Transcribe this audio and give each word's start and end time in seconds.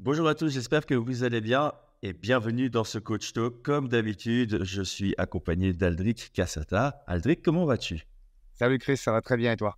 Bonjour 0.00 0.28
à 0.28 0.36
tous, 0.36 0.50
j'espère 0.50 0.86
que 0.86 0.94
vous 0.94 1.24
allez 1.24 1.40
bien 1.40 1.72
et 2.04 2.12
bienvenue 2.12 2.70
dans 2.70 2.84
ce 2.84 3.00
Coach 3.00 3.32
Talk. 3.32 3.62
Comme 3.62 3.88
d'habitude, 3.88 4.62
je 4.62 4.80
suis 4.80 5.12
accompagné 5.18 5.72
d'Aldric 5.72 6.30
Cassata. 6.32 7.02
Aldric, 7.08 7.42
comment 7.42 7.64
vas-tu? 7.64 8.06
Salut 8.54 8.78
Chris, 8.78 8.96
ça 8.96 9.10
va 9.10 9.22
très 9.22 9.36
bien 9.36 9.50
et 9.50 9.56
toi? 9.56 9.76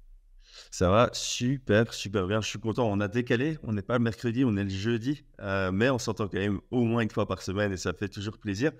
Ça 0.70 0.90
va 0.90 1.08
super, 1.14 1.94
super 1.94 2.26
bien. 2.26 2.42
Je 2.42 2.48
suis 2.48 2.58
content. 2.58 2.86
On 2.92 3.00
a 3.00 3.08
décalé, 3.08 3.56
on 3.62 3.72
n'est 3.72 3.80
pas 3.80 3.96
le 3.96 4.04
mercredi, 4.04 4.44
on 4.44 4.58
est 4.58 4.64
le 4.64 4.68
jeudi, 4.68 5.24
euh, 5.40 5.72
mais 5.72 5.88
on 5.88 5.98
s'entend 5.98 6.28
quand 6.28 6.38
même 6.38 6.60
au 6.70 6.84
moins 6.84 7.00
une 7.00 7.10
fois 7.10 7.26
par 7.26 7.40
semaine 7.40 7.72
et 7.72 7.78
ça 7.78 7.94
fait 7.94 8.10
toujours 8.10 8.36
plaisir. 8.36 8.72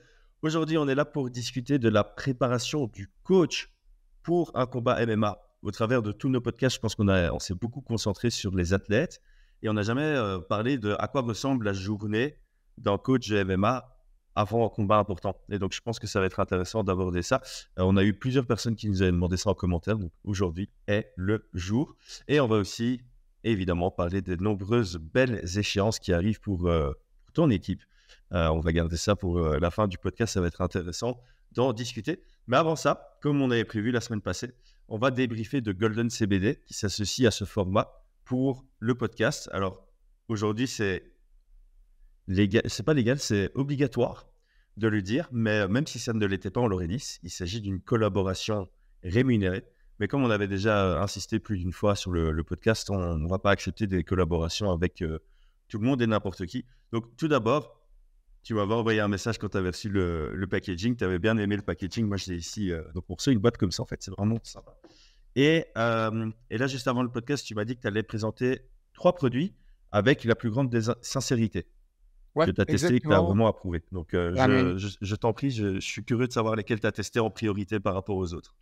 Aujourd'hui, 0.43 0.77
on 0.77 0.89
est 0.89 0.95
là 0.95 1.07
pour 1.07 1.31
discuter 1.31 1.79
de 1.79 1.89
la 1.89 2.05
préparation 2.05 2.87
du 2.87 3.09
coach 3.23 3.73
pour 4.23 4.51
un 4.55 4.67
combat 4.67 5.07
MMA. 5.07 5.39
Au 5.63 5.71
travers 5.71 6.03
de 6.03 6.13
tous 6.13 6.29
nos 6.29 6.43
podcasts, 6.43 6.77
je 6.77 6.81
pense 6.81 6.95
qu'on 6.95 7.09
on 7.09 7.39
s'est 7.39 7.55
beaucoup 7.55 7.81
concentré 7.81 8.29
sur 8.29 8.55
les 8.55 8.75
athlètes 8.75 9.23
et 9.63 9.69
on 9.69 9.75
n'a 9.75 9.83
jamais 9.83 10.03
euh, 10.03 10.39
parlé 10.39 10.79
de 10.79 10.97
à 10.99 11.09
quoi 11.09 11.23
ressemble 11.23 11.67
la 11.67 11.73
journée 11.73 12.37
d'un 12.79 12.99
coach 12.99 13.31
MMA 13.31 13.97
avant 14.35 14.65
un 14.65 14.69
combat 14.69 14.97
important. 14.97 15.37
Et 15.51 15.59
donc, 15.59 15.73
je 15.73 15.81
pense 15.81 15.99
que 15.99 16.07
ça 16.07 16.21
va 16.21 16.27
être 16.27 16.41
intéressant 16.41 16.83
d'aborder 16.83 17.23
ça. 17.23 17.43
Euh, 17.79 17.83
on 17.83 17.97
a 17.97 18.05
eu 18.05 18.15
plusieurs 18.15 18.47
personnes 18.47 18.77
qui 18.77 18.89
nous 18.89 19.03
avaient 19.03 19.11
demandé 19.11 19.37
ça 19.37 19.51
en 19.51 19.55
commentaire. 19.55 19.99
Donc, 19.99 20.13
aujourd'hui 20.25 20.71
est 20.87 21.13
le 21.17 21.49
jour. 21.53 21.95
Et 22.29 22.41
on 22.41 22.47
va 22.47 22.57
aussi, 22.57 23.03
évidemment, 23.45 23.91
parler 23.91 24.23
des 24.23 24.37
nombreuses 24.37 24.97
belles 24.97 25.43
échéances 25.59 25.99
qui 25.99 26.13
arrivent 26.13 26.41
pour, 26.41 26.69
euh, 26.69 26.93
ton 27.35 27.51
équipe. 27.51 27.83
on 28.33 28.61
va 28.61 28.73
garder 28.73 28.97
ça 28.97 29.15
pour 29.15 29.39
la 29.39 29.71
fin 29.71 29.87
du 29.87 29.99
podcast. 29.99 30.35
Ça 30.35 30.41
va 30.41 30.49
être 30.49 30.63
intéressant 30.63 31.21
d'en 31.53 31.73
discuter. 31.73 32.23
Mais 32.49 32.57
avant 32.57 32.77
ça, 32.77 33.17
comme 33.21 33.41
on 33.41 33.51
avait 33.51 33.65
prévu 33.65 33.93
la 33.93 34.01
semaine 34.01 34.21
passée, 34.21 34.53
on 34.89 34.99
va 34.99 35.13
débriefer 35.13 35.61
de 35.61 35.71
Golden 35.71 36.11
CBD 36.11 36.61
qui 36.67 36.75
s'associe 36.75 37.27
à 37.27 37.31
ce 37.31 37.45
format 37.45 38.00
pour 38.31 38.65
le 38.79 38.95
podcast. 38.95 39.51
Alors, 39.53 39.89
aujourd'hui, 40.29 40.69
c'est 40.69 41.03
légal, 42.29 42.63
c'est 42.67 42.85
pas 42.85 42.95
légal, 42.95 43.19
c'est 43.19 43.51
obligatoire 43.57 44.29
de 44.77 44.87
le 44.87 45.03
dire, 45.03 45.29
mais 45.33 45.67
même 45.67 45.85
si 45.89 45.99
ça 45.99 46.13
ne 46.13 46.25
l'était 46.27 46.53
pas, 46.53 46.61
on 46.61 46.69
l'aurait 46.69 46.87
dit. 46.87 47.19
Il 47.25 47.31
s'agit 47.31 47.61
d'une 47.61 47.81
collaboration 47.81 48.69
rémunérée. 49.03 49.65
Mais 49.99 50.07
comme 50.07 50.23
on 50.23 50.31
avait 50.31 50.47
déjà 50.47 51.03
insisté 51.03 51.41
plus 51.41 51.59
d'une 51.59 51.73
fois 51.73 51.97
sur 51.97 52.13
le, 52.13 52.45
podcast, 52.45 52.89
on 52.89 53.19
ne 53.19 53.29
va 53.29 53.41
pas 53.41 53.51
accepter 53.51 53.89
des 53.89 54.05
collaborations 54.05 54.71
avec 54.71 55.03
euh, 55.03 55.19
tout 55.67 55.79
le 55.79 55.87
monde 55.87 56.01
et 56.01 56.07
n'importe 56.07 56.47
qui. 56.47 56.65
Donc, 56.93 57.17
tout 57.17 57.27
d'abord, 57.27 57.83
tu 58.45 58.55
m'avais 58.55 58.75
envoyé 58.75 59.01
un 59.01 59.09
message 59.09 59.39
quand 59.39 59.49
tu 59.49 59.57
avais 59.57 59.71
reçu 59.71 59.89
le, 59.89 60.47
packaging. 60.49 60.95
Tu 60.95 61.03
avais 61.03 61.19
bien 61.19 61.37
aimé 61.37 61.57
le 61.57 61.63
packaging. 61.63 62.07
Moi, 62.07 62.17
j'ai 62.17 62.37
ici. 62.37 62.71
Euh, 62.71 62.85
donc, 62.95 63.07
pour 63.07 63.21
ça, 63.21 63.33
une 63.33 63.41
boîte 63.41 63.57
comme 63.57 63.73
ça, 63.73 63.83
en 63.83 63.87
fait, 63.87 64.01
c'est 64.01 64.13
vraiment 64.13 64.39
sympa. 64.45 64.80
Et, 65.37 65.67
euh, 65.77 66.31
et, 66.51 66.59
là, 66.59 66.67
juste 66.67 66.89
avant 66.89 67.03
le 67.03 67.11
podcast, 67.11 67.45
tu 67.47 67.55
m'as 67.55 67.65
dit 67.65 67.77
que 67.77 67.83
tu 67.83 67.87
allais 67.87 68.03
présenter 68.03 68.61
trois 68.95 69.15
produits 69.15 69.55
avec 69.93 70.25
la 70.25 70.35
plus 70.35 70.51
grande 70.51 70.77
sincérité. 71.03 71.67
Ouais, 72.35 72.47
que 72.47 72.53
tu 72.53 72.61
as 72.61 72.65
testé 72.65 72.95
et 72.95 73.01
que 73.01 73.09
tu 73.09 73.13
as 73.13 73.21
vraiment 73.21 73.49
approuvé. 73.49 73.83
Donc, 73.91 74.15
euh, 74.15 74.79
je, 74.79 75.15
t'en 75.17 75.33
prie, 75.33 75.51
je, 75.51 75.81
suis 75.81 76.05
curieux 76.05 76.29
de 76.29 76.33
savoir 76.33 76.55
lesquels 76.55 76.79
tu 76.79 76.87
as 76.87 76.93
testé 76.93 77.19
en 77.19 77.31
priorité 77.31 77.81
par 77.81 77.95
rapport 77.95 78.17
aux 78.17 78.35
autres. 78.35 78.55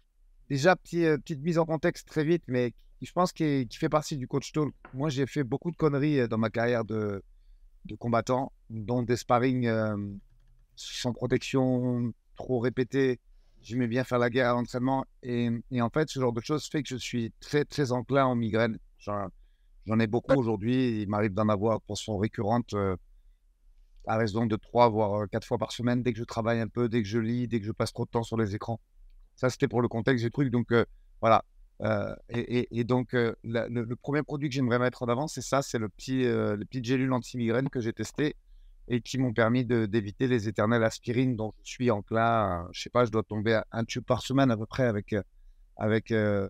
Déjà, 0.49 0.75
petit, 0.75 1.05
euh, 1.05 1.19
petite 1.19 1.43
mise 1.43 1.59
en 1.59 1.67
contexte 1.67 2.09
très 2.09 2.25
vite, 2.25 2.43
mais 2.49 2.73
je 3.03 3.13
pense 3.13 3.33
qu'il 3.33 3.69
fait 3.71 3.91
partie 3.91 4.17
du 4.17 4.27
coach 4.27 4.53
talk. 4.53 4.73
Moi, 4.95 5.11
j'ai 5.11 5.27
fait 5.27 5.45
beaucoup 5.45 5.71
de 5.71 5.77
conneries 5.77 6.27
dans 6.29 6.39
ma 6.39 6.49
carrière 6.49 6.87
de, 6.87 7.23
de 7.85 7.95
combattant, 7.95 8.53
dont 8.71 9.03
des 9.03 9.17
sparring 9.17 9.71
sans 10.77 11.13
protection, 11.13 12.13
trop 12.37 12.61
répétés, 12.61 13.21
j'aimais 13.63 13.87
bien 13.87 14.05
faire 14.05 14.19
la 14.19 14.31
guerre 14.31 14.51
à 14.51 14.53
l'entraînement. 14.55 15.05
Et, 15.23 15.51
et, 15.71 15.83
en 15.83 15.91
fait, 15.91 16.09
ce 16.09 16.21
genre 16.21 16.33
de 16.33 16.41
choses 16.41 16.67
fait 16.67 16.83
que 16.83 16.89
je 16.89 16.97
suis 16.97 17.33
très, 17.41 17.65
très 17.65 17.93
enclin 17.93 18.27
en 18.27 18.35
migraine. 18.35 18.79
J'en 18.99 20.01
ai 20.01 20.07
beaucoup 20.07 20.35
aujourd'hui. 20.35 21.03
Il 21.03 21.09
m'arrive 21.09 21.33
d'en 21.33 21.49
avoir 21.49 21.81
pour 21.83 21.97
son 21.99 22.19
récurrente 22.19 22.75
euh, 22.75 22.97
à 24.07 24.17
raison 24.17 24.47
de 24.47 24.57
trois, 24.57 24.89
voire 24.89 25.23
euh, 25.23 25.27
quatre 25.27 25.47
fois 25.47 25.59
par 25.59 25.73
semaine, 25.73 26.03
dès 26.03 26.13
que 26.13 26.19
je 26.19 26.25
travaille 26.25 26.61
un 26.61 26.69
peu, 26.69 26.89
dès 26.89 27.03
que 27.03 27.09
je 27.09 27.19
lis, 27.19 27.49
dès 27.49 27.61
que 27.61 27.67
je 27.67 27.73
passe 27.73 27.93
trop 27.93 28.05
de 28.05 28.11
temps 28.11 28.23
sur 28.23 28.37
les 28.37 28.55
écrans. 28.55 28.81
Ça, 29.37 29.51
c'était 29.51 29.69
pour 29.69 29.83
le 29.83 29.89
contexte 29.89 30.25
du 30.25 30.31
truc. 30.31 30.51
Donc, 30.51 30.73
euh, 30.73 30.85
voilà. 31.21 31.45
Et, 32.29 32.67
et, 32.77 32.83
donc, 32.83 33.13
le, 33.13 33.95
premier 33.95 34.25
produit 34.25 34.49
que 34.49 34.55
j'aimerais 34.55 34.81
mettre 34.81 35.05
en 35.05 35.07
avant, 35.07 35.29
c'est 35.29 35.43
ça 35.43 35.63
c'est 35.63 35.79
le 35.79 35.89
petit, 35.89 36.25
les 36.25 36.65
petites 36.65 36.85
gélules 36.85 37.13
anti-migraine 37.13 37.69
que 37.69 37.81
j'ai 37.81 37.93
testé 37.93 38.35
et 38.89 39.03
qui 39.03 39.19
m'ont 39.19 39.35
permis 39.35 39.65
d'éviter 39.65 40.27
les 40.27 40.49
éternelles 40.49 40.83
aspirines 40.83 41.37
dont 41.37 41.53
je 41.63 41.71
suis 41.71 41.91
enclin. 41.91 42.67
Je 42.73 42.83
sais 42.83 42.91
pas, 42.91 43.05
je 43.05 43.11
dois 43.11 43.23
tomber 43.23 43.61
un 43.71 43.85
tube 43.85 44.05
par 44.05 44.23
semaine 44.23 44.51
à 44.51 44.57
peu 44.57 44.67
près 44.67 44.85
avec, 44.85 45.13
euh, 45.13 45.23
euh, 46.13 46.49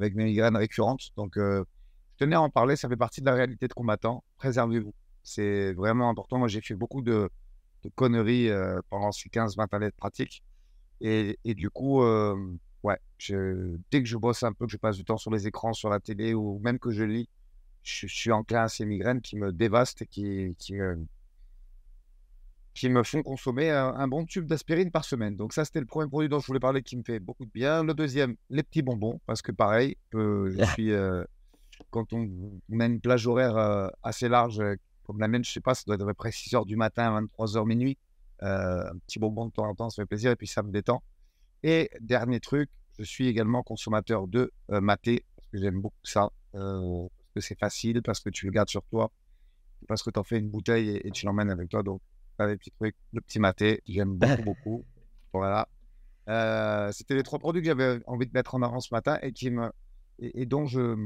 avec 0.00 0.14
mes 0.14 0.24
migraines 0.24 0.56
récurrentes. 0.56 1.10
Donc, 1.16 1.36
euh, 1.36 1.64
je 2.12 2.24
tenais 2.24 2.36
à 2.36 2.40
en 2.40 2.48
parler. 2.48 2.76
Ça 2.76 2.88
fait 2.88 2.96
partie 2.96 3.20
de 3.20 3.26
la 3.26 3.34
réalité 3.34 3.68
de 3.68 3.74
combattant. 3.74 4.24
Préservez-vous. 4.38 4.94
C'est 5.22 5.74
vraiment 5.74 6.08
important. 6.08 6.38
Moi, 6.38 6.48
j'ai 6.48 6.62
fait 6.62 6.74
beaucoup 6.74 7.02
de, 7.02 7.28
conneries 7.96 8.48
pendant 8.88 9.12
ces 9.12 9.28
15-20 9.28 9.74
années 9.74 9.90
de 9.90 9.94
pratique. 9.94 10.42
Et, 11.00 11.38
et 11.44 11.54
du 11.54 11.68
coup, 11.68 12.02
ouais, 12.02 12.98
dès 13.28 14.02
que 14.02 14.08
je 14.08 14.16
bosse 14.16 14.42
un 14.42 14.52
peu, 14.52 14.66
que 14.66 14.72
je 14.72 14.78
passe 14.78 14.96
du 14.96 15.04
temps 15.04 15.18
sur 15.18 15.30
les 15.30 15.46
écrans, 15.46 15.74
sur 15.74 15.90
la 15.90 16.00
télé 16.00 16.32
ou 16.32 16.60
même 16.64 16.78
que 16.78 16.90
je 16.90 17.04
lis, 17.04 17.28
je, 17.82 18.06
suis 18.06 18.30
enclin 18.32 18.62
à 18.62 18.68
ces 18.68 18.86
migraines 18.86 19.20
qui 19.20 19.36
me 19.36 19.52
dévastent 19.52 20.02
et 20.02 20.06
qui, 20.06 20.56
qui 20.58 20.74
qui 22.74 22.88
me 22.88 23.02
font 23.02 23.22
consommer 23.22 23.70
un, 23.70 24.08
bon 24.08 24.24
tube 24.24 24.46
d'aspirine 24.46 24.90
par 24.90 25.04
semaine. 25.04 25.36
Donc 25.36 25.52
ça, 25.52 25.64
c'était 25.64 25.80
le 25.80 25.86
premier 25.86 26.08
produit 26.08 26.28
dont 26.28 26.40
je 26.40 26.46
voulais 26.46 26.60
parler 26.60 26.82
qui 26.82 26.96
me 26.96 27.02
fait 27.02 27.20
beaucoup 27.20 27.44
de 27.44 27.50
bien. 27.50 27.84
Le 27.84 27.92
deuxième, 27.92 28.36
les 28.48 28.62
petits 28.62 28.82
bonbons, 28.82 29.20
parce 29.26 29.42
que 29.42 29.52
pareil, 29.52 29.96
je 30.12 30.56
ah. 30.60 30.66
suis, 30.72 30.90
euh, 30.90 31.22
quand 31.90 32.12
on, 32.12 32.28
a 32.80 32.84
une 32.86 33.00
plage 33.00 33.26
horaire 33.26 33.56
euh, 33.56 33.88
assez 34.02 34.28
large, 34.28 34.60
euh, 34.60 34.76
comme 35.04 35.18
la 35.18 35.28
mienne, 35.28 35.44
je 35.44 35.52
sais 35.52 35.60
pas, 35.60 35.74
ça 35.74 35.82
doit 35.86 35.96
être 35.96 36.02
à 36.02 36.06
peu 36.06 36.14
près 36.14 36.32
6 36.32 36.54
h 36.54 36.66
du 36.66 36.76
matin, 36.76 37.10
23 37.12 37.46
h 37.46 37.66
minuit. 37.66 37.98
un 38.40 38.96
petit 39.06 39.18
bonbon 39.18 39.46
de 39.46 39.52
temps 39.52 39.68
en 39.68 39.74
temps, 39.74 39.90
ça 39.90 40.02
fait 40.02 40.06
plaisir 40.06 40.30
et 40.30 40.36
puis 40.36 40.46
ça 40.46 40.62
me 40.62 40.70
détend. 40.70 41.02
Et 41.62 41.90
dernier 42.00 42.40
truc, 42.40 42.70
je 42.98 43.04
suis 43.04 43.26
également 43.28 43.62
consommateur 43.62 44.26
de 44.28 44.50
maté, 44.68 45.24
parce 45.36 45.48
que 45.50 45.58
j'aime 45.58 45.80
beaucoup 45.80 45.94
ça, 46.04 46.30
parce 46.52 47.10
que 47.34 47.40
c'est 47.40 47.58
facile, 47.58 48.00
parce 48.02 48.20
que 48.20 48.30
tu 48.30 48.46
le 48.46 48.52
gardes 48.52 48.70
sur 48.70 48.82
toi, 48.84 49.10
parce 49.88 50.02
que 50.02 50.10
tu 50.10 50.18
en 50.18 50.24
fais 50.24 50.38
une 50.38 50.48
bouteille 50.48 50.88
et, 50.88 51.08
et 51.08 51.10
tu 51.10 51.26
l'emmènes 51.26 51.50
avec 51.50 51.68
toi. 51.68 51.82
Donc 51.82 52.00
les 52.46 52.56
petits 52.56 52.72
trucs, 52.72 52.96
le 53.12 53.20
petit 53.20 53.38
maté, 53.38 53.82
j'aime 53.86 54.16
beaucoup, 54.16 54.42
beaucoup. 54.44 54.84
Voilà. 55.32 55.68
Euh, 56.28 56.90
c'était 56.92 57.14
les 57.14 57.22
trois 57.22 57.38
produits 57.38 57.62
que 57.62 57.66
j'avais 57.66 58.00
envie 58.06 58.26
de 58.26 58.32
mettre 58.32 58.54
en 58.54 58.62
avant 58.62 58.80
ce 58.80 58.88
matin 58.92 59.18
et, 59.22 59.32
qui 59.32 59.50
me, 59.50 59.70
et, 60.18 60.46
dont 60.46 60.66
je, 60.66 60.96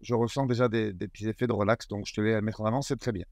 je 0.00 0.14
ressens 0.14 0.46
déjà 0.46 0.68
des, 0.68 0.92
petits 0.92 1.28
effets 1.28 1.46
de 1.46 1.52
relax. 1.52 1.88
Donc, 1.88 2.06
je 2.06 2.14
te 2.14 2.20
les 2.20 2.40
mettre 2.40 2.60
en 2.60 2.66
avant, 2.66 2.82
c'est 2.82 2.96
très 2.96 3.12
bien. 3.12 3.24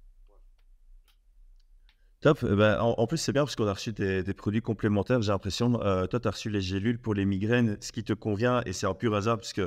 Top. 2.21 2.41
Eh 2.43 2.54
ben, 2.56 2.81
en, 2.81 3.06
plus, 3.06 3.16
c'est 3.16 3.32
bien 3.32 3.44
parce 3.44 3.55
qu'on 3.55 3.66
a 3.66 3.72
reçu 3.72 3.93
des, 3.93 4.34
produits 4.34 4.62
complémentaires. 4.62 5.22
J'ai 5.22 5.32
l'impression, 5.32 5.81
euh, 5.82 6.06
toi, 6.06 6.19
tu 6.20 6.28
as 6.28 6.32
reçu 6.32 6.50
les 6.50 6.60
gélules 6.60 7.00
pour 7.00 7.15
les 7.15 7.25
migraines, 7.25 7.76
ce 7.81 7.93
qui 7.93 8.03
te 8.03 8.12
convient, 8.12 8.62
et 8.66 8.72
c'est 8.72 8.87
un 8.87 8.94
pur 8.94 9.15
hasard 9.15 9.38
puisque 9.38 9.62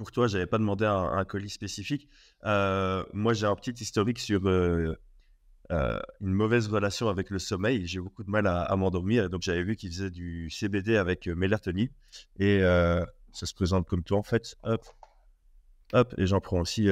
pour 0.00 0.12
toi, 0.12 0.26
je 0.26 0.38
n'avais 0.38 0.46
pas 0.46 0.56
demandé 0.56 0.86
un, 0.86 1.24
colis 1.26 1.50
spécifique. 1.50 2.08
Euh, 2.46 3.04
moi, 3.12 3.34
j'ai 3.34 3.44
un 3.44 3.54
petit 3.54 3.72
historique 3.72 4.18
sur 4.18 4.46
euh, 4.46 4.94
une 5.70 6.32
mauvaise 6.32 6.68
relation 6.68 7.08
avec 7.08 7.30
le 7.30 7.38
sommeil. 7.38 7.86
J'ai 7.86 8.00
beaucoup 8.00 8.24
de 8.24 8.30
mal 8.30 8.46
à, 8.46 8.74
m'endormir. 8.76 9.30
Donc, 9.30 9.42
j'avais 9.42 9.62
vu 9.62 9.76
qu'il 9.76 9.90
faisait 9.90 10.10
du 10.10 10.50
CBD 10.50 10.96
avec 10.96 11.28
euh, 11.28 11.34
mélatonine. 11.34 11.88
Et 12.38 12.62
euh, 12.62 13.04
ça 13.32 13.46
se 13.46 13.54
présente 13.54 13.86
comme 13.86 14.02
toi, 14.02 14.18
en 14.18 14.22
fait. 14.22 14.56
Hop, 14.64 14.84
hop. 15.92 16.14
Et 16.18 16.26
j'en 16.26 16.40
prends 16.40 16.60
aussi 16.60 16.88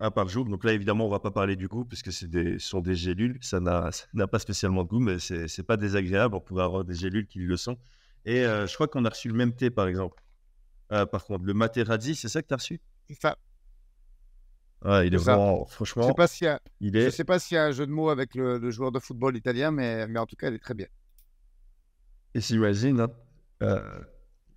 un 0.00 0.10
par 0.10 0.28
jour. 0.28 0.44
Donc 0.44 0.64
là, 0.64 0.72
évidemment, 0.72 1.04
on 1.04 1.08
ne 1.08 1.12
va 1.12 1.20
pas 1.20 1.30
parler 1.30 1.56
du 1.56 1.68
goût, 1.68 1.84
puisque 1.84 2.12
ce 2.12 2.26
sont 2.58 2.80
des 2.80 2.94
gélules. 2.94 3.38
Ça 3.40 3.60
n'a 3.60 4.26
pas 4.26 4.38
spécialement 4.38 4.84
de 4.84 4.88
goût, 4.88 5.00
mais 5.00 5.18
ce 5.18 5.34
n'est 5.34 5.66
pas 5.66 5.76
désagréable. 5.76 6.34
On 6.34 6.40
pourrait 6.40 6.64
avoir 6.64 6.84
des 6.84 6.94
gélules 6.94 7.26
qui 7.26 7.38
le 7.38 7.56
sont. 7.56 7.78
Et 8.26 8.42
je 8.42 8.74
crois 8.74 8.88
qu'on 8.88 9.04
a 9.04 9.08
reçu 9.08 9.28
le 9.28 9.34
même 9.34 9.54
thé, 9.54 9.70
par 9.70 9.86
exemple. 9.86 10.22
par 10.88 11.24
contre, 11.24 11.44
le 11.44 11.54
Materazzi, 11.54 12.14
c'est 12.14 12.28
ça 12.28 12.42
que 12.42 12.48
tu 12.48 12.54
as 12.54 12.58
reçu 12.58 12.80
il 14.84 15.14
est 15.14 15.16
vraiment, 15.16 15.64
franchement. 15.66 16.02
Je 16.02 16.08
sais 16.08 16.14
pas 16.14 16.26
s'il 16.26 16.46
y 16.46 16.48
a, 16.48 16.60
je 16.80 17.10
sais 17.10 17.24
pas 17.24 17.38
s'il 17.38 17.56
y 17.56 17.58
a 17.58 17.64
un 17.66 17.70
jeu 17.70 17.86
de 17.86 17.92
mots 17.92 18.08
avec 18.08 18.34
le, 18.34 18.70
joueur 18.70 18.92
de 18.92 18.98
football 18.98 19.36
italien, 19.36 19.70
mais, 19.70 20.06
mais 20.06 20.18
en 20.18 20.26
tout 20.26 20.36
cas, 20.36 20.48
il 20.48 20.54
est 20.54 20.58
très 20.58 20.74
bien. 20.74 20.86
Et 22.34 22.40
s'imagine, 22.40 23.00
hein, 23.00 23.10
euh, 23.62 24.00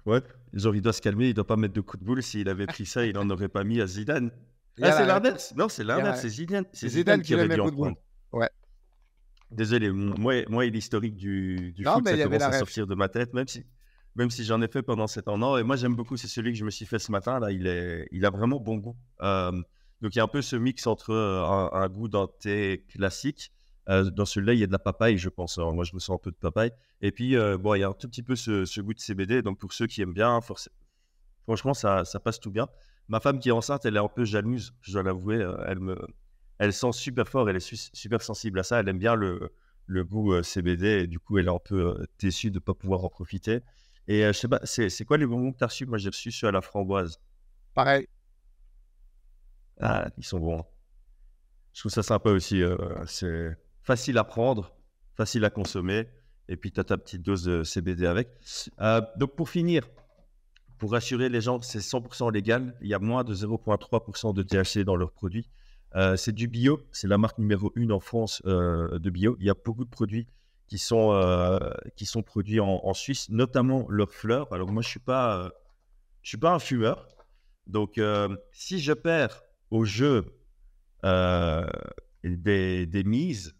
ouais, 0.06 0.22
genre, 0.54 0.76
il 0.76 0.82
doit 0.82 0.94
se 0.94 1.02
calmer, 1.02 1.30
il 1.30 1.34
doit 1.34 1.48
pas 1.48 1.56
mettre 1.56 1.74
de 1.74 1.82
coups 1.82 2.02
de 2.02 2.06
boule. 2.06 2.24
S'il 2.24 2.48
avait 2.50 2.68
pris 2.68 2.86
ça, 2.86 3.06
il 3.06 3.14
n'en 3.14 3.30
aurait 3.30 3.50
pas 3.50 3.64
mis 3.64 3.82
à 3.82 3.88
Zidane. 3.88 4.32
Ah, 4.82 4.92
c'est 4.92 5.06
l'inverse. 5.06 5.54
Non, 5.56 5.70
c'est 5.70 5.84
l'inverse. 5.84 6.22
C'est 6.22 6.30
Zidane. 6.30 6.66
C'est 6.74 6.88
Zidane, 6.90 7.22
qui, 7.22 7.36
aurait 7.36 7.48
dû 7.48 7.62
en 7.62 7.70
prendre. 7.70 7.96
Ouais. 8.32 8.50
Désolé, 9.52 9.92
moi, 9.92 10.42
moi 10.50 10.66
l'historique 10.66 11.16
du, 11.16 11.74
du 11.74 11.84
foot, 11.84 12.08
ça 12.08 12.24
commence 12.24 12.42
à 12.42 12.54
sortir 12.54 12.88
de 12.88 12.96
ma 12.96 13.08
tête, 13.08 13.36
même 13.36 13.48
si, 13.48 13.64
même 14.16 14.32
si 14.32 14.44
j'en 14.44 14.60
ai 14.64 14.68
fait 14.68 14.82
pendant 14.82 15.06
7 15.06 15.28
ans. 15.28 15.58
Et 15.60 15.64
moi, 15.64 15.76
j'aime 15.76 15.96
beaucoup, 15.96 16.18
c'est 16.18 16.28
celui 16.28 16.54
que 16.54 16.58
je 16.58 16.66
me 16.66 16.72
suis 16.72 16.88
fait 16.88 16.98
ce 16.98 17.12
matin. 17.12 17.40
Là, 17.40 17.52
il, 17.52 17.68
est, 17.68 18.08
il 18.12 18.26
a 18.26 18.32
vraiment 18.32 18.60
bon 18.60 18.78
goût. 18.78 18.96
Euh, 19.22 19.52
donc 20.04 20.14
il 20.16 20.18
y 20.18 20.22
a 20.22 20.24
un 20.26 20.28
peu 20.28 20.42
ce 20.42 20.58
mix 20.58 20.86
entre 20.86 21.12
euh, 21.12 21.46
un, 21.72 21.88
goût 21.88 22.10
d'un 22.10 22.28
thé 22.28 22.86
classique. 22.90 23.54
Euh, 23.88 24.12
dans 24.12 24.26
celui-là, 24.26 24.54
il 24.54 24.60
y 24.60 24.64
a 24.64 24.68
de 24.68 24.72
la 24.74 24.80
papaye, 24.80 25.18
je 25.18 25.30
pense. 25.30 25.58
moi, 25.58 25.86
je 25.86 25.96
me 25.96 26.00
sens 26.00 26.16
un 26.16 26.22
peu 26.22 26.30
de 26.30 26.36
papaye. 26.36 26.72
Et 27.00 27.14
puis, 27.14 27.38
euh, 27.38 27.58
bon, 27.58 27.74
il 27.76 27.80
y 27.80 27.84
a 27.84 27.88
un 27.88 27.94
tout 27.94 28.10
petit 28.10 28.22
peu 28.22 28.36
ce, 28.36 28.82
goût 28.82 28.94
de 28.94 29.00
CBD. 29.00 29.42
Donc, 29.42 29.60
pour 29.60 29.72
ceux 29.72 29.88
qui 29.88 30.02
aiment 30.02 30.14
bien, 30.14 30.42
franchement, 31.46 31.74
ça, 31.74 32.04
passe 32.22 32.42
tout 32.42 32.52
bien. 32.52 32.68
Ma 33.08 33.22
femme 33.22 33.40
qui 33.40 33.48
est 33.48 33.54
enceinte, 33.54 33.86
elle 33.86 33.96
est 33.96 34.00
un 34.00 34.10
peu 34.10 34.26
jalouse, 34.26 34.74
je 34.82 34.92
dois 34.92 35.04
l'avouer. 35.04 35.50
Elle 35.68 35.80
me, 35.80 35.98
elle 36.58 36.74
sent 36.74 36.92
super 36.92 37.26
fort, 37.26 37.50
elle 37.50 37.56
est 37.56 37.96
super 37.96 38.22
sensible 38.22 38.60
à 38.60 38.64
ça, 38.64 38.82
elle 38.82 38.90
aime 38.90 39.00
bien 39.00 39.16
le, 39.16 39.54
goût 39.88 40.44
CBD 40.44 41.04
et 41.04 41.08
du 41.08 41.20
coup, 41.20 41.38
elle 41.38 41.48
est 41.48 41.50
un 41.50 41.60
peu 41.64 42.06
déçue 42.20 42.52
de 42.52 42.56
ne 42.56 42.60
pas 42.60 42.74
pouvoir 42.74 43.06
en 43.06 43.10
profiter. 43.10 43.62
Et 44.10 44.24
je 44.24 44.34
sais 44.34 44.50
pas, 44.50 44.60
c'est 44.66 45.06
quoi 45.06 45.18
les 45.18 45.26
bonbons 45.26 45.54
que 45.54 45.60
tu 45.60 45.64
as 45.64 45.68
reçus? 45.68 45.86
Moi, 45.86 45.98
j'ai 45.98 46.10
reçu 46.10 46.30
ceux 46.30 46.48
à 46.48 46.52
la 46.52 46.62
framboise. 46.62 47.22
Pareil. 47.74 48.08
Ah, 49.80 50.08
ils 50.18 50.24
sont 50.24 50.40
bons. 50.40 50.60
Hein. 50.60 50.66
Je 51.74 51.82
trouve 51.82 51.92
ça 51.92 52.04
sympa 52.04 52.30
aussi. 52.30 52.62
c'est 53.08 53.58
facile 53.82 54.18
à 54.18 54.24
prendre, 54.24 54.76
facile 55.16 55.44
à 55.46 55.50
consommer. 55.50 56.08
Et 56.50 56.58
puis, 56.58 56.72
tu 56.72 56.80
as 56.80 56.84
ta 56.84 56.98
petite 56.98 57.24
dose 57.24 57.44
de 57.44 57.64
CBD 57.64 58.06
avec. 58.06 58.30
donc, 59.18 59.36
pour 59.36 59.50
finir, 59.50 59.88
pour 60.78 60.92
rassurer 60.92 61.30
les 61.30 61.42
gens, 61.42 61.62
c'est 61.62 61.80
100% 61.80 62.32
légal. 62.32 62.76
Il 62.82 62.90
y 62.90 62.94
a 62.94 63.00
moins 63.00 63.24
de 63.24 63.34
0,3% 63.34 64.34
de 64.34 64.44
THC 64.44 64.84
dans 64.84 64.96
leurs 64.96 65.14
produits. 65.14 65.50
Euh, 65.96 66.18
c'est 66.18 66.34
du 66.34 66.48
bio, 66.48 66.82
c'est 66.92 67.08
la 67.08 67.18
marque 67.18 67.38
numéro 67.38 67.72
une 67.76 67.92
en 67.92 68.00
France 68.00 68.42
euh, 68.46 68.98
de 69.00 69.10
bio. 69.10 69.38
Il 69.40 69.46
y 69.46 69.50
a 69.50 69.54
beaucoup 69.54 69.86
de 69.86 69.90
produits 69.90 70.28
qui 70.68 70.80
sont, 70.80 71.14
euh, 71.14 71.58
qui 71.96 72.06
sont 72.06 72.24
produits 72.24 72.60
en, 72.60 72.94
Suisse, 72.94 73.30
notamment 73.30 73.86
leurs 73.90 74.12
fleurs. 74.12 74.52
Alors 74.52 74.72
moi, 74.72 74.82
je 74.82 74.88
ne 74.88 74.92
suis, 74.92 75.00
suis 76.24 76.38
pas 76.38 76.54
un 76.54 76.60
fumeur. 76.60 77.08
Donc, 77.68 78.02
si 78.52 78.80
je 78.80 78.92
perds 78.92 79.42
au 79.74 79.86
jeu 79.86 80.26
des, 82.24 82.86
des 82.86 83.04
mises, 83.04 83.54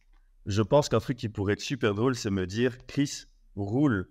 je 0.46 0.62
pense 0.62 0.90
qu'un 0.90 1.00
truc 1.00 1.18
qui 1.18 1.30
pourrait 1.30 1.54
être 1.54 1.62
super 1.62 1.94
drôle, 1.94 2.16
c'est 2.16 2.32
me 2.32 2.46
dire, 2.46 2.78
Chris, 2.88 3.26
roule, 3.56 4.10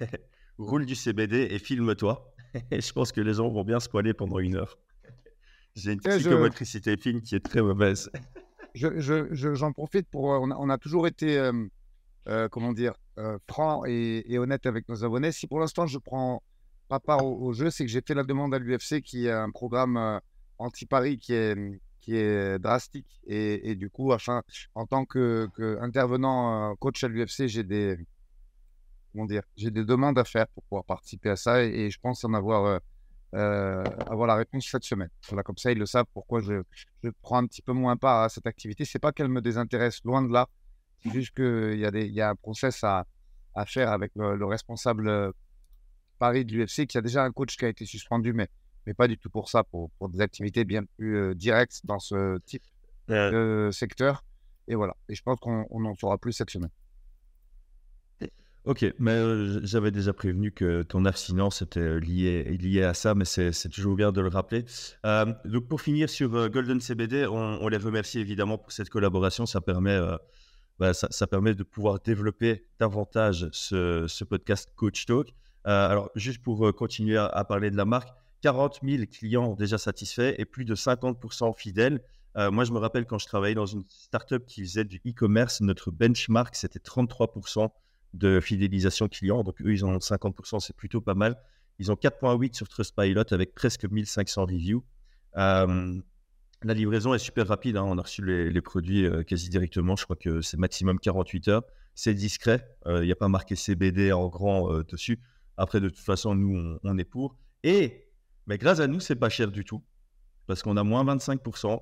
roule 0.58 0.86
du 0.86 0.94
CBD 0.94 1.48
et 1.50 1.58
filme-toi. 1.58 2.34
je 2.72 2.92
pense 2.92 3.12
que 3.12 3.20
les 3.20 3.34
gens 3.34 3.48
vont 3.48 3.64
bien 3.64 3.80
se 3.80 3.88
poiler 3.88 4.14
pendant 4.14 4.38
une 4.38 4.56
heure. 4.56 4.78
J'ai 5.74 5.92
une 5.92 6.00
psychomotricité 6.00 6.96
fine 6.96 7.20
qui 7.20 7.34
est 7.34 7.40
très 7.40 7.62
mauvaise. 7.62 8.10
J'en 8.74 8.90
je, 8.98 9.72
profite 9.72 10.08
pour. 10.08 10.32
Euh, 10.32 10.38
on 10.40 10.70
a, 10.70 10.78
toujours 10.78 11.06
été, 11.06 11.38
euh, 11.38 11.52
euh, 12.28 12.48
comment 12.48 12.72
dire, 12.72 12.94
franc 13.48 13.84
et, 13.86 14.38
honnête 14.38 14.66
avec 14.66 14.88
nos 14.88 15.04
abonnés. 15.04 15.32
Si 15.32 15.46
pour 15.46 15.60
l'instant 15.60 15.86
je 15.86 15.98
prends 15.98 16.42
pas 16.88 17.00
part 17.00 17.24
au, 17.24 17.52
jeu, 17.52 17.70
c'est 17.70 17.84
que 17.84 17.90
j'ai 17.90 18.00
fait 18.00 18.14
la 18.14 18.24
demande 18.24 18.54
à 18.54 18.58
l'UFC 18.58 19.02
qui 19.02 19.26
est 19.26 19.32
un 19.32 19.50
programme 19.50 20.20
anti-Paris 20.58 21.18
qui 21.18 21.34
est, 21.34 21.56
est 22.08 22.58
drastique. 22.58 23.20
Et, 23.26 23.74
du 23.74 23.90
coup, 23.90 24.12
enfin, 24.12 24.42
en 24.74 24.86
tant 24.86 25.04
qu'intervenant 25.04 26.74
que 26.74 26.78
coach 26.78 27.04
à 27.04 27.08
l'UFC, 27.08 27.46
j'ai 27.46 27.64
des, 27.64 27.98
demandes 29.14 30.18
à 30.18 30.24
faire 30.24 30.48
pour 30.48 30.62
pouvoir 30.64 30.84
participer 30.84 31.30
à 31.30 31.36
ça 31.36 31.62
et, 31.62 31.90
je 31.90 31.98
pense 32.00 32.24
en 32.24 32.34
avoir 32.34 32.80
la 33.32 34.34
réponse 34.34 34.66
cette 34.66 34.84
semaine. 34.84 35.10
Voilà, 35.28 35.42
comme 35.42 35.58
ça, 35.58 35.72
ils 35.72 35.78
le 35.78 35.86
savent 35.86 36.06
pourquoi 36.12 36.40
je, 36.40 36.62
prends 37.22 37.38
un 37.38 37.46
petit 37.46 37.62
peu 37.62 37.72
moins 37.72 37.96
part 37.96 38.22
à 38.22 38.28
cette 38.28 38.46
activité. 38.46 38.84
C'est 38.84 38.98
pas 38.98 39.12
qu'elle 39.12 39.28
me 39.28 39.42
désintéresse, 39.42 40.02
loin 40.04 40.22
de 40.22 40.32
là. 40.32 40.48
C'est 41.02 41.12
juste 41.12 41.34
qu'il 41.34 41.78
y, 41.78 42.20
a 42.20 42.30
un 42.30 42.34
process 42.34 42.82
à, 42.82 43.06
faire 43.66 43.90
avec 43.90 44.12
le, 44.16 44.44
responsable 44.44 45.08
euh, 45.08 45.32
Paris 46.18 46.44
de 46.44 46.52
l'UFC 46.54 46.86
qui 46.86 46.98
a 46.98 47.00
déjà 47.00 47.24
un 47.24 47.32
coach 47.32 47.56
qui 47.56 47.64
a 47.64 47.68
été 47.68 47.84
suspendu, 47.86 48.32
mais, 48.32 48.48
mais 48.88 48.94
pas 48.94 49.06
du 49.06 49.18
tout 49.18 49.28
pour 49.28 49.50
ça, 49.50 49.64
pour, 49.64 49.90
pour 49.98 50.08
des 50.08 50.22
activités 50.22 50.64
bien 50.64 50.82
plus 50.96 51.16
euh, 51.16 51.34
directes 51.34 51.82
dans 51.84 51.98
ce 51.98 52.38
type 52.46 52.64
de 53.08 53.68
secteur. 53.70 54.24
Et 54.66 54.74
voilà. 54.74 54.96
Et 55.08 55.14
je 55.14 55.22
pense 55.22 55.38
qu'on 55.40 55.84
en 55.84 55.94
saura 55.94 56.16
plus 56.16 56.32
cette 56.32 56.50
semaine. 56.50 56.70
Ok, 58.64 58.84
mais 58.98 59.12
euh, 59.12 59.60
j'avais 59.62 59.90
déjà 59.90 60.12
prévenu 60.12 60.52
que 60.52 60.82
ton 60.82 61.06
abstinence 61.06 61.62
était 61.62 61.80
euh, 61.80 62.00
liée, 62.00 62.44
liée 62.44 62.82
à 62.82 62.92
ça, 62.92 63.14
mais 63.14 63.24
c'est 63.24 63.68
toujours 63.70 63.94
bien 63.94 64.12
de 64.12 64.20
le 64.20 64.28
rappeler. 64.28 64.66
Euh, 65.06 65.32
donc 65.46 65.68
pour 65.68 65.80
finir 65.80 66.10
sur 66.10 66.50
Golden 66.50 66.78
CBD, 66.78 67.26
on, 67.26 67.66
les 67.68 67.78
remercie 67.78 68.18
évidemment 68.18 68.58
pour 68.58 68.72
cette 68.72 68.90
collaboration. 68.90 69.46
Ça 69.46 69.62
permet, 69.62 69.98
bah, 70.78 70.92
ça, 70.92 71.26
permet 71.26 71.54
de 71.54 71.62
pouvoir 71.62 71.98
développer 72.00 72.66
davantage 72.78 73.48
ce, 73.52 74.24
podcast 74.24 74.68
Coach 74.76 75.06
Talk. 75.06 75.28
alors 75.64 76.10
juste 76.14 76.42
pour 76.42 76.74
continuer 76.74 77.16
à, 77.16 77.44
parler 77.44 77.70
de 77.70 77.76
la 77.76 77.86
marque, 77.86 78.10
40 78.40 78.80
000 78.82 79.04
clients 79.10 79.54
déjà 79.54 79.78
satisfaits 79.78 80.34
et 80.38 80.44
plus 80.44 80.64
de 80.64 80.74
50% 80.74 81.56
fidèles. 81.56 82.00
moi, 82.36 82.64
je 82.64 82.72
me 82.72 82.78
rappelle 82.78 83.04
quand 83.04 83.18
je 83.18 83.26
travaillais 83.26 83.56
dans 83.56 83.66
une 83.66 83.84
startup 83.88 84.46
qui 84.46 84.62
faisait 84.62 84.84
du 84.84 85.00
e-commerce, 85.06 85.60
notre 85.60 85.90
benchmark, 85.90 86.54
c'était 86.54 86.78
33% 86.78 87.68
de 88.14 88.40
fidélisation 88.40 89.08
client. 89.08 89.42
Donc, 89.42 89.60
eux, 89.62 89.72
ils 89.72 89.84
en 89.84 89.94
ont 89.94 89.98
50%, 89.98 90.60
c'est 90.60 90.76
plutôt 90.76 91.00
pas 91.00 91.14
mal. 91.14 91.36
Ils 91.78 91.92
ont 91.92 91.94
4.8 91.94 92.54
sur 92.54 92.68
Trustpilot 92.68 93.24
avec 93.30 93.54
presque 93.54 93.84
1500 93.84 94.46
reviews. 94.46 94.84
Euh, 95.36 96.00
la 96.62 96.74
livraison 96.74 97.14
est 97.14 97.18
super 97.18 97.46
rapide. 97.46 97.76
Hein. 97.76 97.84
On 97.86 97.98
a 97.98 98.02
reçu 98.02 98.24
les, 98.24 98.60
produits 98.60 99.06
euh, 99.06 99.22
quasi 99.22 99.48
directement. 99.48 99.94
Je 99.94 100.04
crois 100.04 100.16
que 100.16 100.40
c'est 100.40 100.56
maximum 100.56 100.98
48 100.98 101.48
heures. 101.48 101.62
C'est 101.94 102.14
discret. 102.14 102.66
Il 102.86 103.02
n'y 103.02 103.12
a 103.12 103.16
pas 103.16 103.28
marqué 103.28 103.54
CBD 103.54 104.12
en 104.12 104.28
grand 104.28 104.72
euh, 104.72 104.84
dessus. 104.84 105.20
Après, 105.56 105.80
de 105.80 105.88
toute 105.88 106.04
façon, 106.04 106.34
nous, 106.34 106.78
on, 106.82 106.98
est 106.98 107.04
pour. 107.04 107.36
Et 107.62 108.07
mais 108.48 108.58
grâce 108.58 108.80
à 108.80 108.88
nous, 108.88 108.98
c'est 108.98 109.14
pas 109.14 109.28
cher 109.28 109.52
du 109.52 109.64
tout. 109.64 109.84
Parce 110.46 110.62
qu'on 110.62 110.76
a 110.76 110.82
moins 110.82 111.04
25%. 111.04 111.80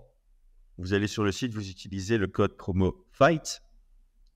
Vous 0.78 0.92
allez 0.92 1.06
sur 1.06 1.24
le 1.24 1.32
site, 1.32 1.54
vous 1.54 1.70
utilisez 1.70 2.18
le 2.18 2.26
code 2.26 2.56
promo 2.56 3.06
FIGHT 3.12 3.62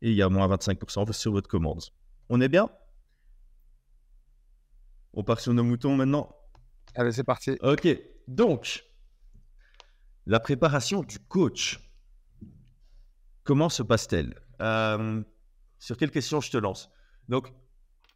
et 0.02 0.10
il 0.10 0.16
y 0.16 0.22
a 0.22 0.28
moins 0.30 0.48
25% 0.48 1.12
sur 1.12 1.32
votre 1.32 1.48
commande. 1.48 1.82
On 2.30 2.40
est 2.40 2.48
bien? 2.48 2.70
On 5.12 5.24
part 5.24 5.40
sur 5.40 5.52
nos 5.52 5.64
moutons 5.64 5.96
maintenant? 5.96 6.34
Allez, 6.94 7.12
c'est 7.12 7.24
parti. 7.24 7.58
Ok, 7.60 7.88
donc, 8.28 8.84
la 10.26 10.40
préparation 10.40 11.02
du 11.02 11.18
coach. 11.18 11.80
Comment 13.42 13.68
se 13.68 13.82
passe-t-elle? 13.82 14.40
Euh, 14.60 15.22
Sur 15.78 15.96
quelle 15.96 16.10
question 16.10 16.40
je 16.40 16.50
te 16.50 16.56
lance? 16.56 16.90
Donc, 17.28 17.52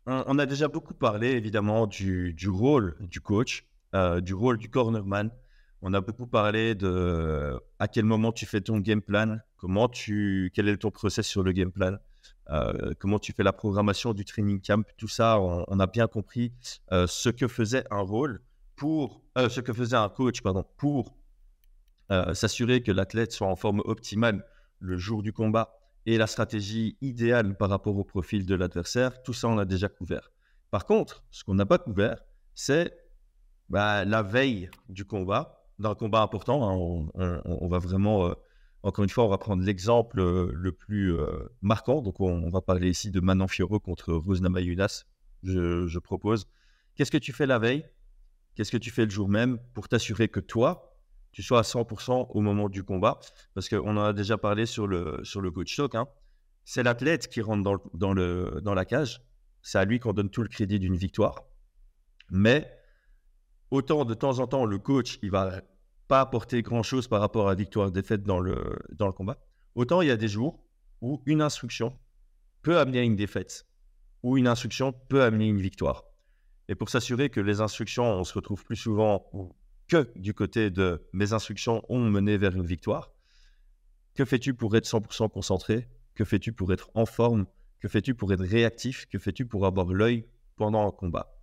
on, 0.06 0.38
a 0.38 0.46
déjà 0.46 0.68
beaucoup 0.68 0.94
parlé, 0.94 1.30
évidemment, 1.32 1.86
du, 1.86 2.36
rôle 2.46 2.96
du 3.00 3.20
coach, 3.20 3.66
euh, 3.94 4.20
du 4.20 4.34
rôle 4.34 4.58
du 4.58 4.68
cornerman. 4.68 5.30
On 5.82 5.94
a 5.94 6.00
beaucoup 6.00 6.26
parlé 6.26 6.74
de 6.74 7.58
à 7.78 7.88
quel 7.88 8.04
moment 8.04 8.32
tu 8.32 8.46
fais 8.46 8.60
ton 8.60 8.78
game 8.78 9.02
plan, 9.02 9.38
Comment 9.56 9.88
tu, 9.88 10.50
quel 10.54 10.68
est 10.68 10.76
ton 10.78 10.90
process 10.90 11.26
sur 11.26 11.42
le 11.42 11.52
game 11.52 11.70
plan 11.70 11.96
euh, 12.50 12.92
Comment 12.98 13.18
tu 13.18 13.32
fais 13.32 13.42
la 13.42 13.52
programmation 13.52 14.12
du 14.12 14.24
training 14.24 14.60
camp 14.60 14.84
Tout 14.96 15.08
ça, 15.08 15.40
on, 15.40 15.78
a 15.80 15.86
bien 15.86 16.06
compris 16.06 16.52
euh, 16.92 17.06
ce 17.06 17.28
que 17.28 17.48
faisait 17.48 17.84
un 17.90 18.00
rôle 18.00 18.42
pour, 18.76 19.22
ce 19.36 19.60
que 19.60 19.72
faisait 19.72 19.96
un 19.96 20.08
coach, 20.08 20.42
pardon, 20.42 20.64
pour 20.76 21.16
s'assurer 22.32 22.82
que 22.82 22.92
l'athlète 22.92 23.32
soit 23.32 23.46
en 23.46 23.56
forme 23.56 23.80
optimale 23.84 24.44
le 24.80 24.96
jour 24.98 25.22
du 25.22 25.32
combat 25.32 25.78
et 26.06 26.18
la 26.18 26.26
stratégie 26.26 26.96
idéale 27.00 27.56
par 27.56 27.70
rapport 27.70 27.96
au 27.96 28.04
profil 28.04 28.44
de 28.46 28.54
l'adversaire. 28.54 29.22
Tout 29.22 29.32
ça, 29.32 29.48
on 29.48 29.54
l'a 29.54 29.64
déjà 29.64 29.88
couvert. 29.88 30.32
Par 30.70 30.86
contre, 30.86 31.24
ce 31.30 31.44
qu'on 31.44 31.54
n'a 31.54 31.66
pas 31.66 31.78
couvert, 31.78 32.24
c'est 32.54 33.03
bah, 33.68 34.04
la 34.04 34.22
veille 34.22 34.70
du 34.88 35.04
combat, 35.04 35.64
d'un 35.78 35.94
combat 35.94 36.22
important. 36.22 36.68
Hein, 36.68 37.40
on, 37.44 37.68
va 37.68 37.78
vraiment 37.78 38.34
encore 38.84 39.02
une 39.02 39.10
fois, 39.10 39.24
on 39.24 39.28
va 39.28 39.38
prendre 39.38 39.64
l'exemple 39.64 40.20
euh, 40.20 40.52
le 40.54 40.70
plus 40.70 41.14
euh, 41.14 41.48
marquant. 41.62 42.02
Donc, 42.02 42.20
on, 42.20 42.50
va 42.50 42.60
parler 42.60 42.90
ici 42.90 43.10
de 43.10 43.18
Manon 43.18 43.48
Fioro 43.48 43.80
contre 43.80 44.12
Rose 44.12 44.42
Namajunas, 44.42 45.04
je, 45.42 45.86
je 45.86 45.98
propose. 45.98 46.46
Qu'est-ce 46.94 47.10
que 47.10 47.16
tu 47.16 47.32
fais 47.32 47.46
la 47.46 47.58
veille? 47.58 47.86
Qu'est-ce 48.54 48.70
que 48.70 48.76
tu 48.76 48.90
fais 48.90 49.06
le 49.06 49.10
jour 49.10 49.26
même 49.26 49.58
pour 49.72 49.88
t'assurer 49.88 50.28
que 50.28 50.38
toi, 50.38 50.94
tu 51.32 51.42
sois 51.42 51.60
à 51.60 51.62
100% 51.62 52.26
au 52.28 52.40
moment 52.42 52.68
du 52.68 52.84
combat? 52.84 53.18
Parce 53.54 53.70
qu'on 53.70 53.96
en 53.96 54.04
a 54.04 54.12
déjà 54.12 54.36
parlé 54.36 54.66
sur 54.66 54.86
le, 54.86 55.18
sur 55.22 55.40
le 55.40 55.50
coach 55.50 55.74
talk. 55.74 55.94
Hein. 55.94 56.06
C'est 56.66 56.82
l'athlète 56.82 57.28
qui 57.28 57.40
rentre 57.40 57.62
dans, 57.62 57.78
dans, 57.94 58.12
le, 58.12 58.60
dans 58.62 58.74
la 58.74 58.84
cage. 58.84 59.22
C'est 59.62 59.78
à 59.78 59.86
lui 59.86 59.98
qu'on 59.98 60.12
donne 60.12 60.28
tout 60.28 60.42
le 60.42 60.48
crédit 60.48 60.78
d'une 60.78 60.96
victoire. 60.96 61.44
Mais 62.28 62.70
autant 63.74 64.04
de 64.04 64.14
temps 64.14 64.38
en 64.38 64.46
temps, 64.46 64.64
le 64.64 64.78
coach, 64.78 65.18
il 65.22 65.30
va 65.30 65.60
pas 66.06 66.20
apporter 66.20 66.62
grand-chose 66.62 67.08
par 67.08 67.20
rapport 67.20 67.48
à 67.48 67.54
victoire-défaite 67.56 68.22
dans 68.22 68.38
le, 68.38 68.78
dans 68.92 69.06
le 69.06 69.12
combat. 69.12 69.38
Autant 69.74 70.00
il 70.00 70.08
y 70.08 70.12
a 70.12 70.16
des 70.16 70.28
jours 70.28 70.64
où 71.00 71.20
une 71.26 71.42
instruction 71.42 71.98
peut 72.62 72.78
amener 72.78 73.00
à 73.00 73.02
une 73.02 73.16
défaite, 73.16 73.66
ou 74.22 74.38
une 74.38 74.46
instruction 74.46 74.92
peut 74.92 75.22
amener 75.22 75.48
une 75.48 75.60
victoire. 75.60 76.04
Et 76.68 76.76
pour 76.76 76.88
s'assurer 76.88 77.30
que 77.30 77.40
les 77.40 77.60
instructions, 77.60 78.04
on 78.04 78.22
se 78.22 78.32
retrouve 78.34 78.64
plus 78.64 78.76
souvent 78.76 79.28
que 79.88 80.08
du 80.16 80.34
côté 80.34 80.70
de 80.70 81.04
mes 81.12 81.32
instructions 81.32 81.82
ont 81.88 81.98
mené 81.98 82.38
vers 82.38 82.54
une 82.54 82.64
victoire, 82.64 83.10
que 84.14 84.24
fais-tu 84.24 84.54
pour 84.54 84.76
être 84.76 84.86
100% 84.86 85.28
concentré? 85.30 85.88
Que 86.14 86.24
fais-tu 86.24 86.52
pour 86.52 86.72
être 86.72 86.90
en 86.94 87.06
forme? 87.06 87.46
Que 87.80 87.88
fais-tu 87.88 88.14
pour 88.14 88.32
être 88.32 88.44
réactif? 88.44 89.06
Que 89.06 89.18
fais-tu 89.18 89.46
pour 89.46 89.66
avoir 89.66 89.88
l'œil 89.88 90.26
pendant 90.54 90.86
un 90.86 90.92
combat? 90.92 91.34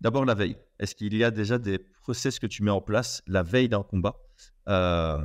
D'abord 0.00 0.24
la 0.24 0.34
veille. 0.34 0.56
Est-ce 0.78 0.94
qu'il 0.94 1.14
y 1.14 1.24
a 1.24 1.30
déjà 1.30 1.58
des 1.58 1.78
process 1.78 2.38
que 2.38 2.46
tu 2.46 2.62
mets 2.62 2.70
en 2.70 2.80
place 2.80 3.22
la 3.26 3.42
veille 3.42 3.68
d'un 3.68 3.82
combat 3.82 4.16
euh, 4.68 5.22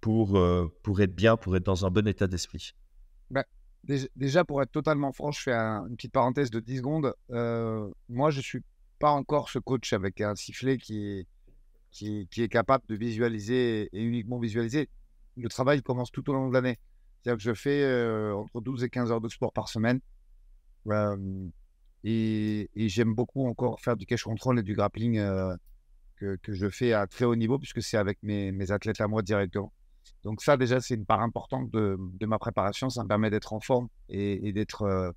pour, 0.00 0.36
euh, 0.36 0.68
pour 0.82 1.00
être 1.00 1.14
bien, 1.14 1.36
pour 1.36 1.56
être 1.56 1.64
dans 1.64 1.86
un 1.86 1.90
bon 1.90 2.06
état 2.06 2.26
d'esprit? 2.26 2.74
Bah, 3.30 3.44
Déjà, 4.16 4.44
pour 4.44 4.60
être 4.62 4.72
totalement 4.72 5.12
franc, 5.12 5.30
je 5.30 5.40
fais 5.40 5.54
une 5.54 5.96
petite 5.96 6.12
parenthèse 6.12 6.50
de 6.50 6.60
10 6.60 6.78
secondes. 6.78 7.14
Euh, 7.30 7.90
moi, 8.10 8.30
je 8.30 8.38
ne 8.38 8.42
suis 8.42 8.62
pas 8.98 9.10
encore 9.10 9.48
ce 9.48 9.58
coach 9.58 9.94
avec 9.94 10.20
un 10.20 10.34
sifflet 10.34 10.76
qui 10.76 11.06
est, 11.06 11.26
qui, 11.90 12.28
est 12.36 12.48
capable 12.48 12.84
de 12.88 12.94
visualiser 12.94 13.88
et 13.90 14.02
uniquement 14.02 14.38
visualiser. 14.38 14.90
le 15.36 15.48
travail 15.48 15.80
commence 15.80 16.12
tout 16.12 16.28
au 16.28 16.34
long 16.34 16.48
de 16.48 16.52
l'année. 16.52 16.78
C'est-à-dire 17.22 17.38
que 17.38 17.42
je 17.42 17.54
fais 17.54 18.32
entre 18.32 18.60
12 18.60 18.84
et 18.84 18.90
15 18.90 19.12
heures 19.12 19.20
de 19.22 19.28
sport 19.28 19.54
par 19.54 19.68
semaine. 19.70 20.00
Et, 22.04 22.68
j'aime 22.76 23.14
beaucoup 23.14 23.46
encore 23.46 23.80
faire 23.80 23.96
du 23.96 24.06
cash 24.06 24.24
control 24.24 24.60
et 24.60 24.62
du 24.62 24.74
grappling 24.74 25.16
que, 26.16 26.36
que, 26.36 26.52
je 26.52 26.68
fais 26.68 26.92
à 26.92 27.06
très 27.06 27.24
haut 27.24 27.36
niveau, 27.36 27.58
puisque 27.58 27.82
c'est 27.82 27.96
avec 27.96 28.18
mes, 28.22 28.70
athlètes 28.70 29.00
à 29.00 29.08
moi 29.08 29.22
directement. 29.22 29.72
Donc 30.24 30.42
ça, 30.42 30.56
déjà, 30.56 30.80
c'est 30.80 30.94
une 30.94 31.06
part 31.06 31.20
importante 31.20 31.70
de, 31.70 32.26
ma 32.26 32.38
préparation. 32.38 32.90
Ça 32.90 33.02
me 33.02 33.08
permet 33.08 33.30
d'être 33.30 33.52
en 33.52 33.60
forme 33.60 33.88
et, 34.08 34.52
d'être, 34.52 35.14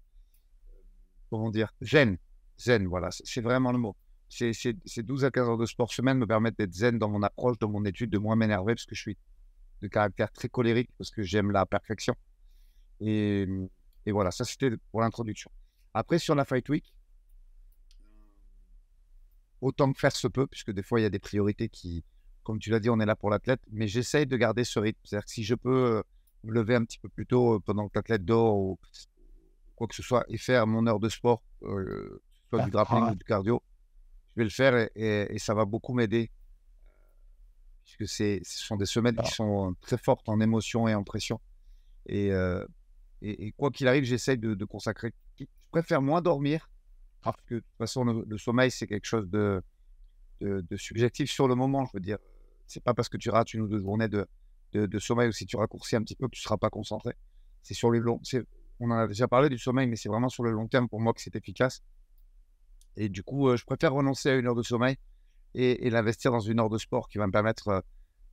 comment 1.29 1.49
dire, 1.49 1.73
zen. 1.81 2.17
Zen, 2.57 2.87
voilà, 2.87 3.09
c'est 3.11 3.41
vraiment 3.41 3.71
le 3.71 3.79
mot. 3.79 3.95
Ces, 4.29 4.53
12 4.97 5.25
à 5.25 5.31
15 5.31 5.49
heures 5.49 5.57
de 5.57 5.65
sport 5.65 5.91
semaine 5.91 6.17
me 6.17 6.27
permettent 6.27 6.57
d'être 6.57 6.73
zen 6.73 6.97
dans 6.97 7.09
mon 7.09 7.21
approche, 7.21 7.57
dans 7.59 7.69
mon 7.69 7.83
étude, 7.85 8.09
de 8.09 8.17
moins 8.17 8.35
m'énerver, 8.35 8.75
parce 8.75 8.85
que 8.85 8.95
je 8.95 9.01
suis 9.01 9.17
de 9.81 9.87
caractère 9.87 10.31
très 10.31 10.47
colérique, 10.47 10.89
parce 10.97 11.09
que 11.09 11.21
j'aime 11.23 11.51
la 11.51 11.65
perfection. 11.65 12.15
Et 12.99 13.47
voilà, 14.07 14.31
ça 14.31 14.45
c'était 14.45 14.71
pour 14.91 15.01
l'introduction. 15.01 15.51
Après, 15.93 16.19
sur 16.19 16.35
la 16.35 16.45
Fight 16.45 16.67
Week, 16.69 16.93
autant 19.61 19.91
que 19.93 19.99
faire 19.99 20.15
se 20.15 20.27
peut, 20.27 20.47
puisque 20.47 20.71
des 20.71 20.83
fois, 20.83 20.99
il 20.99 21.03
y 21.03 21.05
a 21.05 21.09
des 21.09 21.19
priorités 21.19 21.69
qui, 21.69 22.03
comme 22.43 22.59
tu 22.59 22.69
l'as 22.69 22.79
dit, 22.79 22.89
on 22.89 22.99
est 22.99 23.05
là 23.05 23.15
pour 23.15 23.29
l'athlète, 23.29 23.61
mais 23.71 23.87
j'essaye 23.87 24.25
de 24.25 24.35
garder 24.37 24.63
ce 24.63 24.79
rythme. 24.79 24.99
C'est-à-dire 25.03 25.25
que 25.25 25.31
si 25.31 25.43
je 25.43 25.55
peux 25.55 25.97
euh, 25.97 26.03
me 26.43 26.51
lever 26.53 26.75
un 26.75 26.83
petit 26.83 26.99
peu 26.99 27.09
plus 27.09 27.25
tôt 27.25 27.55
euh, 27.55 27.59
pendant 27.59 27.87
que 27.87 27.93
l'athlète 27.95 28.25
dort 28.25 28.57
ou 28.57 28.79
quoi 29.75 29.87
que 29.87 29.95
ce 29.95 30.03
soit 30.03 30.25
et 30.27 30.37
faire 30.37 30.65
mon 30.67 30.87
heure 30.87 30.99
de 30.99 31.09
sport, 31.09 31.43
euh, 31.63 32.21
soit 32.49 32.63
du 32.63 32.71
grappling 32.71 33.11
ou 33.11 33.15
du 33.15 33.23
cardio, 33.23 33.61
je 34.35 34.41
vais 34.41 34.43
le 34.45 34.49
faire 34.49 34.89
et, 34.95 35.37
ça 35.39 35.53
va 35.53 35.65
beaucoup 35.65 35.93
m'aider. 35.93 36.31
Puisque 37.83 38.07
ce 38.07 38.39
sont 38.43 38.77
des 38.77 38.85
semaines 38.85 39.17
qui 39.17 39.31
sont 39.31 39.75
très 39.81 39.97
fortes 39.97 40.29
en 40.29 40.39
émotion 40.39 40.87
et 40.87 40.95
en 40.95 41.03
pression. 41.03 41.41
Et, 42.05 42.31
et, 43.21 43.51
quoi 43.53 43.69
qu'il 43.71 43.87
arrive, 43.87 44.03
j'essaye 44.03 44.37
de, 44.37 44.65
consacrer. 44.65 45.13
Je 45.71 45.79
préfère 45.79 46.01
moins 46.01 46.21
dormir, 46.21 46.69
parce 47.21 47.39
que 47.43 47.55
de 47.55 47.59
toute 47.61 47.77
façon, 47.77 48.03
le, 48.03 48.37
sommeil, 48.37 48.69
c'est 48.69 48.87
quelque 48.87 49.05
chose 49.05 49.29
de, 49.29 49.63
de, 50.41 50.75
subjectif 50.75 51.31
sur 51.31 51.47
le 51.47 51.55
moment. 51.55 51.85
Je 51.85 51.91
veux 51.93 52.01
dire, 52.01 52.17
c'est 52.67 52.83
pas 52.83 52.93
parce 52.93 53.07
que 53.07 53.15
tu 53.15 53.29
rates 53.29 53.53
une 53.53 53.61
ou 53.61 53.67
deux 53.69 53.79
journées 53.79 54.09
de, 54.09 54.27
de, 54.73 54.99
sommeil 54.99 55.29
ou 55.29 55.31
si 55.31 55.45
tu 55.45 55.55
raccourcis 55.55 55.95
un 55.95 56.01
petit 56.01 56.17
peu 56.17 56.27
que 56.27 56.35
tu 56.35 56.41
seras 56.41 56.57
pas 56.57 56.69
concentré. 56.69 57.13
C'est 57.63 57.73
sur 57.73 57.89
les 57.89 58.01
longs. 58.01 58.19
On 58.81 58.91
en 58.91 58.97
a 58.97 59.07
déjà 59.07 59.29
parlé 59.29 59.47
du 59.47 59.57
sommeil, 59.57 59.87
mais 59.87 59.95
c'est 59.95 60.09
vraiment 60.09 60.27
sur 60.27 60.43
le 60.43 60.51
long 60.51 60.67
terme 60.67 60.89
pour 60.89 60.99
moi 60.99 61.13
que 61.13 61.21
c'est 61.21 61.37
efficace. 61.37 61.81
Et 62.97 63.07
du 63.07 63.23
coup, 63.23 63.55
je 63.55 63.63
préfère 63.63 63.93
renoncer 63.93 64.29
à 64.29 64.35
une 64.35 64.47
heure 64.47 64.55
de 64.55 64.63
sommeil 64.63 64.97
et, 65.53 65.89
l'investir 65.89 66.33
dans 66.33 66.41
une 66.41 66.59
heure 66.59 66.69
de 66.69 66.79
sport 66.79 67.07
qui 67.07 67.17
va 67.17 67.27
me 67.27 67.31
permettre 67.31 67.85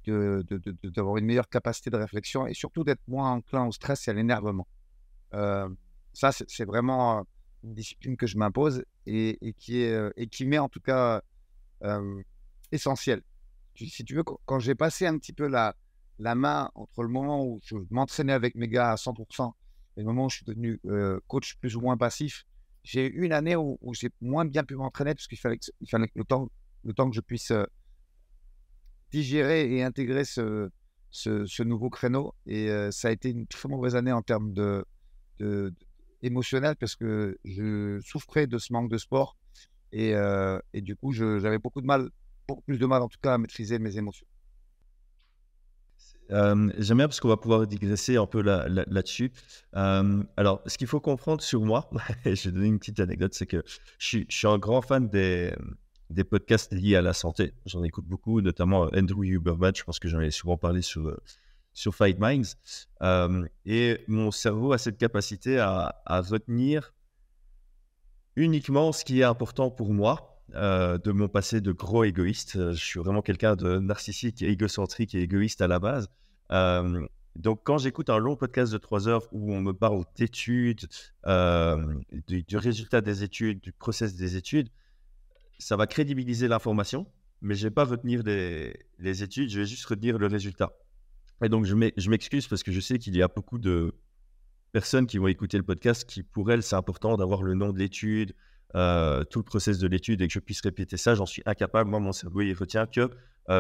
d'avoir 0.04 1.18
une 1.18 1.24
meilleure 1.24 1.48
capacité 1.48 1.88
de 1.90 1.96
réflexion 1.96 2.48
et 2.48 2.54
surtout 2.54 2.82
d'être 2.82 3.06
moins 3.06 3.30
enclin 3.30 3.64
au 3.64 3.70
stress 3.70 4.08
et 4.08 4.10
à 4.10 4.14
l'énervement. 4.14 4.66
Ça, 6.18 6.32
c'est 6.32 6.64
vraiment 6.64 7.24
une 7.62 7.74
discipline 7.74 8.16
que 8.16 8.26
je 8.26 8.36
m'impose 8.36 8.84
et, 9.06 9.38
qui 9.58 9.82
est, 9.82 10.12
et 10.16 10.26
qui 10.26 10.46
m'est 10.46 10.58
en 10.58 10.68
tout 10.68 10.80
cas 10.80 11.22
essentielle. 12.72 13.22
Si 13.76 14.04
tu 14.04 14.16
veux, 14.16 14.24
quand 14.24 14.58
j'ai 14.58 14.74
passé 14.74 15.06
un 15.06 15.16
petit 15.18 15.32
peu 15.32 15.46
la, 15.46 15.76
la 16.18 16.34
main 16.34 16.70
entre 16.74 17.04
le 17.04 17.08
moment 17.08 17.44
où 17.44 17.60
je 17.62 17.76
m'entraînais 17.90 18.32
avec 18.32 18.56
mes 18.56 18.66
gars 18.66 18.90
à 18.90 18.96
100% 18.96 19.52
et 19.96 20.00
le 20.00 20.06
moment 20.06 20.26
où 20.26 20.30
je 20.30 20.36
suis 20.36 20.46
devenu 20.46 20.80
coach 21.28 21.56
plus 21.60 21.76
ou 21.76 21.80
moins 21.80 21.96
passif, 21.96 22.44
j'ai 22.82 23.06
eu 23.06 23.24
une 23.24 23.32
année 23.32 23.54
où, 23.54 23.78
j'ai 23.92 24.10
moins 24.20 24.44
bien 24.46 24.64
pu 24.64 24.74
m'entraîner 24.74 25.14
parce 25.14 25.26
qu'il 25.26 25.38
fallait, 25.38 25.58
il 25.80 26.08
le, 26.14 26.24
temps, 26.24 26.50
le 26.84 26.94
temps 26.94 27.10
que 27.10 27.14
je 27.14 27.20
puisse 27.20 27.50
euh, 27.50 27.64
digérer 29.10 29.70
et 29.70 29.82
intégrer 29.82 30.24
ce, 30.24 30.70
ce, 31.10 31.62
nouveau 31.62 31.90
créneau. 31.90 32.34
Et 32.46 32.70
euh, 32.70 32.90
ça 32.90 33.08
a 33.08 33.10
été 33.10 33.30
une 33.30 33.46
très 33.46 33.68
mauvaise 33.68 33.94
année 33.94 34.12
en 34.12 34.22
termes 34.22 34.54
de, 34.54 34.86
émotionnel 36.22 36.76
parce 36.76 36.96
que 36.96 37.38
je 37.44 38.00
souffrais 38.00 38.46
de 38.46 38.58
ce 38.58 38.72
manque 38.72 38.90
de 38.90 38.98
sport 38.98 39.36
et, 39.92 40.14
euh, 40.14 40.58
et 40.72 40.80
du 40.80 40.96
coup 40.96 41.12
j'avais 41.12 41.58
beaucoup 41.58 41.80
de 41.80 41.86
mal, 41.86 42.10
beaucoup 42.46 42.62
plus 42.62 42.78
de 42.78 42.86
mal 42.86 43.02
en 43.02 43.08
tout 43.08 43.18
cas 43.22 43.34
à 43.34 43.38
maîtriser 43.38 43.78
mes 43.78 43.96
émotions. 43.96 44.26
Euh, 46.30 46.70
J'aime 46.78 46.98
bien 46.98 47.08
parce 47.08 47.20
qu'on 47.20 47.28
va 47.28 47.38
pouvoir 47.38 47.66
digresser 47.66 48.16
un 48.16 48.26
peu 48.26 48.42
là-dessus. 48.42 49.32
euh, 49.76 50.22
alors, 50.36 50.62
ce 50.66 50.76
qu'il 50.76 50.86
faut 50.86 51.00
comprendre 51.00 51.42
sur 51.42 51.62
moi, 51.62 51.88
je 52.26 52.48
vais 52.48 52.52
donner 52.52 52.66
une 52.66 52.78
petite 52.78 53.00
anecdote, 53.00 53.32
c'est 53.32 53.46
que 53.46 53.62
je 53.98 54.24
suis, 54.28 54.46
un 54.46 54.58
grand 54.58 54.82
fan 54.82 55.08
des, 55.08 55.54
des 56.10 56.24
podcasts 56.24 56.72
liés 56.72 56.96
à 56.96 57.02
la 57.02 57.14
santé. 57.14 57.54
J'en 57.64 57.82
écoute 57.82 58.04
beaucoup, 58.04 58.42
notamment 58.42 58.90
Andrew 58.94 59.24
Huberman, 59.24 59.74
je 59.74 59.84
pense 59.84 59.98
que 59.98 60.08
j'en 60.08 60.20
ai 60.20 60.30
souvent 60.30 60.58
parlé 60.58 60.82
sur, 60.82 61.18
sur 61.78 61.94
Fight 61.94 62.18
Minds. 62.18 62.56
Euh, 63.02 63.46
et 63.64 64.00
mon 64.08 64.30
cerveau 64.30 64.72
a 64.72 64.78
cette 64.78 64.98
capacité 64.98 65.58
à, 65.58 65.94
retenir 66.06 66.92
uniquement 68.36 68.92
ce 68.92 69.04
qui 69.04 69.20
est 69.20 69.24
important 69.24 69.70
pour 69.70 69.92
moi. 69.92 70.34
Euh, 70.54 70.96
de 70.96 71.12
mon 71.12 71.28
passé 71.28 71.60
de 71.60 71.72
gros 71.72 72.04
égoïste. 72.04 72.72
Je 72.72 72.82
suis 72.82 72.98
vraiment 72.98 73.20
quelqu'un 73.20 73.54
de 73.54 73.78
narcissique, 73.80 74.40
égocentrique 74.40 75.14
et 75.14 75.20
égoïste 75.20 75.60
à 75.60 75.66
la 75.66 75.78
base. 75.78 76.08
Euh, 76.52 77.06
donc, 77.36 77.60
quand 77.64 77.76
j'écoute 77.76 78.08
un 78.08 78.16
long 78.16 78.34
podcast 78.34 78.72
de 78.72 78.78
trois 78.78 79.08
heures 79.08 79.28
où 79.30 79.52
on 79.52 79.60
me 79.60 79.72
parle 79.72 80.04
d'études, 80.16 80.88
euh, 81.26 82.00
du, 82.26 82.56
résultat 82.56 83.02
des 83.02 83.22
études, 83.22 83.60
du 83.60 83.72
process 83.72 84.16
des 84.16 84.36
études, 84.36 84.70
ça 85.58 85.76
va 85.76 85.86
crédibiliser 85.86 86.48
l'information, 86.48 87.06
mais 87.42 87.54
je 87.54 87.64
ne 87.64 87.68
vais 87.68 87.74
pas 87.74 87.84
retenir 87.84 88.22
les, 88.24 89.22
études, 89.22 89.50
je 89.50 89.60
vais 89.60 89.66
juste 89.66 89.84
retenir 89.84 90.16
le 90.16 90.28
résultat. 90.28 90.72
Et 91.42 91.48
donc, 91.48 91.64
je 91.64 91.74
m'excuse 92.10 92.48
parce 92.48 92.62
que 92.62 92.72
je 92.72 92.80
sais 92.80 92.98
qu'il 92.98 93.16
y 93.16 93.22
a 93.22 93.28
beaucoup 93.28 93.58
de 93.58 93.94
personnes 94.72 95.06
qui 95.06 95.18
vont 95.18 95.28
écouter 95.28 95.56
le 95.56 95.62
podcast 95.62 96.08
qui, 96.08 96.22
pour 96.22 96.50
elles, 96.50 96.62
c'est 96.62 96.76
important 96.76 97.16
d'avoir 97.16 97.42
le 97.42 97.54
nom 97.54 97.72
de 97.72 97.78
l'étude, 97.78 98.34
euh, 98.74 99.24
tout 99.24 99.38
le 99.38 99.44
process 99.44 99.78
de 99.78 99.86
l'étude 99.86 100.20
et 100.20 100.26
que 100.26 100.32
je 100.32 100.40
puisse 100.40 100.60
répéter 100.60 100.96
ça. 100.96 101.14
J'en 101.14 101.26
suis 101.26 101.42
incapable. 101.46 101.88
Moi, 101.88 102.00
mon 102.00 102.12
cerveau, 102.12 102.40
il 102.40 102.54
retient 102.54 102.86
que, 102.86 103.10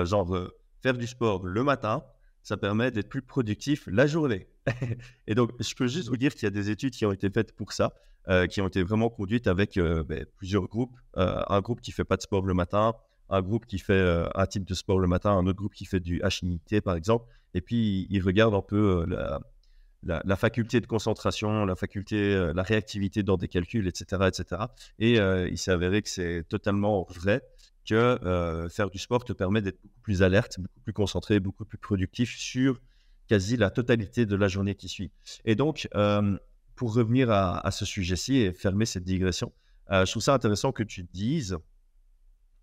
genre, 0.04 0.50
faire 0.82 0.94
du 0.94 1.06
sport 1.06 1.46
le 1.46 1.62
matin, 1.62 2.02
ça 2.42 2.56
permet 2.56 2.90
d'être 2.90 3.08
plus 3.08 3.22
productif 3.22 3.88
la 3.90 4.06
journée. 4.06 4.48
et 5.26 5.34
donc, 5.34 5.52
je 5.60 5.74
peux 5.74 5.86
juste 5.86 6.08
vous 6.08 6.16
dire 6.16 6.34
qu'il 6.34 6.44
y 6.44 6.46
a 6.46 6.50
des 6.50 6.70
études 6.70 6.94
qui 6.94 7.04
ont 7.06 7.12
été 7.12 7.30
faites 7.30 7.54
pour 7.54 7.72
ça, 7.72 7.92
euh, 8.28 8.46
qui 8.46 8.60
ont 8.60 8.68
été 8.68 8.82
vraiment 8.82 9.10
conduites 9.10 9.46
avec 9.46 9.76
euh, 9.76 10.04
ben, 10.04 10.24
plusieurs 10.36 10.66
groupes. 10.68 10.96
Euh, 11.16 11.42
un 11.48 11.60
groupe 11.60 11.80
qui 11.80 11.92
fait 11.92 12.04
pas 12.04 12.16
de 12.16 12.22
sport 12.22 12.44
le 12.44 12.54
matin, 12.54 12.94
un 13.30 13.42
groupe 13.42 13.66
qui 13.66 13.78
fait 13.78 14.26
un 14.34 14.46
type 14.46 14.64
de 14.64 14.74
sport 14.74 14.98
le 14.98 15.06
matin, 15.06 15.30
un 15.30 15.46
autre 15.46 15.58
groupe 15.58 15.74
qui 15.74 15.84
fait 15.84 16.00
du 16.00 16.20
HNIT, 16.22 16.80
par 16.80 16.96
exemple. 16.96 17.26
Et 17.54 17.60
puis, 17.60 18.06
ils 18.10 18.20
regardent 18.20 18.54
un 18.54 18.62
peu 18.62 19.06
la, 19.06 20.22
la, 20.24 20.36
faculté 20.36 20.80
de 20.80 20.86
concentration, 20.86 21.64
la 21.64 21.76
faculté, 21.76 22.52
la 22.54 22.62
réactivité 22.62 23.22
dans 23.22 23.36
des 23.36 23.48
calculs, 23.48 23.86
etc. 23.86 24.28
etc. 24.28 24.62
Et 24.98 25.16
il 25.16 25.58
s'est 25.58 25.70
avéré 25.70 26.02
que 26.02 26.08
c'est 26.08 26.44
totalement 26.48 27.06
vrai 27.10 27.42
que 27.88 27.94
euh, 27.94 28.68
faire 28.68 28.90
du 28.90 28.98
sport 28.98 29.24
te 29.24 29.32
permet 29.32 29.62
d'être 29.62 29.80
beaucoup 29.82 30.00
plus 30.02 30.22
alerte, 30.22 30.58
beaucoup 30.58 30.80
plus 30.80 30.92
concentré, 30.92 31.40
beaucoup 31.40 31.64
plus 31.64 31.78
productif 31.78 32.36
sur 32.36 32.80
quasi 33.28 33.56
la 33.56 33.70
totalité 33.70 34.26
de 34.26 34.36
la 34.36 34.48
journée 34.48 34.74
qui 34.74 34.88
suit. 34.88 35.10
Et 35.44 35.54
donc, 35.54 35.88
euh, 35.94 36.36
pour 36.76 36.94
revenir 36.94 37.30
à, 37.30 37.70
ce 37.70 37.84
sujet-ci 37.84 38.36
et 38.36 38.52
fermer 38.52 38.86
cette 38.86 39.04
digression, 39.04 39.52
euh, 39.90 40.04
je 40.04 40.10
trouve 40.10 40.22
ça 40.22 40.34
intéressant 40.34 40.70
que 40.70 40.82
tu 40.82 41.02
dises 41.02 41.56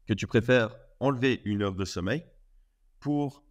que 0.07 0.13
tu 0.13 0.27
préfères 0.27 0.75
enlever 0.99 1.41
une 1.45 1.61
heure 1.61 1.75
de 1.75 1.85
sommeil 1.85 2.25
pour 2.99 3.43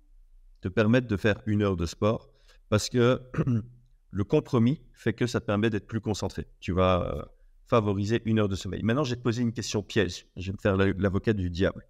te 0.61 0.69
permettre 0.69 1.07
de 1.07 1.17
faire 1.17 1.41
une 1.47 1.63
heure 1.63 1.77
de 1.77 1.87
sport 1.87 2.31
parce 2.69 2.89
que 2.89 3.21
le 4.11 4.25
compromis 4.25 4.81
fait 4.93 5.13
que 5.13 5.27
ça 5.27 5.41
te 5.41 5.47
permet 5.47 5.71
d'être 5.71 5.87
plus 5.87 6.01
concentré. 6.01 6.47
Tu 6.61 6.73
vas 6.73 7.29
favoriser 7.67 8.23
une 8.25 8.39
heure 8.39 8.49
de 8.49 8.57
sommeil. 8.57 8.83
Maintenant, 8.83 9.05
te 9.05 9.15
poser 9.15 9.43
une 9.43 9.53
question 9.53 9.83
piège. 9.83 10.27
Je 10.37 10.47
vais 10.47 10.53
me 10.53 10.59
faire 10.59 10.77
l'avocat 10.77 11.33
du 11.33 11.51
diable. 11.51 11.87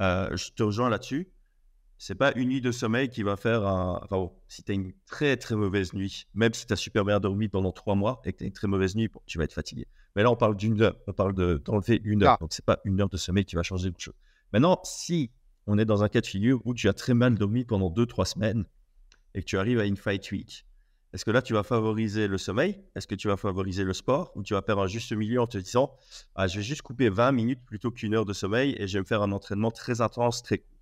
Euh, 0.00 0.34
je 0.36 0.50
te 0.50 0.62
rejoins 0.62 0.88
là-dessus. 0.88 1.28
C'est 1.98 2.14
pas 2.14 2.32
une 2.36 2.50
nuit 2.50 2.60
de 2.60 2.72
sommeil 2.72 3.08
qui 3.08 3.22
va 3.22 3.36
faire 3.36 3.66
un. 3.66 4.00
Enfin, 4.02 4.30
si 4.48 4.62
tu 4.62 4.72
as 4.72 4.74
une 4.74 4.92
très 5.06 5.36
très 5.36 5.56
mauvaise 5.56 5.94
nuit, 5.94 6.26
même 6.34 6.52
si 6.52 6.66
tu 6.66 6.72
as 6.72 6.76
super 6.76 7.04
bien 7.04 7.20
dormi 7.20 7.48
pendant 7.48 7.72
trois 7.72 7.94
mois 7.94 8.20
et 8.24 8.32
que 8.32 8.38
tu 8.38 8.44
as 8.44 8.46
une 8.46 8.52
très 8.52 8.68
mauvaise 8.68 8.96
nuit, 8.96 9.08
tu 9.26 9.38
vas 9.38 9.44
être 9.44 9.54
fatigué. 9.54 9.86
Mais 10.14 10.22
là, 10.22 10.30
on 10.30 10.36
parle 10.36 10.56
d'une 10.56 10.80
heure. 10.82 10.96
On 11.06 11.12
parle 11.12 11.34
d'enlever 11.34 12.00
une 12.04 12.22
heure. 12.22 12.32
Ah. 12.32 12.38
Donc, 12.40 12.52
c'est 12.52 12.64
pas 12.64 12.80
une 12.84 13.00
heure 13.00 13.08
de 13.08 13.16
sommeil 13.16 13.44
qui 13.44 13.56
va 13.56 13.62
changer 13.62 13.90
quelque 13.90 14.02
chose. 14.02 14.14
Maintenant, 14.52 14.80
si 14.84 15.30
on 15.66 15.78
est 15.78 15.84
dans 15.84 16.02
un 16.02 16.08
cas 16.08 16.20
de 16.20 16.26
figure 16.26 16.60
où 16.64 16.74
tu 16.74 16.88
as 16.88 16.92
très 16.92 17.14
mal 17.14 17.34
dormi 17.36 17.64
pendant 17.64 17.90
deux, 17.90 18.06
trois 18.06 18.26
semaines 18.26 18.64
et 19.34 19.40
que 19.40 19.46
tu 19.46 19.58
arrives 19.58 19.80
à 19.80 19.84
une 19.84 19.96
fight 19.96 20.30
week 20.32 20.66
est-ce 21.16 21.24
que 21.24 21.30
là, 21.30 21.40
tu 21.40 21.54
vas 21.54 21.62
favoriser 21.62 22.28
le 22.28 22.36
sommeil? 22.36 22.78
Est-ce 22.94 23.06
que 23.06 23.14
tu 23.14 23.28
vas 23.28 23.38
favoriser 23.38 23.84
le 23.84 23.94
sport? 23.94 24.32
Ou 24.34 24.42
tu 24.42 24.52
vas 24.52 24.60
faire 24.60 24.78
un 24.78 24.86
juste 24.86 25.12
milieu 25.12 25.40
en 25.40 25.46
te 25.46 25.56
disant 25.56 25.96
ah, 26.34 26.46
je 26.46 26.58
vais 26.58 26.62
juste 26.62 26.82
couper 26.82 27.08
20 27.08 27.32
minutes 27.32 27.64
plutôt 27.64 27.90
qu'une 27.90 28.14
heure 28.14 28.26
de 28.26 28.34
sommeil 28.34 28.76
et 28.78 28.86
je 28.86 28.98
vais 28.98 29.00
me 29.00 29.06
faire 29.06 29.22
un 29.22 29.32
entraînement 29.32 29.70
très 29.70 30.02
intense, 30.02 30.42
très 30.42 30.58
court 30.58 30.75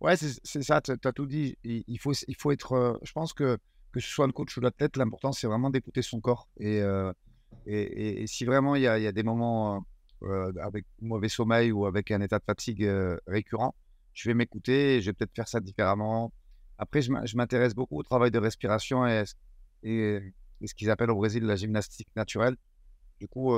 Ouais, 0.00 0.16
c'est 0.16 0.62
ça, 0.62 0.80
tu 0.80 0.92
as 0.92 1.12
tout 1.12 1.26
dit. 1.26 1.56
Il 1.64 1.98
faut, 1.98 2.12
il 2.26 2.36
faut 2.36 2.52
être. 2.52 3.00
Je 3.02 3.12
pense 3.12 3.32
que 3.32 3.58
que 3.92 4.00
ce 4.00 4.08
soit 4.08 4.26
le 4.26 4.32
coach 4.32 4.56
ou 4.56 4.60
l'athlète, 4.60 4.96
l'important, 4.96 5.32
c'est 5.32 5.46
vraiment 5.46 5.70
d'écouter 5.70 6.02
son 6.02 6.20
corps. 6.20 6.48
Et, 6.58 6.82
et, 7.66 8.26
si 8.26 8.44
vraiment 8.44 8.76
il 8.76 8.82
y 8.82 8.86
a, 8.86 9.12
des 9.12 9.22
moments 9.22 9.84
avec 10.62 10.84
mauvais 11.00 11.28
sommeil 11.28 11.72
ou 11.72 11.86
avec 11.86 12.10
un 12.10 12.20
état 12.20 12.38
de 12.38 12.44
fatigue 12.44 12.88
récurrent, 13.26 13.74
je 14.14 14.28
vais 14.28 14.34
m'écouter 14.34 14.96
et 14.96 15.00
je 15.00 15.10
vais 15.10 15.14
peut-être 15.14 15.34
faire 15.34 15.48
ça 15.48 15.60
différemment 15.60 16.32
Après, 16.76 17.02
je 17.02 17.36
m'intéresse 17.36 17.74
beaucoup 17.74 17.98
au 17.98 18.02
travail 18.02 18.30
de 18.30 18.38
respiration 18.38 19.06
et, 19.06 19.24
et, 19.82 20.20
ce 20.64 20.74
qu'ils 20.74 20.90
appellent 20.90 21.10
au 21.10 21.16
Brésil 21.16 21.44
la 21.44 21.56
gymnastique 21.56 22.08
naturelle. 22.14 22.56
Du 23.20 23.28
coup, 23.28 23.54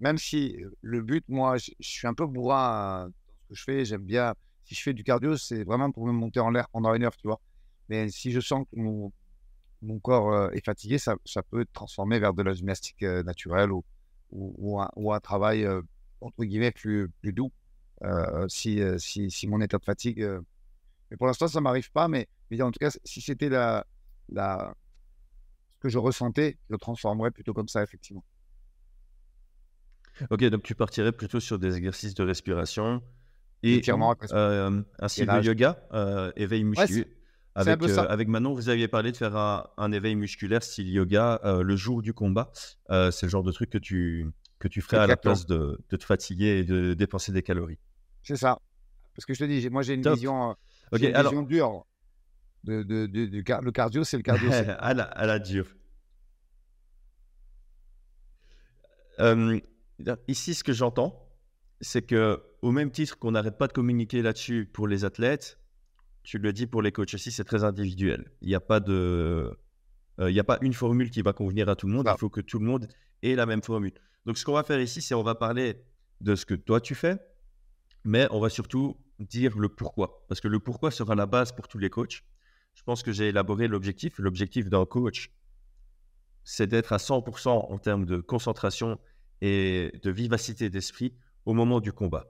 même 0.00 0.18
si 0.18 0.56
le 0.82 1.02
but, 1.02 1.24
moi, 1.28 1.56
je, 1.56 1.70
suis 1.80 2.06
un 2.06 2.14
peu 2.14 2.26
bourrin 2.26 3.06
dans 3.06 3.12
ce 3.40 3.48
que 3.48 3.54
je 3.54 3.64
fais, 3.64 3.84
j'aime 3.84 4.04
bien. 4.04 4.34
Si 4.64 4.74
je 4.74 4.82
fais 4.82 4.94
du 4.94 5.04
cardio, 5.04 5.36
c'est 5.36 5.64
vraiment 5.64 5.90
pour 5.90 6.06
me 6.06 6.12
monter 6.12 6.40
en 6.40 6.50
l'air 6.50 6.68
pendant 6.70 6.94
une 6.94 7.04
heure, 7.04 7.16
tu 7.16 7.26
vois. 7.26 7.40
Mais 7.88 8.08
si 8.08 8.32
je 8.32 8.40
sens 8.40 8.64
que 8.72 8.80
mon, 8.80 9.12
corps 10.00 10.32
euh, 10.32 10.50
est 10.50 10.64
fatigué, 10.64 10.98
ça, 10.98 11.16
peut 11.50 11.60
être 11.60 11.72
transformé 11.72 12.18
vers 12.18 12.32
de 12.34 12.42
la 12.42 12.54
gymnastique 12.54 13.02
euh, 13.02 13.22
naturelle 13.22 13.70
ou, 13.72 14.80
un, 14.80 15.20
travail, 15.20 15.66
entre 16.20 16.44
guillemets, 16.44 16.72
plus, 16.72 17.10
doux. 17.22 17.52
si, 18.48 19.46
mon 19.46 19.60
état 19.60 19.78
de 19.78 19.84
fatigue 19.84 20.26
mais 21.10 21.16
pour 21.16 21.26
l'instant, 21.26 21.48
ça 21.48 21.60
ne 21.60 21.62
m'arrive 21.62 21.90
pas. 21.92 22.08
Mais, 22.08 22.28
en 22.60 22.70
tout 22.70 22.78
cas, 22.78 22.90
si 23.04 23.20
c'était 23.20 23.48
la, 23.48 23.86
ce 24.28 25.78
que 25.78 25.88
je 25.88 25.98
ressentais, 25.98 26.58
je 26.68 26.72
le 26.72 26.78
transformerais 26.78 27.30
plutôt 27.30 27.54
comme 27.54 27.68
ça, 27.68 27.82
effectivement. 27.82 28.24
Ok, 30.30 30.44
donc 30.44 30.62
tu 30.62 30.74
partirais 30.74 31.12
plutôt 31.12 31.40
sur 31.40 31.58
des 31.58 31.76
exercices 31.76 32.14
de 32.14 32.22
respiration 32.22 33.02
et 33.64 33.82
euh, 34.32 34.82
ainsi 34.98 35.24
de 35.24 35.42
yoga, 35.42 35.78
euh, 35.94 36.30
éveil 36.36 36.64
musculaire. 36.64 37.06
avec, 37.54 37.82
euh, 37.82 38.06
avec 38.08 38.28
Manon, 38.28 38.52
vous 38.52 38.68
aviez 38.68 38.88
parlé 38.88 39.10
de 39.10 39.16
faire 39.16 39.34
un, 39.36 39.92
éveil 39.92 40.16
musculaire 40.16 40.62
style 40.62 40.90
yoga 40.90 41.40
le 41.44 41.76
jour 41.76 42.02
du 42.02 42.12
combat. 42.12 42.52
c'est 42.88 43.22
le 43.22 43.28
genre 43.28 43.42
de 43.42 43.52
truc 43.52 43.70
que 43.70 43.78
tu, 43.78 44.30
que 44.58 44.68
tu 44.68 44.82
ferais 44.82 44.98
à 44.98 45.06
la 45.06 45.16
place 45.16 45.46
de, 45.46 45.80
de, 45.88 45.96
te 45.96 46.04
fatiguer 46.04 46.58
et 46.58 46.64
de 46.64 46.94
dépenser 46.94 47.32
des 47.32 47.42
calories. 47.42 47.78
C'est 48.22 48.36
ça. 48.36 48.58
Parce 49.16 49.26
que 49.26 49.34
je 49.34 49.38
te 49.38 49.44
dis, 49.44 49.70
moi 49.70 49.82
j'ai 49.82 49.94
une 49.94 50.12
vision 50.12 50.56
Ok, 50.92 51.00
une 51.00 51.14
alors. 51.14 51.46
dure. 51.46 51.86
De, 52.64 52.82
de, 52.82 53.06
de, 53.06 53.26
le 53.26 53.72
cardio, 53.72 54.04
c'est 54.04 54.16
le 54.16 54.22
cardio. 54.22 54.50
à, 54.78 54.94
la, 54.94 55.04
à 55.04 55.26
la 55.26 55.38
dure. 55.38 55.66
Ici, 60.28 60.54
ce 60.54 60.64
que 60.64 60.72
j'entends, 60.72 61.23
c'est 61.84 62.02
que 62.02 62.42
au 62.62 62.72
même 62.72 62.90
titre 62.90 63.18
qu'on 63.18 63.32
n'arrête 63.32 63.58
pas 63.58 63.66
de 63.66 63.72
communiquer 63.72 64.22
là-dessus 64.22 64.68
pour 64.72 64.88
les 64.88 65.04
athlètes, 65.04 65.58
tu 66.22 66.38
le 66.38 66.52
dis 66.52 66.66
pour 66.66 66.80
les 66.80 66.92
coachs 66.92 67.12
aussi, 67.14 67.30
c'est 67.30 67.44
très 67.44 67.62
individuel. 67.62 68.32
Il 68.40 68.48
n'y 68.48 68.54
a 68.54 68.60
pas 68.60 68.80
de, 68.80 69.56
euh, 70.20 70.30
il 70.30 70.32
n'y 70.32 70.40
a 70.40 70.44
pas 70.44 70.58
une 70.62 70.72
formule 70.72 71.10
qui 71.10 71.20
va 71.20 71.34
convenir 71.34 71.68
à 71.68 71.76
tout 71.76 71.86
le 71.86 71.92
monde. 71.92 72.08
Il 72.10 72.18
faut 72.18 72.30
que 72.30 72.40
tout 72.40 72.58
le 72.58 72.64
monde 72.64 72.88
ait 73.22 73.34
la 73.34 73.44
même 73.44 73.62
formule. 73.62 73.92
Donc, 74.24 74.38
ce 74.38 74.44
qu'on 74.44 74.54
va 74.54 74.64
faire 74.64 74.80
ici, 74.80 75.02
c'est 75.02 75.14
on 75.14 75.22
va 75.22 75.34
parler 75.34 75.84
de 76.22 76.34
ce 76.34 76.46
que 76.46 76.54
toi 76.54 76.80
tu 76.80 76.94
fais, 76.94 77.18
mais 78.04 78.26
on 78.30 78.40
va 78.40 78.48
surtout 78.48 78.96
dire 79.18 79.58
le 79.58 79.68
pourquoi. 79.68 80.24
Parce 80.28 80.40
que 80.40 80.48
le 80.48 80.60
pourquoi 80.60 80.90
sera 80.90 81.14
la 81.14 81.26
base 81.26 81.52
pour 81.52 81.68
tous 81.68 81.78
les 81.78 81.90
coachs. 81.90 82.24
Je 82.72 82.82
pense 82.82 83.02
que 83.02 83.12
j'ai 83.12 83.28
élaboré 83.28 83.68
l'objectif. 83.68 84.18
L'objectif 84.18 84.70
d'un 84.70 84.86
coach, 84.86 85.30
c'est 86.44 86.66
d'être 86.66 86.94
à 86.94 86.96
100% 86.96 87.48
en 87.48 87.78
termes 87.78 88.06
de 88.06 88.18
concentration 88.18 88.98
et 89.42 89.92
de 90.02 90.10
vivacité 90.10 90.70
d'esprit 90.70 91.14
au 91.46 91.54
moment 91.54 91.80
du 91.80 91.92
combat. 91.92 92.26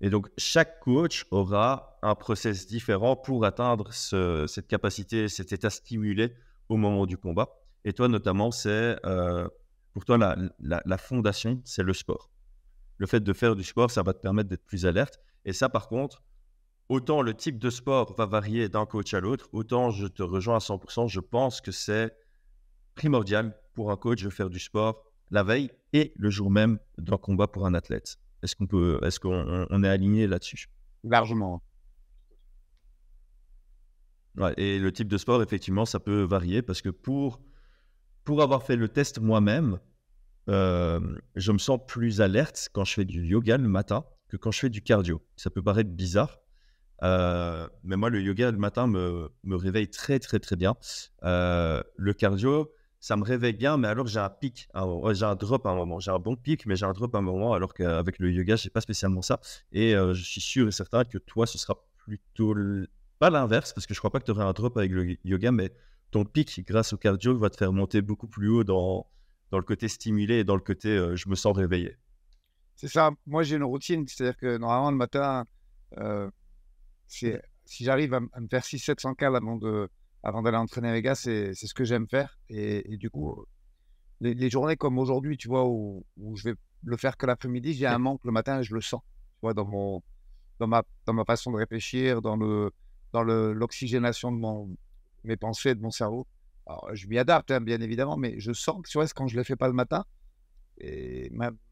Et 0.00 0.10
donc, 0.10 0.28
chaque 0.36 0.80
coach 0.80 1.26
aura 1.30 1.98
un 2.02 2.14
process 2.14 2.66
différent 2.66 3.16
pour 3.16 3.44
atteindre 3.44 3.92
cette 3.92 4.66
capacité, 4.66 5.28
cet 5.28 5.52
état 5.52 5.70
stimulé 5.70 6.34
au 6.68 6.76
moment 6.76 7.06
du 7.06 7.16
combat. 7.16 7.56
Et 7.84 7.92
toi, 7.92 8.08
notamment, 8.08 8.50
c'est 8.50 8.96
euh, 9.06 9.48
pour 9.92 10.04
toi 10.04 10.18
la, 10.18 10.36
la 10.84 10.98
fondation, 10.98 11.60
c'est 11.64 11.82
le 11.82 11.92
sport. 11.92 12.30
Le 12.98 13.06
fait 13.06 13.20
de 13.20 13.32
faire 13.32 13.56
du 13.56 13.64
sport, 13.64 13.90
ça 13.90 14.02
va 14.02 14.12
te 14.12 14.20
permettre 14.20 14.48
d'être 14.48 14.64
plus 14.64 14.86
alerte. 14.86 15.20
Et 15.44 15.52
ça, 15.52 15.68
par 15.68 15.88
contre, 15.88 16.22
autant 16.88 17.22
le 17.22 17.34
type 17.34 17.58
de 17.58 17.70
sport 17.70 18.14
va 18.16 18.26
varier 18.26 18.68
d'un 18.68 18.86
coach 18.86 19.14
à 19.14 19.20
l'autre, 19.20 19.48
autant 19.52 19.90
je 19.90 20.06
te 20.06 20.22
rejoins 20.22 20.56
à 20.56 20.60
100%. 20.60 21.08
Je 21.08 21.20
pense 21.20 21.60
que 21.60 21.72
c'est 21.72 22.14
primordial 22.94 23.58
pour 23.74 23.90
un 23.90 23.96
coach 23.96 24.22
de 24.22 24.30
faire 24.30 24.50
du 24.50 24.58
sport 24.58 25.04
la 25.30 25.42
veille 25.42 25.70
et 25.92 26.12
le 26.16 26.30
jour 26.30 26.50
même 26.50 26.78
d'un 26.98 27.16
combat 27.16 27.48
pour 27.48 27.66
un 27.66 27.74
athlète. 27.74 28.18
Est-ce 28.44 28.54
qu'on 28.54 28.66
peut, 28.66 29.00
est-ce 29.02 29.18
qu'on 29.18 29.82
est 29.82 29.88
aligné 29.88 30.26
là-dessus? 30.26 30.68
Largement. 31.02 31.62
et 34.56 34.78
le 34.78 34.92
type 34.92 35.08
de 35.08 35.16
sport, 35.16 35.42
effectivement, 35.42 35.86
ça 35.86 35.98
peut 35.98 36.22
varier 36.22 36.60
parce 36.62 36.82
que 36.82 36.90
pour, 36.90 37.40
pour 38.22 38.42
avoir 38.42 38.62
fait 38.62 38.76
le 38.76 38.88
test 38.88 39.18
moi-même, 39.18 39.80
euh, 40.50 41.00
je 41.36 41.52
me 41.52 41.58
sens 41.58 41.80
plus 41.86 42.20
alerte 42.20 42.68
quand 42.72 42.84
je 42.84 42.92
fais 42.92 43.04
du 43.06 43.24
yoga 43.24 43.56
le 43.56 43.68
matin 43.68 44.04
que 44.28 44.36
quand 44.36 44.50
je 44.50 44.60
fais 44.60 44.70
du 44.70 44.82
cardio. 44.82 45.26
Ça 45.36 45.48
peut 45.48 45.62
paraître 45.62 45.90
bizarre, 45.90 46.38
euh, 47.02 47.66
mais 47.82 47.96
moi, 47.96 48.10
le 48.10 48.20
yoga 48.20 48.50
le 48.50 48.58
matin 48.58 48.86
me, 48.86 49.30
me 49.42 49.56
réveille 49.56 49.88
très, 49.88 50.18
très, 50.18 50.38
très 50.38 50.56
bien. 50.56 50.74
Euh, 51.24 51.82
le 51.96 52.12
cardio, 52.12 52.70
ça 53.04 53.18
me 53.18 53.22
réveille 53.22 53.52
bien, 53.52 53.76
mais 53.76 53.88
alors 53.88 54.06
j'ai 54.06 54.18
un 54.18 54.30
pic, 54.30 54.66
j'ai 55.12 55.24
un 55.26 55.34
drop 55.34 55.66
à 55.66 55.68
un 55.68 55.74
moment. 55.74 56.00
J'ai 56.00 56.10
un 56.10 56.18
bon 56.18 56.36
pic, 56.36 56.64
mais 56.64 56.74
j'ai 56.74 56.86
un 56.86 56.94
drop 56.94 57.14
à 57.14 57.18
un 57.18 57.20
moment, 57.20 57.52
alors 57.52 57.74
qu'avec 57.74 58.18
le 58.18 58.32
yoga, 58.32 58.56
j'ai 58.56 58.70
pas 58.70 58.80
spécialement 58.80 59.20
ça. 59.20 59.40
Et 59.72 59.94
euh, 59.94 60.14
je 60.14 60.22
suis 60.24 60.40
sûr 60.40 60.68
et 60.68 60.72
certain 60.72 61.04
que 61.04 61.18
toi, 61.18 61.46
ce 61.46 61.58
sera 61.58 61.74
plutôt 61.98 62.54
pas 63.18 63.28
l'inverse, 63.28 63.74
parce 63.74 63.86
que 63.86 63.92
je 63.92 63.98
crois 63.98 64.10
pas 64.10 64.20
que 64.20 64.24
tu 64.24 64.30
aurais 64.30 64.44
un 64.44 64.54
drop 64.54 64.78
avec 64.78 64.90
le 64.90 65.18
yoga, 65.22 65.52
mais 65.52 65.70
ton 66.12 66.24
pic, 66.24 66.64
grâce 66.66 66.94
au 66.94 66.96
cardio, 66.96 67.36
va 67.36 67.50
te 67.50 67.58
faire 67.58 67.74
monter 67.74 68.00
beaucoup 68.00 68.26
plus 68.26 68.48
haut 68.48 68.64
dans, 68.64 69.06
dans 69.50 69.58
le 69.58 69.64
côté 69.64 69.88
stimulé 69.88 70.36
et 70.36 70.44
dans 70.44 70.56
le 70.56 70.62
côté 70.62 70.88
je 71.14 71.28
me 71.28 71.34
sens 71.34 71.54
réveillé. 71.54 71.98
C'est 72.74 72.88
ça. 72.88 73.10
Moi, 73.26 73.42
j'ai 73.42 73.56
une 73.56 73.64
routine. 73.64 74.08
C'est-à-dire 74.08 74.38
que 74.38 74.56
normalement, 74.56 74.90
le 74.90 74.96
matin, 74.96 75.44
euh, 75.98 76.30
si 77.06 77.34
j'arrive 77.80 78.14
à, 78.14 78.20
me 78.20 78.48
faire 78.48 78.62
600-700 78.62 79.14
cal 79.14 79.36
avant 79.36 79.56
de 79.56 79.90
avant 80.24 80.42
d'aller 80.42 80.56
entraîner 80.56 80.92
les 80.92 81.02
gars, 81.02 81.14
c'est 81.14 81.54
ce 81.54 81.74
que 81.74 81.84
j'aime 81.84 82.08
faire. 82.08 82.38
Et, 82.48 82.96
du 82.96 83.10
coup, 83.10 83.44
les, 84.20 84.50
journées 84.50 84.76
comme 84.76 84.98
aujourd'hui, 84.98 85.36
tu 85.36 85.48
vois, 85.48 85.66
où, 85.68 86.04
où, 86.16 86.36
je 86.36 86.44
vais 86.50 86.54
le 86.82 86.96
faire 86.96 87.16
que 87.16 87.26
l'après-midi, 87.26 87.74
j'ai 87.74 87.86
un 87.86 87.98
manque 87.98 88.24
le 88.24 88.32
matin 88.32 88.60
et 88.60 88.64
je 88.64 88.74
le 88.74 88.80
sens. 88.80 89.02
Tu 89.34 89.40
vois, 89.42 89.54
dans, 89.54 89.66
mon, 89.66 90.02
dans, 90.58 90.66
ma, 90.66 90.82
dans 91.06 91.12
ma 91.12 91.24
façon 91.24 91.52
de 91.52 91.56
réfléchir, 91.56 92.22
dans 92.22 92.36
le 92.36 92.70
dans 93.12 93.22
l'oxygénation 93.22 94.32
de 94.32 94.38
mon, 94.38 94.76
mes 95.22 95.36
pensées, 95.36 95.76
de 95.76 95.80
mon 95.80 95.92
cerveau. 95.92 96.26
Alors, 96.66 96.90
je 96.94 97.06
m'y 97.06 97.16
adapte, 97.16 97.52
hein, 97.52 97.60
bien 97.60 97.80
évidemment, 97.80 98.16
mais 98.16 98.40
je 98.40 98.52
sens 98.52 98.82
que 98.82 98.88
tu 98.88 98.98
vois, 98.98 99.06
quand 99.06 99.28
je 99.28 99.36
ne 99.36 99.40
le 99.40 99.44
fais 99.44 99.54
pas 99.54 99.68
le 99.68 99.72
matin, 99.72 100.04
et 100.78 101.30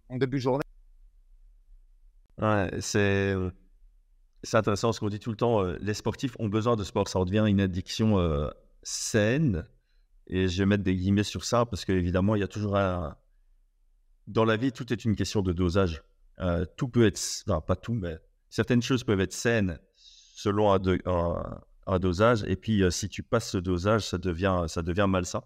en 0.08 0.18
début 0.18 0.36
de 0.36 0.42
journée, 0.42 0.62
Ouais, 2.38 2.70
c'est 2.80 3.34
c'est 4.42 4.56
intéressant 4.56 4.92
ce 4.92 5.00
qu'on 5.00 5.08
dit 5.08 5.18
tout 5.18 5.30
le 5.30 5.36
temps. 5.36 5.64
Euh, 5.64 5.76
les 5.80 5.94
sportifs 5.94 6.36
ont 6.38 6.48
besoin 6.48 6.76
de 6.76 6.84
sport. 6.84 7.08
Ça 7.08 7.18
en 7.18 7.24
devient 7.24 7.44
une 7.46 7.60
addiction 7.60 8.18
euh, 8.18 8.48
saine. 8.82 9.66
Et 10.26 10.48
je 10.48 10.58
vais 10.58 10.66
mettre 10.66 10.84
des 10.84 10.94
guillemets 10.94 11.24
sur 11.24 11.44
ça 11.44 11.66
parce 11.66 11.84
qu'évidemment, 11.84 12.34
il 12.34 12.40
y 12.40 12.44
a 12.44 12.48
toujours 12.48 12.76
un. 12.76 13.16
Dans 14.28 14.44
la 14.44 14.56
vie, 14.56 14.72
tout 14.72 14.92
est 14.92 15.04
une 15.04 15.16
question 15.16 15.42
de 15.42 15.52
dosage. 15.52 16.02
Euh, 16.40 16.64
tout 16.76 16.88
peut 16.88 17.06
être. 17.06 17.20
Non, 17.46 17.60
pas 17.60 17.76
tout, 17.76 17.94
mais 17.94 18.18
certaines 18.48 18.82
choses 18.82 19.04
peuvent 19.04 19.20
être 19.20 19.32
saines 19.32 19.78
selon 19.96 20.72
un, 20.72 21.98
dosage. 21.98 22.44
Et 22.46 22.56
puis, 22.56 22.82
si 22.90 23.08
tu 23.08 23.22
passes 23.22 23.50
ce 23.50 23.58
dosage, 23.58 24.06
ça 24.06 24.18
devient, 24.18 24.64
ça 24.66 24.82
devient 24.82 25.06
malsain. 25.08 25.42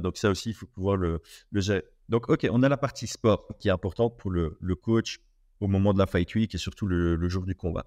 donc, 0.00 0.16
ça 0.16 0.30
aussi, 0.30 0.50
il 0.50 0.54
faut 0.54 0.66
pouvoir 0.66 0.96
le, 0.96 1.20
le 1.50 1.60
gérer. 1.60 1.84
Donc, 2.10 2.28
OK, 2.28 2.46
on 2.50 2.62
a 2.62 2.68
la 2.68 2.76
partie 2.76 3.06
sport 3.06 3.46
qui 3.58 3.68
est 3.68 3.70
importante 3.70 4.18
pour 4.18 4.30
le 4.30 4.74
coach, 4.74 5.20
au 5.60 5.68
moment 5.68 5.92
de 5.92 5.98
la 5.98 6.06
fight 6.06 6.34
week 6.34 6.54
et 6.54 6.58
surtout 6.58 6.86
le, 6.86 7.28
jour 7.28 7.44
du 7.44 7.54
combat. 7.54 7.86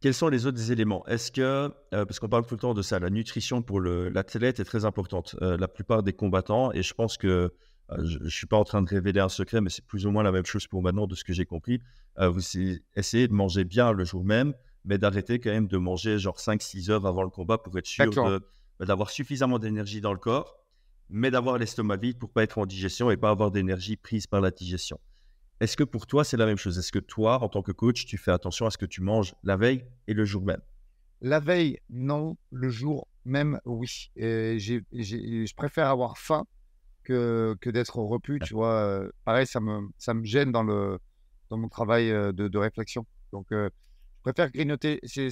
Quels 0.00 0.14
sont 0.14 0.28
les 0.28 0.46
autres 0.46 0.70
éléments? 0.70 1.04
Est-ce 1.06 1.32
que, 1.32 1.42
euh, 1.42 1.70
parce 1.90 2.20
qu'on 2.20 2.28
parle 2.28 2.46
tout 2.46 2.54
le 2.54 2.60
temps 2.60 2.74
de 2.74 2.82
ça, 2.82 3.00
la 3.00 3.10
nutrition 3.10 3.62
pour 3.62 3.80
l'athlète 3.80 4.60
est 4.60 4.64
très 4.64 4.84
importante. 4.84 5.34
Euh, 5.42 5.56
la 5.56 5.66
plupart 5.66 6.04
des 6.04 6.12
combattants, 6.12 6.72
et 6.72 6.82
je 6.82 6.94
pense 6.94 7.16
que 7.16 7.52
euh, 7.90 8.04
je 8.04 8.18
ne 8.18 8.28
suis 8.28 8.46
pas 8.46 8.56
en 8.56 8.64
train 8.64 8.80
de 8.80 8.88
révéler 8.88 9.18
un 9.18 9.28
secret, 9.28 9.60
mais 9.60 9.70
c'est 9.70 9.84
plus 9.84 10.06
ou 10.06 10.12
moins 10.12 10.22
la 10.22 10.30
même 10.30 10.46
chose 10.46 10.68
pour 10.68 10.82
maintenant 10.82 11.08
de 11.08 11.16
ce 11.16 11.24
que 11.24 11.32
j'ai 11.32 11.46
compris. 11.46 11.80
vous 12.16 12.40
essayez 12.94 13.28
de 13.28 13.32
manger 13.32 13.64
bien 13.64 13.92
le 13.92 14.04
jour 14.04 14.24
même, 14.24 14.54
mais 14.84 14.98
d'arrêter 14.98 15.40
quand 15.40 15.50
même 15.50 15.66
de 15.68 15.78
manger 15.78 16.18
genre 16.18 16.38
5-6 16.38 16.90
heures 16.90 17.06
avant 17.06 17.22
le 17.22 17.30
combat 17.30 17.58
pour 17.58 17.76
être 17.78 17.86
sûr 17.86 18.40
d'avoir 18.80 19.10
suffisamment 19.10 19.58
d'énergie 19.58 20.00
dans 20.00 20.12
le 20.12 20.18
corps, 20.18 20.58
mais 21.08 21.30
d'avoir 21.32 21.58
l'estomac 21.58 21.96
vide 21.96 22.18
pour 22.18 22.30
pas 22.30 22.44
être 22.44 22.58
en 22.58 22.66
digestion 22.66 23.10
et 23.10 23.16
pas 23.16 23.30
avoir 23.30 23.50
d'énergie 23.50 23.96
prise 23.96 24.28
par 24.28 24.40
la 24.40 24.52
digestion. 24.52 25.00
Est-ce 25.60 25.76
que 25.76 25.84
pour 25.84 26.06
toi, 26.06 26.22
c'est 26.24 26.36
la 26.36 26.46
même 26.46 26.56
chose? 26.56 26.78
Est-ce 26.78 26.92
que 26.92 27.00
toi, 27.00 27.42
en 27.42 27.48
tant 27.48 27.62
que 27.62 27.72
coach, 27.72 28.06
tu 28.06 28.16
fais 28.16 28.30
attention 28.30 28.66
à 28.66 28.70
ce 28.70 28.78
que 28.78 28.86
tu 28.86 29.00
manges 29.00 29.34
la 29.42 29.56
veille 29.56 29.84
et 30.06 30.14
le 30.14 30.24
jour 30.24 30.44
même? 30.44 30.60
La 31.20 31.40
veille, 31.40 31.78
non. 31.90 32.36
Le 32.52 32.68
jour 32.68 33.08
même, 33.24 33.60
oui. 33.64 34.10
Et 34.14 34.58
je 34.60 35.54
préfère 35.56 35.88
avoir 35.88 36.16
faim 36.16 36.44
que, 37.02 37.56
que 37.60 37.70
d'être 37.70 37.98
repu. 37.98 38.38
Tu 38.44 38.54
vois, 38.54 38.74
euh, 38.74 39.10
pareil, 39.24 39.46
ça 39.46 39.58
me, 39.58 39.88
ça 39.98 40.14
me 40.14 40.24
gêne 40.24 40.52
dans, 40.52 40.62
le, 40.62 40.98
dans 41.50 41.58
mon 41.58 41.68
travail 41.68 42.12
euh, 42.12 42.32
de, 42.32 42.58
réflexion. 42.58 43.04
Donc, 43.32 43.50
euh, 43.50 43.68
je 44.18 44.22
préfère 44.30 44.52
grignoter. 44.52 45.00
C'est 45.02 45.30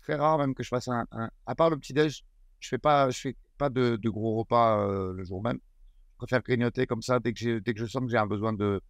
très 0.00 0.14
rare 0.14 0.38
même 0.38 0.54
que 0.54 0.62
je 0.62 0.68
fasse 0.68 0.86
un. 0.86 1.06
à 1.46 1.54
part 1.56 1.70
le 1.70 1.76
petit-déj, 1.76 2.24
je 2.60 2.66
ne 2.66 2.68
fais 2.68 2.78
pas, 2.78 3.10
je 3.10 3.18
fais 3.18 3.36
pas 3.58 3.68
de, 3.68 3.98
gros 4.04 4.36
repas 4.36 4.86
le 5.12 5.24
jour 5.24 5.42
même. 5.42 5.58
Je 6.12 6.18
préfère 6.18 6.42
grignoter 6.42 6.86
comme 6.86 7.02
ça 7.02 7.18
dès 7.18 7.32
que, 7.32 7.58
dès 7.58 7.74
que 7.74 7.80
je 7.80 7.86
sens 7.86 8.02
que 8.04 8.10
j'ai 8.10 8.16
un 8.16 8.26
besoin 8.26 8.52
de 8.52 8.80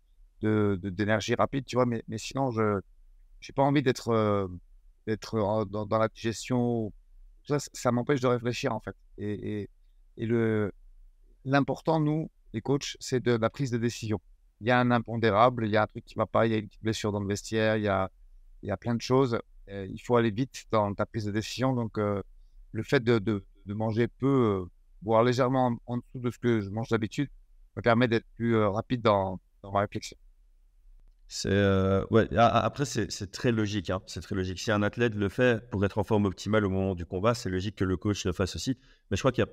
d'énergie 0.43 1.35
rapide, 1.35 1.65
tu 1.65 1.77
vois. 1.77 1.87
Mais, 1.87 2.03
mais 2.09 2.19
sinon, 2.19 2.51
je 2.51 2.75
n'ai 2.75 3.53
pas 3.55 3.63
envie 3.63 3.83
d'être 3.83 4.49
d'être 5.07 5.65
dans, 5.67 5.99
la 5.99 6.09
digestion. 6.09 6.93
Ça, 7.47 7.59
ça 7.73 7.93
m'empêche 7.93 8.21
de 8.21 8.27
réfléchir 8.27 8.75
en 8.75 8.81
fait. 8.81 8.97
Et, 9.19 9.69
et, 10.17 10.27
le 10.27 10.73
l'important, 11.45 12.01
nous, 12.01 12.29
les 12.53 12.61
coachs, 12.61 12.97
c'est 12.99 13.23
de 13.23 13.33
la 13.33 13.51
prise 13.51 13.71
de 13.71 13.79
décision. 13.79 14.21
Il 14.61 14.67
y 14.67 14.71
a 14.71 14.81
un 14.81 14.91
impondérable, 14.91 15.67
il 15.67 15.71
y 15.71 15.77
a 15.77 15.83
un 15.83 15.87
truc 15.87 16.05
qui 16.05 16.17
ne 16.17 16.23
va 16.23 16.27
pas, 16.27 16.47
il 16.47 16.53
y 16.53 16.55
a 16.55 16.59
une 16.59 16.67
petite 16.67 16.83
blessure 16.83 17.13
dans 17.13 17.21
le 17.21 17.29
vestiaire, 17.29 17.77
il 17.77 17.85
y 17.85 17.89
a, 17.89 18.11
il 18.63 18.69
y 18.69 18.73
a 18.73 18.77
plein 18.77 18.95
de 18.95 19.01
choses. 19.01 19.39
il 19.69 20.01
faut 20.03 20.17
aller 20.17 20.31
vite 20.31 20.65
dans 20.73 20.93
ta 20.95 21.07
prise 21.07 21.25
de 21.25 21.31
décision. 21.31 21.73
Donc, 21.73 21.99
le 21.99 22.83
fait 22.83 23.03
de, 23.03 23.19
de, 23.19 23.45
de 23.67 23.75
manger 23.75 24.09
peu, 24.09 24.67
voire 25.03 25.23
légèrement 25.23 25.79
en, 25.87 25.99
dessous 25.99 26.21
de 26.21 26.31
ce 26.31 26.39
que 26.39 26.61
je 26.61 26.71
mange 26.71 26.89
d'habitude, 26.89 27.29
me 27.77 27.83
permet 27.83 28.09
d'être 28.09 28.27
plus 28.35 28.57
rapide 28.57 29.03
dans, 29.03 29.39
dans 29.63 29.71
ma 29.73 29.81
réflexion. 29.81 30.17
Ouais. 32.11 32.29
Après, 32.37 32.85
c'est 32.85 33.31
très 33.33 33.53
logique. 33.53 33.91
Hein. 33.91 34.01
C'est 34.07 34.21
très 34.21 34.35
logique. 34.35 34.59
Si 34.59 34.71
un 34.71 34.83
athlète 34.83 35.15
le 35.15 35.29
fait 35.29 35.69
pour 35.71 35.85
être 35.85 35.99
en 35.99 36.05
forme 36.05 36.27
optimale 36.27 36.65
au 36.65 36.71
moment 36.71 36.95
du 36.95 37.05
combat, 37.07 37.35
c'est 37.35 37.51
logique 37.51 37.77
que 37.77 37.85
le 37.85 37.97
coach 37.97 38.25
le 38.25 38.33
fasse 38.33 38.57
aussi. 38.57 38.79
Mais 39.11 39.17
je 39.17 39.23
crois 39.23 39.33
qu'il 39.33 39.45
y 39.45 39.47
a 39.47 39.51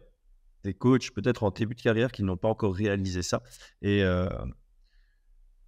des 0.64 0.74
coachs 0.74 1.12
peut-être 1.12 1.44
en 1.44 1.52
début 1.52 1.76
de 1.76 1.82
carrière 1.82 2.12
qui 2.12 2.24
n'ont 2.24 2.38
pas 2.38 2.48
encore 2.48 2.76
réalisé 2.76 3.22
ça. 3.22 3.44
Et 3.82 4.04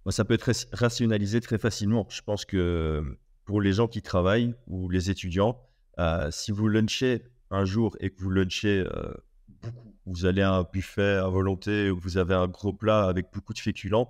ça 0.08 0.24
peut 0.24 0.34
être 0.34 0.50
rationalisé 0.72 1.40
très 1.40 1.58
facilement. 1.58 2.06
Je 2.08 2.22
pense 2.22 2.44
que 2.44 3.18
pour 3.44 3.60
les 3.60 3.72
gens 3.72 3.88
qui 3.88 4.02
travaillent 4.02 4.54
ou 4.68 4.88
les 4.88 5.10
étudiants, 5.10 5.60
si 6.30 6.52
vous 6.52 6.68
lunchez 6.68 7.24
un 7.50 7.64
jour 7.64 7.96
et 8.00 8.10
que 8.10 8.20
vous 8.22 8.30
lunchez 8.30 8.84
beaucoup, 9.48 9.92
vous 10.06 10.24
allez 10.24 10.42
à 10.42 10.52
un 10.52 10.62
buffet 10.62 11.16
à 11.16 11.26
volonté 11.26 11.90
ou 11.90 11.98
vous 11.98 12.16
avez 12.16 12.34
un 12.34 12.46
gros 12.46 12.72
plat 12.72 13.06
avec 13.06 13.26
beaucoup 13.32 13.52
de 13.52 13.58
féculents, 13.58 14.08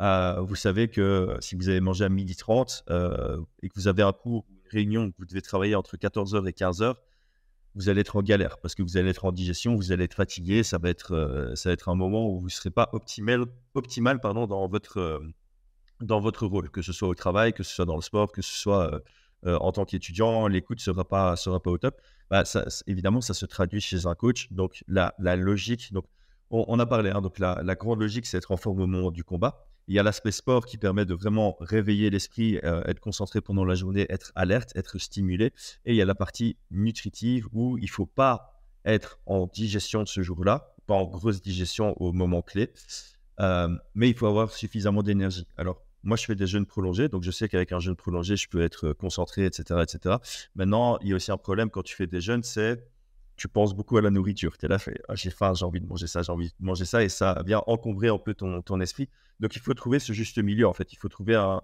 euh, 0.00 0.40
vous 0.40 0.54
savez 0.54 0.88
que 0.88 1.36
si 1.40 1.54
vous 1.54 1.68
avez 1.68 1.80
mangé 1.80 2.04
à 2.04 2.08
midi 2.08 2.34
30 2.34 2.84
euh, 2.90 3.38
et 3.62 3.68
que 3.68 3.74
vous 3.76 3.88
avez 3.88 4.02
un 4.02 4.12
cours, 4.12 4.46
une 4.48 4.70
réunion, 4.70 5.10
que 5.10 5.16
vous 5.18 5.26
devez 5.26 5.42
travailler 5.42 5.74
entre 5.74 5.96
14h 5.96 6.48
et 6.48 6.52
15h, 6.52 6.94
vous 7.74 7.88
allez 7.88 8.00
être 8.00 8.16
en 8.16 8.22
galère 8.22 8.58
parce 8.58 8.74
que 8.74 8.82
vous 8.82 8.96
allez 8.96 9.10
être 9.10 9.24
en 9.26 9.32
digestion, 9.32 9.76
vous 9.76 9.92
allez 9.92 10.04
être 10.04 10.14
fatigué, 10.14 10.62
ça 10.62 10.78
va 10.78 10.88
être, 10.88 11.12
euh, 11.12 11.54
ça 11.54 11.68
va 11.68 11.74
être 11.74 11.88
un 11.88 11.94
moment 11.94 12.28
où 12.30 12.40
vous 12.40 12.46
ne 12.46 12.50
serez 12.50 12.70
pas 12.70 12.88
optimal, 12.92 13.44
optimal 13.74 14.20
pardon, 14.20 14.46
dans, 14.46 14.66
votre, 14.68 15.22
dans 16.00 16.20
votre 16.20 16.46
rôle, 16.46 16.70
que 16.70 16.82
ce 16.82 16.92
soit 16.92 17.08
au 17.08 17.14
travail, 17.14 17.52
que 17.52 17.62
ce 17.62 17.74
soit 17.74 17.84
dans 17.86 17.96
le 17.96 18.02
sport, 18.02 18.32
que 18.32 18.42
ce 18.42 18.56
soit 18.56 19.02
en 19.46 19.72
tant 19.72 19.86
qu'étudiant, 19.86 20.48
l'écoute 20.48 20.78
ne 20.78 20.82
sera 20.82 21.04
pas, 21.04 21.34
sera 21.36 21.62
pas 21.62 21.70
au 21.70 21.78
top. 21.78 21.98
Bah, 22.30 22.44
évidemment, 22.86 23.20
ça 23.20 23.34
se 23.34 23.46
traduit 23.46 23.80
chez 23.80 24.06
un 24.06 24.14
coach. 24.14 24.52
Donc, 24.52 24.84
la, 24.86 25.14
la 25.18 25.34
logique, 25.36 25.92
donc, 25.92 26.04
on, 26.50 26.78
a 26.78 26.86
parlé, 26.86 27.10
hein, 27.10 27.20
donc 27.20 27.38
la, 27.38 27.60
la 27.62 27.74
grande 27.74 28.00
logique, 28.00 28.26
c'est 28.26 28.36
être 28.36 28.50
en 28.50 28.56
forme 28.56 28.80
au 28.80 28.86
moment 28.86 29.10
du 29.10 29.24
combat. 29.24 29.69
Il 29.90 29.94
y 29.94 29.98
a 29.98 30.04
l'aspect 30.04 30.30
sport 30.30 30.66
qui 30.66 30.78
permet 30.78 31.04
de 31.04 31.14
vraiment 31.14 31.56
réveiller 31.58 32.10
l'esprit, 32.10 32.60
euh, 32.62 32.80
être 32.84 33.00
concentré 33.00 33.40
pendant 33.40 33.64
la 33.64 33.74
journée, 33.74 34.06
être 34.08 34.30
alerte, 34.36 34.70
être 34.76 34.98
stimulé. 34.98 35.46
Et 35.84 35.94
il 35.94 35.96
y 35.96 36.00
a 36.00 36.04
la 36.04 36.14
partie 36.14 36.56
nutritive 36.70 37.48
où 37.52 37.76
il 37.76 37.86
ne 37.86 37.90
faut 37.90 38.06
pas 38.06 38.62
être 38.84 39.18
en 39.26 39.48
digestion 39.48 40.06
ce 40.06 40.22
jour-là, 40.22 40.76
pas 40.86 40.94
en 40.94 41.06
grosse 41.06 41.42
digestion 41.42 42.00
au 42.00 42.12
moment 42.12 42.40
clé, 42.40 42.72
euh, 43.40 43.68
mais 43.96 44.08
il 44.08 44.14
faut 44.14 44.28
avoir 44.28 44.52
suffisamment 44.52 45.02
d'énergie. 45.02 45.48
Alors, 45.56 45.82
moi, 46.04 46.16
je 46.16 46.24
fais 46.24 46.36
des 46.36 46.46
jeûnes 46.46 46.66
prolongés, 46.66 47.08
donc 47.08 47.24
je 47.24 47.32
sais 47.32 47.48
qu'avec 47.48 47.72
un 47.72 47.80
jeûne 47.80 47.96
prolongé, 47.96 48.36
je 48.36 48.48
peux 48.48 48.62
être 48.62 48.92
concentré, 48.92 49.44
etc., 49.44 49.80
etc. 49.82 50.14
Maintenant, 50.54 50.98
il 51.00 51.08
y 51.08 51.12
a 51.12 51.16
aussi 51.16 51.32
un 51.32 51.36
problème 51.36 51.68
quand 51.68 51.82
tu 51.82 51.96
fais 51.96 52.06
des 52.06 52.20
jeûnes, 52.20 52.44
c'est 52.44 52.86
tu 53.40 53.48
penses 53.48 53.74
beaucoup 53.74 53.96
à 53.96 54.02
la 54.02 54.10
nourriture. 54.10 54.58
Tu 54.58 54.66
es 54.66 54.68
là, 54.68 54.76
ah, 55.08 55.14
j'ai 55.14 55.30
faim, 55.30 55.54
j'ai 55.54 55.64
envie 55.64 55.80
de 55.80 55.86
manger 55.86 56.06
ça, 56.06 56.20
j'ai 56.20 56.30
envie 56.30 56.48
de 56.48 56.54
manger 56.60 56.84
ça, 56.84 57.02
et 57.02 57.08
ça 57.08 57.42
vient 57.46 57.62
encombrer 57.66 58.08
un 58.08 58.18
peu 58.18 58.34
ton, 58.34 58.80
esprit. 58.82 59.08
Donc, 59.40 59.56
il 59.56 59.62
faut 59.62 59.72
trouver 59.72 59.98
ce 59.98 60.12
juste 60.12 60.36
milieu, 60.36 60.68
en 60.68 60.74
fait. 60.74 60.92
Il 60.92 60.96
faut 60.96 61.08
trouver 61.08 61.36
un, 61.36 61.62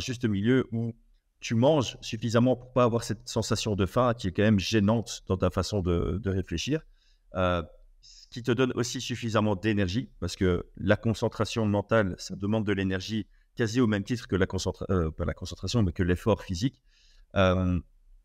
juste 0.00 0.26
milieu 0.26 0.68
où 0.70 0.94
tu 1.40 1.54
manges 1.54 1.96
suffisamment 2.02 2.56
pour 2.56 2.74
pas 2.74 2.84
avoir 2.84 3.04
cette 3.04 3.26
sensation 3.26 3.74
de 3.74 3.86
faim 3.86 4.12
qui 4.12 4.28
est 4.28 4.32
quand 4.32 4.42
même 4.42 4.58
gênante 4.58 5.22
dans 5.26 5.38
ta 5.38 5.48
façon 5.48 5.80
de, 5.80 6.20
réfléchir. 6.26 6.82
Euh, 7.36 7.62
ce 8.02 8.28
qui 8.28 8.42
te 8.42 8.52
donne 8.52 8.72
aussi 8.74 9.00
suffisamment 9.00 9.56
d'énergie, 9.56 10.10
parce 10.20 10.36
que 10.36 10.66
la 10.76 10.96
concentration 10.96 11.64
mentale, 11.64 12.16
ça 12.18 12.36
demande 12.36 12.66
de 12.66 12.72
l'énergie 12.74 13.26
quasi 13.56 13.80
au 13.80 13.86
même 13.86 14.04
titre 14.04 14.28
que 14.28 14.36
la, 14.36 14.46
euh, 14.90 15.10
la 15.18 15.32
concentration, 15.32 15.82
mais 15.82 15.92
que 15.92 16.02
l'effort 16.02 16.42
physique. 16.42 16.82
Euh, 17.34 17.80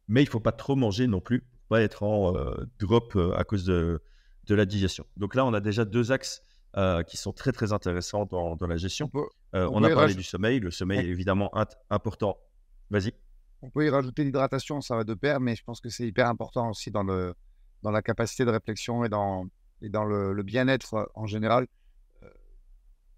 mais 0.10 0.22
il 0.22 0.28
faut 0.28 0.42
pas 0.42 0.52
trop 0.52 0.76
manger 0.76 1.08
non 1.08 1.22
plus 1.22 1.46
pas 1.70 1.82
être 1.82 2.04
en 2.04 2.36
euh, 2.36 2.68
drop 2.80 3.16
euh, 3.16 3.34
à 3.38 3.44
cause 3.44 3.64
de, 3.64 4.02
de, 4.48 4.56
la 4.56 4.66
digestion. 4.66 5.06
Donc 5.16 5.36
là, 5.36 5.46
on 5.46 5.54
a 5.54 5.62
déjà 5.62 5.86
deux 5.86 6.12
axes 6.12 6.42
euh, 6.76 7.04
qui 7.04 7.16
sont 7.16 7.32
très 7.32 7.52
très 7.52 7.72
intéressants 7.72 8.26
dans, 8.26 8.56
dans 8.56 8.68
la 8.68 8.76
gestion. 8.76 9.10
On, 9.54 9.84
a 9.84 9.90
parlé 9.90 10.16
du 10.16 10.24
sommeil, 10.24 10.60
le 10.60 10.72
sommeil 10.72 11.00
est 11.00 11.10
évidemment 11.10 11.52
important. 11.90 12.38
Vas-y. 12.90 13.14
On 13.62 13.70
peut 13.70 13.86
y 13.86 13.90
rajouter 13.90 14.24
l'hydratation, 14.24 14.82
ça 14.82 14.96
va 14.96 15.04
de 15.04 15.14
pair, 15.14 15.40
mais 15.40 15.56
je 15.56 15.64
pense 15.64 15.80
que 15.80 15.90
c'est 15.90 16.08
hyper 16.08 16.28
important 16.28 16.70
aussi 16.70 16.92
dans, 16.92 17.04
le, 17.04 17.34
dans 17.84 17.92
la 17.92 18.02
capacité 18.02 18.46
de 18.46 18.52
réflexion 18.52 19.04
et 19.04 19.10
dans, 19.10 19.46
et 19.82 19.90
dans 19.90 20.06
le, 20.06 20.44
bien-être 20.44 21.12
en 21.16 21.26
général. 21.26 21.68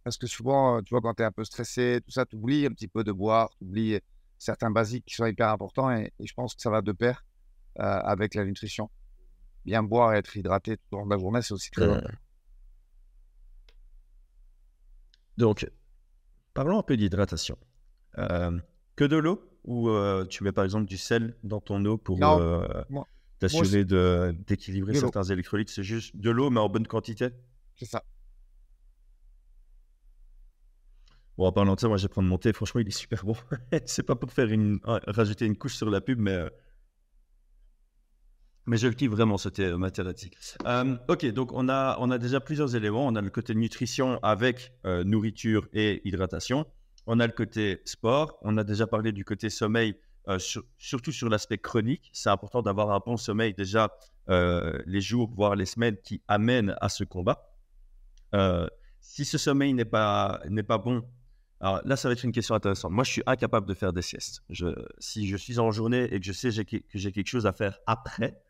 Parce 0.04 0.18
que 0.18 0.26
souvent, 0.26 0.82
tu 0.82 0.90
vois, 0.90 1.02
quand 1.02 1.14
tu 1.14 1.22
es 1.22 1.26
un 1.26 1.32
peu 1.32 1.44
stressé, 1.44 2.02
tout 2.04 2.12
ça, 2.12 2.26
tu 2.26 2.36
oublies 2.36 2.66
un 2.66 2.72
petit 2.72 2.88
peu 2.88 3.04
de 3.04 3.12
boire, 3.12 3.52
tu 3.60 3.66
oublies 3.66 4.00
certains 4.40 4.72
basiques 4.72 5.06
qui 5.06 5.14
sont 5.14 5.28
hyper 5.28 5.50
importants 5.50 5.92
et, 5.92 6.12
et, 6.20 6.26
je 6.26 6.34
pense 6.34 6.56
que 6.56 6.62
ça 6.62 6.72
va 6.72 6.82
de 6.82 6.92
pair. 6.92 7.24
Euh, 7.80 7.84
avec 7.84 8.36
la 8.36 8.44
nutrition. 8.44 8.90
Bien 9.64 9.82
boire 9.82 10.14
et 10.14 10.18
être 10.18 10.36
hydraté 10.36 10.76
tout 10.76 10.84
au 10.96 10.98
long 11.00 11.06
de 11.06 11.12
la 11.12 11.20
journée, 11.20 11.42
c'est 11.42 11.54
aussi 11.54 11.72
très 11.72 11.86
important. 11.86 12.18
Donc, 15.38 15.72
parlons 16.54 16.80
un 16.80 16.84
peu 16.84 16.98
d'hydratation. 16.98 17.58
Euh, 18.18 18.60
que 18.98 19.06
de 19.06 19.16
l'eau 19.16 19.42
ou 19.64 19.90
euh, 19.90 20.26
tu 20.26 20.44
mets 20.44 20.52
par 20.52 20.66
exemple 20.66 20.86
du 20.86 20.98
sel 20.98 21.38
dans 21.44 21.62
ton 21.62 21.84
eau 21.86 21.98
pour 21.98 22.20
t'assurer 23.40 23.86
d'équilibrer 23.86 24.96
certains 24.96 25.24
électrolytes 25.24 25.70
C'est 25.70 25.84
juste 25.84 26.16
de 26.18 26.30
l'eau, 26.30 26.50
mais 26.50 26.60
en 26.60 26.68
bonne 26.68 26.88
quantité? 26.88 27.30
C'est 27.76 27.86
ça. 27.86 28.04
Bon, 31.38 31.46
en 31.46 31.54
parlant 31.54 31.76
de 31.76 31.80
ça, 31.80 31.88
moi, 31.88 31.96
je 31.96 32.04
vais 32.04 32.10
prendre 32.10 32.28
mon 32.28 32.38
thé. 32.38 32.52
Franchement, 32.52 32.82
il 32.82 32.88
est 32.88 32.92
super 32.92 33.24
bon. 33.24 33.36
c'est 33.86 34.04
pas 34.04 34.16
pour 34.16 34.34
faire 34.34 34.50
une, 34.50 34.80
rajouter 34.84 35.46
une 35.46 35.56
couche 35.56 35.76
sur 35.76 35.90
la 35.90 36.02
pub, 36.02 36.20
mais 36.20 36.50
mais 38.66 38.78
je 38.78 38.88
kiffe 38.88 39.12
vraiment 39.12 39.38
ce 39.38 39.50
thé 39.50 39.74
mathématique. 39.74 40.38
Euh, 40.66 40.98
ok, 41.08 41.26
donc 41.34 41.52
on 41.54 41.70
a, 41.70 41.98
on 42.00 42.12
a 42.12 42.18
déjà 42.18 42.40
plusieurs 42.40 42.76
éléments. 42.76 43.08
On 43.08 43.16
a 43.16 43.22
le 43.22 43.30
côté 43.30 43.56
nutrition 43.56 44.20
avec 44.22 44.74
euh, 44.86 45.04
nourriture 45.04 45.68
et 45.74 46.02
hydratation. 46.08 46.66
On 47.08 47.20
a 47.20 47.28
le 47.28 47.34
côté 47.34 47.82
sport. 47.86 48.38
On 48.42 48.58
a 48.58 48.64
déjà 48.64 48.88
parlé 48.88 49.12
du 49.12 49.26
côté 49.26 49.50
sommeil, 49.50 49.96
euh, 50.28 50.38
surtout 50.78 51.12
sur 51.12 51.30
l'aspect 51.30 51.58
chronique. 51.58 52.10
C'est 52.14 52.30
important 52.30 52.62
d'avoir 52.62 52.92
un 52.92 53.00
bon 53.06 53.18
sommeil 53.18 53.54
déjà 53.54 53.90
les 54.86 55.02
jours, 55.02 55.30
voire 55.36 55.58
les 55.58 55.66
semaines 55.66 55.98
qui 56.02 56.22
amènent 56.30 56.74
à 56.80 56.88
ce 56.88 57.04
combat. 57.04 57.52
si 59.02 59.26
ce 59.26 59.38
sommeil 59.38 59.74
n'est 59.74 59.84
pas, 59.84 60.40
pas 60.66 60.78
bon, 60.78 61.04
alors 61.60 61.82
là, 61.84 61.96
ça 61.96 62.08
va 62.08 62.14
être 62.14 62.24
une 62.24 62.32
question 62.32 62.56
intéressante. 62.56 62.92
Moi, 62.92 63.04
je 63.04 63.12
suis 63.12 63.24
incapable 63.26 63.68
de 63.68 63.74
faire 63.74 63.92
des 63.92 64.02
siestes. 64.02 64.42
Si 65.00 65.28
je 65.28 65.36
suis 65.36 65.60
en 65.60 65.72
journée 65.72 66.04
et 66.14 66.20
que 66.20 66.26
je 66.26 66.32
sais 66.32 66.50
que 66.64 66.78
j'ai 66.94 67.12
quelque 67.12 67.28
chose 67.28 67.46
à 67.46 67.52
faire 67.52 67.78
après, 67.88 68.42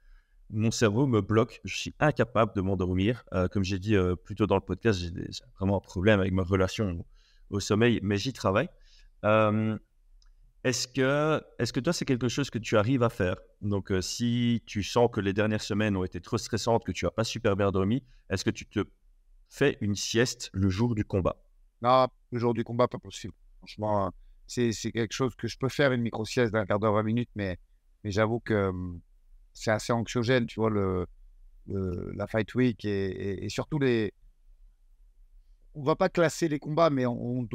mon 0.52 0.72
cerveau 0.72 1.08
me 1.08 1.22
bloque. 1.22 1.62
Je 1.64 1.76
suis 1.76 1.96
incapable 2.00 2.54
de 2.56 2.62
m'endormir. 2.62 3.24
Euh, 3.34 3.48
comme 3.48 3.64
j'ai 3.64 3.80
dit 3.80 3.96
euh, 3.96 4.16
plus 4.16 4.36
tôt 4.36 4.48
dans 4.48 4.56
le 4.56 4.62
podcast, 4.62 5.00
j'ai 5.00 5.12
vraiment 5.58 5.78
un 5.78 5.82
problème 5.82 6.20
avec 6.20 6.34
ma 6.34 6.44
relation 6.44 7.06
au, 7.50 7.60
sommeil, 7.60 8.00
mais 8.04 8.18
j'y 8.18 8.34
travaille. 8.34 8.70
Euh, 9.24 9.78
est-ce 10.64 10.88
que, 10.88 11.42
est 11.58 11.72
que 11.72 11.80
toi, 11.80 11.92
c'est 11.92 12.06
quelque 12.06 12.28
chose 12.28 12.50
que 12.50 12.60
tu 12.60 12.78
arrives 12.78 13.04
à 13.04 13.10
faire? 13.10 13.36
Donc, 13.62 13.92
si 14.02 14.62
tu 14.66 14.84
sens 14.84 15.10
que 15.12 15.20
les 15.20 15.34
dernières 15.34 15.62
semaines 15.62 15.98
ont 15.98 16.04
été 16.04 16.22
trop 16.22 16.38
stressantes, 16.38 16.84
que 16.86 16.92
tu 16.92 17.06
n'as 17.06 17.12
pas 17.12 17.24
super 17.24 17.56
bien 17.56 17.72
dormi, 17.72 18.04
est-ce 18.30 18.46
que 18.46 18.52
tu 18.52 18.66
te 18.68 18.84
fais 19.50 19.78
une 19.82 19.96
sieste 19.96 20.50
le 20.54 20.70
jour 20.70 20.94
du 20.94 21.04
combat? 21.04 21.38
Non, 21.82 22.08
le 22.32 22.40
jour 22.40 22.54
du 22.54 22.64
combat, 22.64 22.88
pas 22.88 23.00
possible. 23.00 23.34
Franchement, 23.58 24.12
c'est 24.46 24.72
quelque 24.92 25.14
chose 25.14 25.36
que 25.36 25.48
je 25.48 25.58
peux 25.58 25.70
faire 25.70 25.92
une 25.94 26.02
micro-sieste 26.02 26.54
d'un 26.54 26.66
quart 26.66 26.80
d'heure, 26.80 26.94
20 26.94 27.04
minutes, 27.04 27.30
mais, 27.36 27.58
j'avoue 28.04 28.40
que 28.40 28.72
c'est 29.54 29.72
assez 29.72 29.94
anxiogène, 29.94 30.46
tu 30.46 30.60
vois, 30.60 30.70
le, 30.70 31.08
la 31.68 32.28
Fight 32.28 32.54
Week 32.56 32.84
et, 32.86 33.48
surtout 33.50 33.80
les. 33.80 34.14
On 35.74 35.84
va 35.84 35.96
pas 35.96 36.10
classer 36.10 36.50
les 36.50 36.60
combats, 36.60 36.90
mais 36.90 37.06
on, 37.06 37.48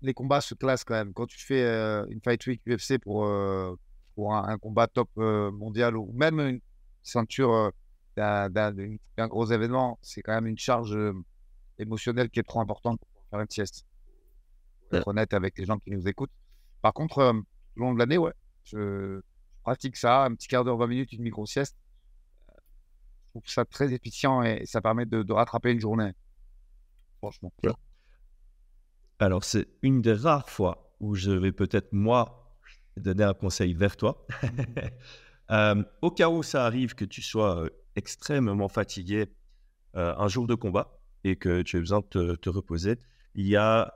les 0.00 0.14
combats 0.14 0.40
se 0.40 0.54
classent 0.54 0.84
quand 0.84 0.94
même. 0.94 1.12
Quand 1.12 1.26
tu 1.26 1.38
fais 1.38 1.62
euh, 1.62 2.06
une 2.08 2.20
Fight 2.22 2.44
Week 2.46 2.62
UFC 2.66 2.98
pour, 2.98 3.26
euh, 3.26 3.74
pour 4.14 4.34
un, 4.34 4.56
combat 4.58 4.86
top 4.86 5.10
euh, 5.18 5.50
mondial 5.50 5.96
ou 5.96 6.10
même 6.14 6.40
une 6.40 6.60
ceinture 7.02 7.72
d'un 8.16 8.48
gros 9.28 9.46
événement, 9.46 9.98
c'est 10.02 10.22
quand 10.22 10.34
même 10.34 10.46
une 10.46 10.58
charge 10.58 10.96
émotionnelle 11.78 12.30
qui 12.30 12.40
est 12.40 12.44
trop 12.44 12.60
importante 12.60 13.00
pour 13.00 13.24
faire 13.30 13.40
une 13.40 13.50
sieste. 13.50 13.86
Pour 14.88 14.98
être 14.98 15.08
honnête 15.08 15.34
avec 15.34 15.58
les 15.58 15.64
gens 15.64 15.78
qui 15.78 15.90
nous 15.90 16.08
écoutent. 16.08 16.32
Par 16.80 16.92
contre, 16.92 17.32
tout 17.74 17.80
au 17.80 17.84
long 17.84 17.94
de 17.94 17.98
l'année, 17.98 18.18
ouais, 18.18 18.32
je, 18.64 19.20
pratique 19.62 19.96
ça, 19.96 20.24
un 20.24 20.34
petit 20.34 20.48
quart 20.48 20.64
d'heure, 20.64 20.76
20 20.76 20.86
minutes, 20.86 21.12
une 21.12 21.22
micro-sieste. 21.22 21.76
Je 22.48 23.40
trouve 23.40 23.48
ça 23.48 23.64
très 23.64 23.92
efficient 23.92 24.42
et 24.42 24.66
ça 24.66 24.80
permet 24.80 25.06
de, 25.06 25.32
rattraper 25.32 25.72
une 25.72 25.80
journée. 25.80 26.12
Franchement. 27.18 27.52
Alors, 29.18 29.44
c'est 29.44 29.68
une 29.82 30.02
des 30.02 30.12
rares 30.12 30.50
fois 30.50 30.94
où 31.00 31.14
je 31.14 31.30
vais 31.30 31.52
peut-être, 31.52 31.92
moi, 31.92 32.56
donner 32.96 33.24
un 33.24 33.34
conseil 33.34 33.74
vers 33.74 33.96
toi. 33.96 34.26
Euh, 35.50 35.82
au 36.00 36.10
cas 36.10 36.30
où 36.30 36.42
ça 36.42 36.64
arrive 36.64 36.94
que 36.94 37.04
tu 37.04 37.20
sois 37.20 37.68
extrêmement 37.94 38.68
fatigué 38.68 39.26
un 39.92 40.26
jour 40.28 40.46
de 40.46 40.54
combat 40.54 40.98
et 41.24 41.36
que 41.36 41.60
tu 41.60 41.76
aies 41.76 41.80
besoin 41.80 42.00
de 42.10 42.36
te, 42.36 42.48
reposer, 42.48 42.98
il 43.34 43.46
y 43.46 43.56
a 43.56 43.92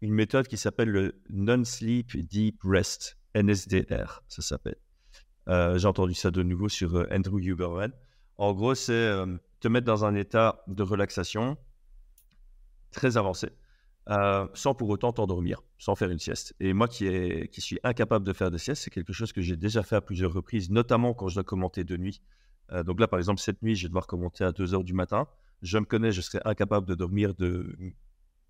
une 0.00 0.12
méthode 0.12 0.48
qui 0.48 0.56
s'appelle 0.56 0.88
le 0.88 1.22
Non-Sleep 1.30 2.16
Deep 2.16 2.60
Rest, 2.64 3.16
NSDR, 3.36 4.22
ça 4.26 4.42
s'appelle. 4.42 4.76
J'ai 5.48 5.86
entendu 5.86 6.14
ça 6.14 6.30
de 6.30 6.42
nouveau 6.42 6.68
sur 6.68 7.06
Andrew 7.10 7.38
Huberman. 7.38 7.92
En 8.36 8.52
gros, 8.52 8.74
c'est 8.74 9.12
te 9.60 9.68
mettre 9.68 9.86
dans 9.86 10.04
un 10.04 10.14
état 10.14 10.62
de 10.66 10.82
relaxation 10.82 11.56
très 12.92 13.16
avancé 13.16 13.48
euh, 14.10 14.46
sans 14.54 14.74
pour 14.74 14.88
autant 14.88 15.12
t'endormir, 15.12 15.62
sans 15.78 15.94
faire 15.94 16.10
une 16.10 16.18
sieste. 16.18 16.54
Et 16.60 16.72
moi 16.72 16.88
qui, 16.88 17.50
suis 17.58 17.78
incapable 17.84 18.24
de 18.24 18.32
faire 18.32 18.50
des 18.50 18.58
siestes, 18.58 18.82
c'est 18.82 18.90
quelque 18.90 19.12
chose 19.12 19.32
que 19.32 19.42
j'ai 19.42 19.56
déjà 19.56 19.82
fait 19.82 19.96
à 19.96 20.00
plusieurs 20.00 20.32
reprises, 20.32 20.70
notamment 20.70 21.12
quand 21.12 21.28
je 21.28 21.34
dois 21.34 21.44
commenter 21.44 21.84
de 21.84 21.96
nuit. 21.96 22.22
Euh, 22.72 22.82
donc 22.82 23.00
là, 23.00 23.06
par 23.06 23.18
exemple, 23.18 23.40
cette 23.40 23.62
nuit, 23.62 23.76
je 23.76 23.82
vais 23.82 23.88
devoir 23.88 24.06
commenter 24.06 24.44
à 24.44 24.50
2h 24.50 24.82
du 24.82 24.94
matin. 24.94 25.26
Je 25.60 25.76
me 25.78 25.84
connais, 25.84 26.12
je 26.12 26.20
serais 26.20 26.40
incapable 26.44 26.86
de 26.86 26.94
dormir 26.94 27.34
de 27.34 27.76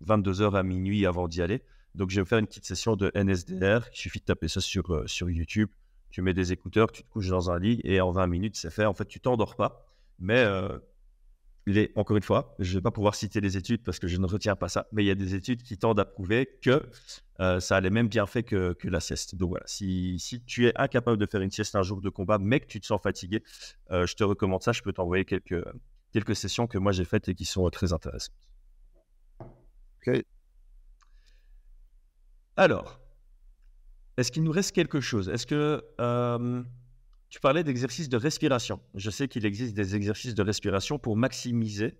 22h 0.05 0.55
à 0.55 0.63
minuit 0.63 1.05
avant 1.05 1.27
d'y 1.27 1.41
aller. 1.41 1.61
Donc 1.95 2.09
je 2.09 2.15
vais 2.15 2.21
me 2.21 2.25
faire 2.25 2.39
une 2.39 2.47
petite 2.47 2.65
session 2.65 2.95
de 2.95 3.11
NSDR. 3.15 3.89
Il 3.93 3.97
suffit 3.97 4.19
de 4.19 4.25
taper 4.25 4.47
ça 4.47 4.61
euh, 4.89 5.07
sur 5.07 5.29
YouTube. 5.29 5.69
Tu 6.11 6.21
mets 6.21 6.33
des 6.33 6.51
écouteurs, 6.51 6.91
tu 6.91 7.03
te 7.03 7.09
couches 7.09 7.29
dans 7.29 7.51
un 7.51 7.59
lit 7.59 7.81
et 7.83 8.01
en 8.01 8.11
20 8.11 8.27
minutes, 8.27 8.57
c'est 8.57 8.71
fait. 8.71 8.85
En 8.85 8.93
fait, 8.93 9.05
tu 9.05 9.19
t'endors 9.19 9.55
pas. 9.55 9.85
Mais 10.19 10.43
encore 11.95 12.17
une 12.17 12.23
fois, 12.23 12.55
je 12.59 12.71
ne 12.71 12.77
vais 12.77 12.81
pas 12.81 12.91
pouvoir 12.91 13.15
citer 13.15 13.41
les 13.41 13.57
études 13.57 13.83
parce 13.83 13.99
que 13.99 14.07
je 14.07 14.17
ne 14.17 14.25
retiens 14.25 14.55
pas 14.55 14.69
ça, 14.69 14.87
mais 14.91 15.03
il 15.03 15.07
y 15.07 15.11
a 15.11 15.15
des 15.15 15.35
études 15.35 15.61
qui 15.63 15.77
tendent 15.77 15.99
à 15.99 16.05
prouver 16.05 16.57
que 16.61 16.89
euh, 17.39 17.59
ça 17.59 17.77
a 17.77 17.81
les 17.81 17.89
mêmes 17.89 18.07
bienfaits 18.07 18.43
que, 18.43 18.73
que 18.73 18.87
la 18.87 18.99
sieste. 18.99 19.35
Donc 19.35 19.49
voilà, 19.49 19.65
si, 19.67 20.17
si, 20.19 20.41
tu 20.43 20.67
es 20.67 20.73
incapable 20.77 21.17
de 21.17 21.25
faire 21.25 21.41
une 21.41 21.51
sieste 21.51 21.75
un 21.75 21.83
jour 21.83 22.01
de 22.01 22.09
combat, 22.09 22.37
mais 22.39 22.59
que 22.59 22.67
tu 22.67 22.79
te 22.79 22.85
sens 22.85 23.01
fatigué, 23.01 23.43
euh, 23.91 24.05
je 24.05 24.15
te 24.15 24.23
recommande 24.23 24.63
ça. 24.63 24.71
Je 24.71 24.81
peux 24.81 24.93
t'envoyer 24.93 25.25
quelques, 25.25 25.63
quelques 26.11 26.35
sessions 26.35 26.67
que 26.67 26.77
moi 26.77 26.91
j'ai 26.91 27.05
faites 27.05 27.29
et 27.29 27.35
qui 27.35 27.45
sont 27.45 27.69
très 27.69 27.93
intéressantes. 27.93 28.33
Ok. 30.07 30.23
Alors, 32.57 32.99
est-ce 34.19 34.31
qu'il 34.31 34.43
nous 34.43 34.51
reste 34.51 34.73
quelque 34.73 34.99
chose? 34.99 35.29
Est-ce 35.29 35.47
que 35.47 35.83
euh, 36.01 36.63
tu 37.29 37.39
parlais 37.39 37.63
d'exercices 37.63 38.09
de 38.09 38.17
respiration. 38.17 38.81
Je 38.95 39.09
sais 39.09 39.27
qu'il 39.27 39.45
existe 39.45 39.75
des 39.75 39.95
exercices 39.95 40.35
de 40.35 40.41
respiration 40.41 40.99
pour 40.99 41.15
maximiser 41.15 41.95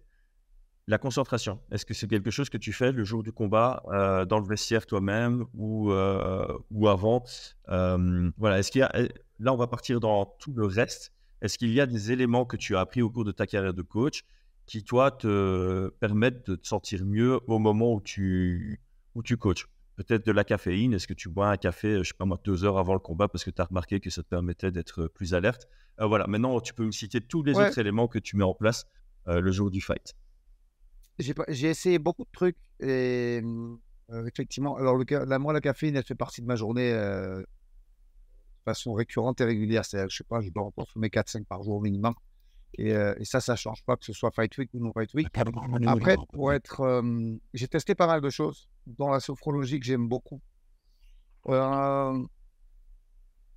la 0.88 0.98
concentration. 0.98 1.62
Est-ce 1.72 1.86
que 1.86 1.94
c'est 1.94 2.08
quelque 2.08 2.32
chose 2.32 2.50
que 2.50 2.58
tu 2.58 2.74
fais 2.74 2.92
le 2.92 3.04
jour 3.04 3.22
du 3.22 3.32
combat, 3.32 3.84
euh, 3.94 4.26
dans 4.26 4.40
le 4.40 4.48
vestiaire 4.48 4.86
toi-même 4.86 5.46
ou, 5.54 5.92
euh, 5.92 6.46
avant? 6.88 7.24
Voilà. 7.68 8.60
Est-ce 8.60 8.72
qu'il 8.72 8.80
y 8.80 8.84
a 8.84 8.92
là, 9.40 9.54
on 9.54 9.58
va 9.58 9.68
partir 9.68 10.00
dans 10.00 10.26
tout 10.26 10.54
le 10.54 10.66
reste. 10.66 11.14
Est-ce 11.42 11.58
qu'il 11.58 11.72
y 11.72 11.80
a 11.80 11.86
des 11.86 12.12
éléments 12.12 12.46
que 12.46 12.58
tu 12.58 12.76
as 12.76 12.82
appris 12.82 13.02
au 13.02 13.10
cours 13.10 13.24
de 13.24 13.32
ta 13.32 13.48
carrière 13.48 13.74
de 13.74 13.82
coach 13.82 14.24
qui, 14.66 14.84
toi, 14.84 15.12
te 15.12 15.88
permettent 16.00 16.46
de 16.50 16.56
te 16.56 16.68
sentir 16.68 17.06
mieux 17.06 17.40
au 17.48 17.60
moment 17.60 17.94
où 17.94 18.02
tu, 18.02 18.82
où 19.16 19.24
tu 19.24 19.38
coaches? 19.38 19.68
Peut-être 20.04 20.26
de 20.26 20.32
la 20.32 20.46
caféine. 20.46 20.94
Est-ce 20.94 21.08
que 21.08 21.14
tu 21.14 21.30
bois 21.30 21.50
un 21.50 21.58
café, 21.58 21.98
je 21.98 22.04
sais 22.04 22.14
pas 22.18 22.26
moi, 22.26 22.40
deux 22.44 22.64
heures 22.64 22.78
avant 22.78 22.94
le 22.94 23.00
combat 23.00 23.28
parce 23.28 23.44
que 23.44 23.50
tu 23.50 23.62
as 23.62 23.66
remarqué 23.66 24.00
que 24.00 24.10
ça 24.10 24.24
te 24.24 24.28
permettait 24.30 24.72
d'être 24.72 25.08
plus 25.08 25.34
alerte? 25.34 25.68
Euh, 26.00 26.08
Voilà, 26.08 26.26
maintenant 26.28 26.60
tu 26.62 26.74
peux 26.74 26.86
me 26.86 26.92
citer 26.92 27.20
tous 27.20 27.44
les 27.44 27.58
autres 27.58 27.78
éléments 27.78 28.08
que 28.08 28.20
tu 28.20 28.38
mets 28.38 28.46
en 28.46 28.54
place 28.54 28.86
euh, 29.28 29.42
le 29.42 29.52
jour 29.52 29.70
du 29.70 29.82
fight. 29.82 30.16
J'ai 31.20 31.70
essayé 31.70 32.00
beaucoup 32.00 32.24
de 32.24 32.30
trucs 32.32 32.56
et 32.80 33.42
euh, 33.44 34.26
effectivement, 34.26 34.78
alors 34.78 34.96
le, 34.96 35.38
moi 35.38 35.52
la 35.52 35.60
caféine, 35.60 35.98
elle 35.98 36.06
fait 36.06 36.16
partie 36.16 36.42
de 36.42 36.48
ma 36.48 36.56
journée 36.56 36.94
de 36.94 37.46
façon 38.64 38.94
récurrente 38.94 39.42
et 39.42 39.44
régulière. 39.44 39.84
C'est-à-dire, 39.84 40.10
je 40.10 40.16
sais 40.16 40.24
pas, 40.24 40.40
je 40.40 40.50
dois 40.50 40.64
en 40.64 40.72
consommer 40.72 41.10
4-5 41.10 41.44
par 41.44 41.62
jour 41.64 41.82
minimum. 41.82 42.14
Et, 42.78 42.94
ça, 43.24 43.42
ça 43.42 43.56
change 43.56 43.84
pas 43.84 43.98
que 43.98 44.06
ce 44.06 44.14
soit 44.14 44.32
Fight 44.32 44.58
Week 44.58 44.70
ou 44.74 44.80
non 44.80 44.94
Fight 44.94 45.14
Week. 45.14 45.28
Après, 45.88 46.16
pour 46.34 46.54
être, 46.54 47.04
j'ai 47.54 47.68
testé 47.68 47.96
pas 47.96 48.08
mal 48.08 48.22
de 48.22 48.30
choses 48.30 48.70
dans 48.86 49.10
la 49.10 49.20
sophrologie 49.20 49.80
que 49.80 49.86
j'aime 49.86 50.08
beaucoup. 50.08 50.42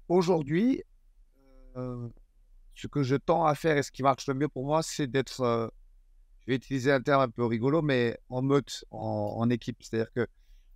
Aujourd'hui, 0.09 0.83
ce 1.75 2.87
que 2.87 3.03
je 3.03 3.17
tends 3.17 3.45
à 3.45 3.55
faire 3.55 3.77
et 3.77 3.83
ce 3.83 3.93
qui 3.93 4.03
marche 4.03 4.27
le 4.27 4.35
mieux 4.35 4.49
pour 4.49 4.65
moi, 4.65 4.83
c'est 4.83 5.07
d'être, 5.07 5.71
je 6.41 6.47
vais 6.51 6.57
utiliser 6.57 6.91
un 6.91 7.01
terme 7.01 7.23
un 7.23 7.29
peu 7.29 7.45
rigolo, 7.45 7.83
mais 7.83 8.19
en 8.29 8.43
meute, 8.43 8.85
en, 8.91 9.49
équipe. 9.51 9.77
C'est-à-dire 9.83 10.13
que 10.13 10.27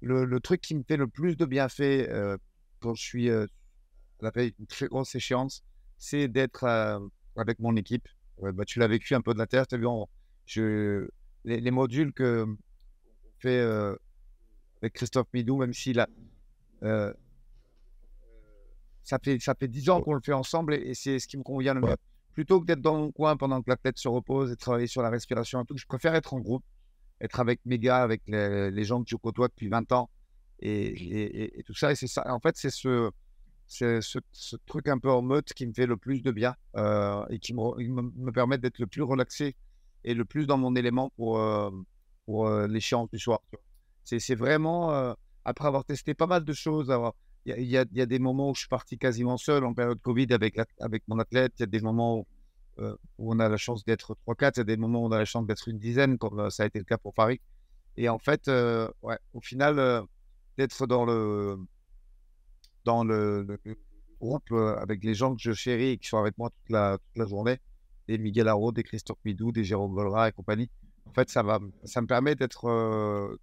le, 0.02 0.40
truc 0.40 0.60
qui 0.60 0.74
me 0.74 0.82
fait 0.82 0.96
le 0.96 1.08
plus 1.08 1.36
de 1.36 1.46
bienfaits 1.46 2.08
quand 2.80 2.94
je 2.94 3.02
suis 3.02 3.30
à 3.30 3.46
la 4.20 4.30
une 4.36 4.66
très 4.68 4.88
grosse 4.88 5.14
échéance, 5.14 5.64
c'est 5.98 6.28
d'être 6.28 6.64
avec 7.36 7.58
mon 7.58 7.76
équipe 7.76 8.08
bah, 8.40 8.64
tu 8.64 8.78
l'as 8.78 8.88
vécu 8.88 9.14
un 9.14 9.20
peu 9.20 9.32
de 9.32 9.38
la 9.38 9.46
terre, 9.46 9.66
tu 9.66 9.78
vu, 9.78 9.86
je, 10.46 11.08
les, 11.44 11.70
modules 11.70 12.12
que 12.12 12.46
fait 13.38 13.58
euh, 13.58 13.94
avec 14.82 14.94
Christophe 14.94 15.28
Midou, 15.32 15.58
même 15.58 15.72
s'il 15.72 16.00
a. 16.00 16.08
Euh, 16.82 17.12
ça 19.02 19.18
fait, 19.22 19.38
ça 19.38 19.54
fait 19.54 19.68
10 19.68 19.90
ans 19.90 20.02
qu'on 20.02 20.14
le 20.14 20.20
fait 20.20 20.32
ensemble 20.32 20.74
et, 20.74 20.94
c'est 20.94 21.18
ce 21.18 21.28
qui 21.28 21.36
me 21.36 21.42
convient 21.42 21.74
le 21.74 21.80
mieux. 21.80 21.96
Plutôt 22.34 22.60
que 22.60 22.66
d'être 22.66 22.82
dans 22.82 22.96
mon 22.96 23.12
coin 23.12 23.36
pendant 23.36 23.62
que 23.62 23.70
la 23.70 23.76
tête 23.76 23.98
se 23.98 24.08
repose 24.08 24.52
et 24.52 24.56
travailler 24.56 24.88
sur 24.88 25.00
la 25.00 25.10
respiration 25.10 25.62
et 25.62 25.64
tout, 25.64 25.76
je 25.76 25.86
préfère 25.86 26.14
être 26.14 26.34
en 26.34 26.40
groupe, 26.40 26.64
être 27.20 27.40
avec 27.40 27.60
mes 27.64 27.78
gars, 27.78 28.02
avec 28.02 28.22
les, 28.26 28.84
gens 28.84 29.02
que 29.02 29.08
je 29.08 29.16
côtoie 29.16 29.48
depuis 29.48 29.68
20 29.68 29.92
ans 29.92 30.10
et, 30.58 31.58
et 31.58 31.62
tout 31.62 31.74
ça. 31.74 31.92
Et 31.92 31.94
c'est 31.94 32.08
ça. 32.08 32.24
En 32.30 32.40
fait, 32.40 32.56
c'est 32.56 32.70
ce, 32.70 33.10
c'est 33.68 34.00
ce, 34.00 34.18
truc 34.66 34.88
un 34.88 34.98
peu 34.98 35.10
en 35.10 35.22
mode 35.22 35.44
qui 35.44 35.66
me 35.66 35.72
fait 35.72 35.86
le 35.86 35.96
plus 35.96 36.22
de 36.22 36.30
bien 36.30 36.54
euh, 36.76 37.24
et 37.30 37.38
qui 37.38 37.52
me, 37.54 38.30
permet 38.30 38.58
d'être 38.58 38.78
le 38.78 38.86
plus 38.86 39.02
relaxé 39.02 39.56
et 40.04 40.14
le 40.14 40.24
plus 40.24 40.46
dans 40.46 40.56
mon 40.56 40.76
élément 40.76 41.10
pour, 41.16 41.38
euh, 41.38 41.70
pour 42.26 42.46
euh, 42.46 42.66
l'échéance 42.68 43.10
du 43.10 43.18
soir. 43.18 43.40
C'est 44.04 44.36
vraiment, 44.36 45.16
après 45.44 45.66
avoir 45.66 45.84
testé 45.84 46.14
pas 46.14 46.28
mal 46.28 46.44
de 46.44 46.52
choses, 46.52 46.94
il 47.44 47.54
y, 47.60 47.72
y, 47.72 47.76
a 47.76 48.06
des 48.06 48.18
moments 48.20 48.50
où 48.50 48.54
je 48.54 48.60
suis 48.60 48.68
parti 48.68 48.98
quasiment 48.98 49.36
seul 49.36 49.64
en 49.64 49.74
période 49.74 50.00
Covid 50.00 50.28
avec, 50.30 50.60
avec 50.78 51.02
mon 51.08 51.18
athlète, 51.18 51.54
il 51.58 51.62
y 51.62 51.64
a 51.64 51.66
des 51.66 51.80
moments 51.80 52.18
où, 52.18 52.26
où 53.18 53.34
on 53.34 53.40
a 53.40 53.48
la 53.48 53.56
chance 53.56 53.84
d'être 53.84 54.16
3-4, 54.28 54.52
il 54.54 54.58
y 54.58 54.60
a 54.60 54.64
des 54.64 54.76
moments 54.76 55.02
où 55.02 55.06
on 55.06 55.10
a 55.10 55.18
la 55.18 55.24
chance 55.24 55.44
d'être 55.44 55.66
une 55.66 55.80
dizaine, 55.80 56.18
comme 56.18 56.50
ça 56.50 56.62
a 56.62 56.66
été 56.66 56.78
le 56.78 56.84
cas 56.84 56.98
pour 56.98 57.14
Paris. 57.14 57.40
Et 57.96 58.08
en 58.08 58.20
fait, 58.20 58.46
ouais, 59.02 59.18
au 59.34 59.40
final, 59.40 60.04
d'être 60.56 60.86
dans 60.86 61.04
le 61.04 61.58
dans 62.86 63.04
le, 63.04 63.58
groupe 64.18 64.50
avec 64.52 65.04
les 65.04 65.12
gens 65.12 65.34
que 65.34 65.42
je 65.42 65.52
chéris 65.52 65.90
et 65.90 65.98
qui 65.98 66.08
sont 66.08 66.16
avec 66.16 66.38
moi 66.38 66.48
toute 66.48 66.70
la, 66.70 66.98
journée, 67.26 67.58
des 68.08 68.16
Miguel 68.16 68.48
Haro, 68.48 68.72
des 68.72 68.82
Christophe 68.82 69.18
Midou, 69.24 69.52
des 69.52 69.64
Jérôme 69.64 69.94
Volra 69.94 70.28
et 70.28 70.32
compagnie. 70.32 70.70
En 71.04 71.12
fait, 71.12 71.28
ça, 71.28 71.42
va, 71.42 71.60
ça 71.84 72.00
me 72.00 72.06
permet 72.06 72.34
d'être 72.34 73.38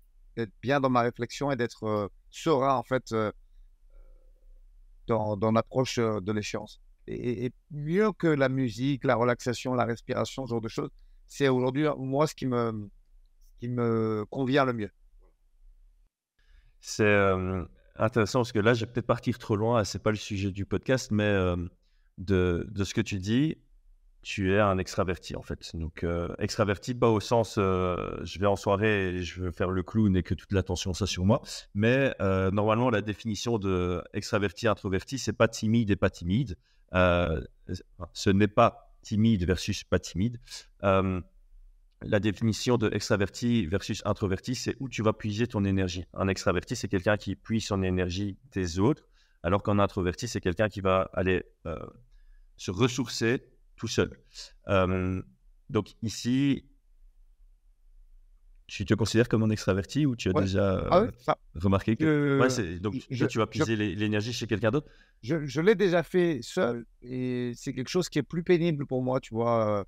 bien 0.63 0.79
dans 0.79 0.89
ma 0.89 1.01
réflexion 1.01 1.51
et 1.51 1.55
d'être 1.55 2.09
serein, 2.31 2.75
en 2.75 2.83
fait, 2.83 3.13
dans, 5.07 5.51
l'approche 5.51 5.99
de 5.99 6.31
l'échéance. 6.31 6.81
Et, 7.05 7.51
mieux 7.69 8.11
que 8.13 8.27
la 8.27 8.49
musique, 8.49 9.03
la 9.03 9.15
relaxation, 9.15 9.75
la 9.75 9.85
respiration, 9.85 10.47
ce 10.47 10.51
genre 10.51 10.61
de 10.61 10.69
choses, 10.69 10.89
c'est 11.27 11.49
aujourd'hui, 11.49 11.85
moi, 11.97 12.25
ce 12.25 12.33
qui 12.33 12.47
me, 12.47 12.89
qui 13.59 13.69
me 13.69 14.25
convient 14.29 14.65
le 14.65 14.73
mieux. 14.73 14.91
C'est 16.79 17.05
intéressant 17.97 18.39
parce 18.39 18.51
que 18.51 18.59
là, 18.59 18.73
je 18.73 18.85
vais 18.85 18.91
peut-être 18.91 19.07
partir 19.07 19.37
trop 19.37 19.55
loin, 19.55 19.83
c'est 19.83 20.01
pas 20.01 20.11
le 20.11 20.17
sujet 20.17 20.51
du 20.51 20.65
podcast, 20.65 21.11
mais 21.11 21.23
euh, 21.23 21.55
de, 22.17 22.67
de, 22.69 22.83
ce 22.83 22.93
que 22.93 23.01
tu 23.01 23.19
dis, 23.19 23.57
tu 24.21 24.53
es 24.53 24.59
un 24.59 24.77
extraverti 24.77 25.35
en 25.35 25.41
fait. 25.41 25.75
Donc, 25.75 26.03
euh, 26.03 26.29
extraverti, 26.39 26.93
pas 26.93 27.09
au 27.09 27.19
sens 27.19 27.55
euh, 27.57 28.17
je 28.23 28.39
vais 28.39 28.45
en 28.45 28.55
soirée 28.55 29.09
et 29.09 29.23
je 29.23 29.41
veux 29.41 29.51
faire 29.51 29.69
le 29.69 29.83
clown 29.83 30.15
et 30.15 30.23
que 30.23 30.33
toute 30.33 30.51
l'attention 30.51 30.93
soit 30.93 31.07
sur 31.07 31.25
moi, 31.25 31.41
mais 31.73 32.15
normalement, 32.19 32.89
la 32.89 33.01
définition 33.01 33.57
de 33.57 34.01
extraverti, 34.13 34.67
introverti, 34.67 35.19
c'est 35.19 35.33
pas 35.33 35.47
timide 35.47 35.91
et 35.91 35.95
pas 35.95 36.09
timide. 36.09 36.57
ce 36.91 38.29
n'est 38.29 38.47
pas 38.47 38.95
timide 39.01 39.45
versus 39.45 39.83
pas 39.83 39.99
timide 39.99 40.39
la 42.03 42.19
définition 42.19 42.77
de 42.77 42.89
extraverti 42.93 43.65
versus 43.65 44.01
introverti, 44.05 44.55
c'est 44.55 44.75
où 44.79 44.89
tu 44.89 45.01
vas 45.01 45.13
puiser 45.13 45.47
ton 45.47 45.63
énergie. 45.65 46.05
Un 46.13 46.27
extraverti, 46.27 46.75
c'est 46.75 46.87
quelqu'un 46.87 47.17
qui 47.17 47.35
puise 47.35 47.65
son 47.65 47.83
énergie 47.83 48.37
des 48.51 48.79
autres, 48.79 49.03
alors 49.41 49.63
qu'un 49.63 49.79
introverti, 49.79 50.27
c'est 50.27 50.41
quelqu'un 50.41 50.69
qui 50.69 50.81
va 50.81 51.09
aller 51.13 51.43
euh, 51.65 51.77
se 52.57 52.71
ressourcer 52.71 53.43
tout 53.75 53.87
seul. 53.87 54.11
Euh, 54.67 55.21
donc 55.69 55.93
ici, 56.01 56.65
tu 58.67 58.85
te 58.85 58.93
considères 58.93 59.27
comme 59.27 59.43
un 59.43 59.49
extraverti 59.49 60.05
ou 60.05 60.15
tu 60.15 60.29
as 60.29 60.33
déjà 60.33 60.87
ah 60.89 61.35
remarqué 61.55 61.95
que 61.95 62.39
donc 62.79 62.95
tu 63.07 63.37
vas 63.37 63.47
puiser 63.47 63.75
l'énergie 63.75 64.33
chez 64.33 64.47
quelqu'un 64.47 64.71
d'autre? 64.71 64.87
Je, 65.21 65.61
l'ai 65.61 65.75
déjà 65.75 66.03
fait 66.03 66.39
seul 66.41 66.85
et 67.01 67.53
c'est 67.55 67.73
quelque 67.73 67.89
chose 67.89 68.09
qui 68.09 68.19
est 68.19 68.23
plus 68.23 68.43
pénible 68.43 68.85
pour 68.85 69.03
moi, 69.03 69.19
tu 69.19 69.33
vois 69.33 69.79
euh, 69.79 69.83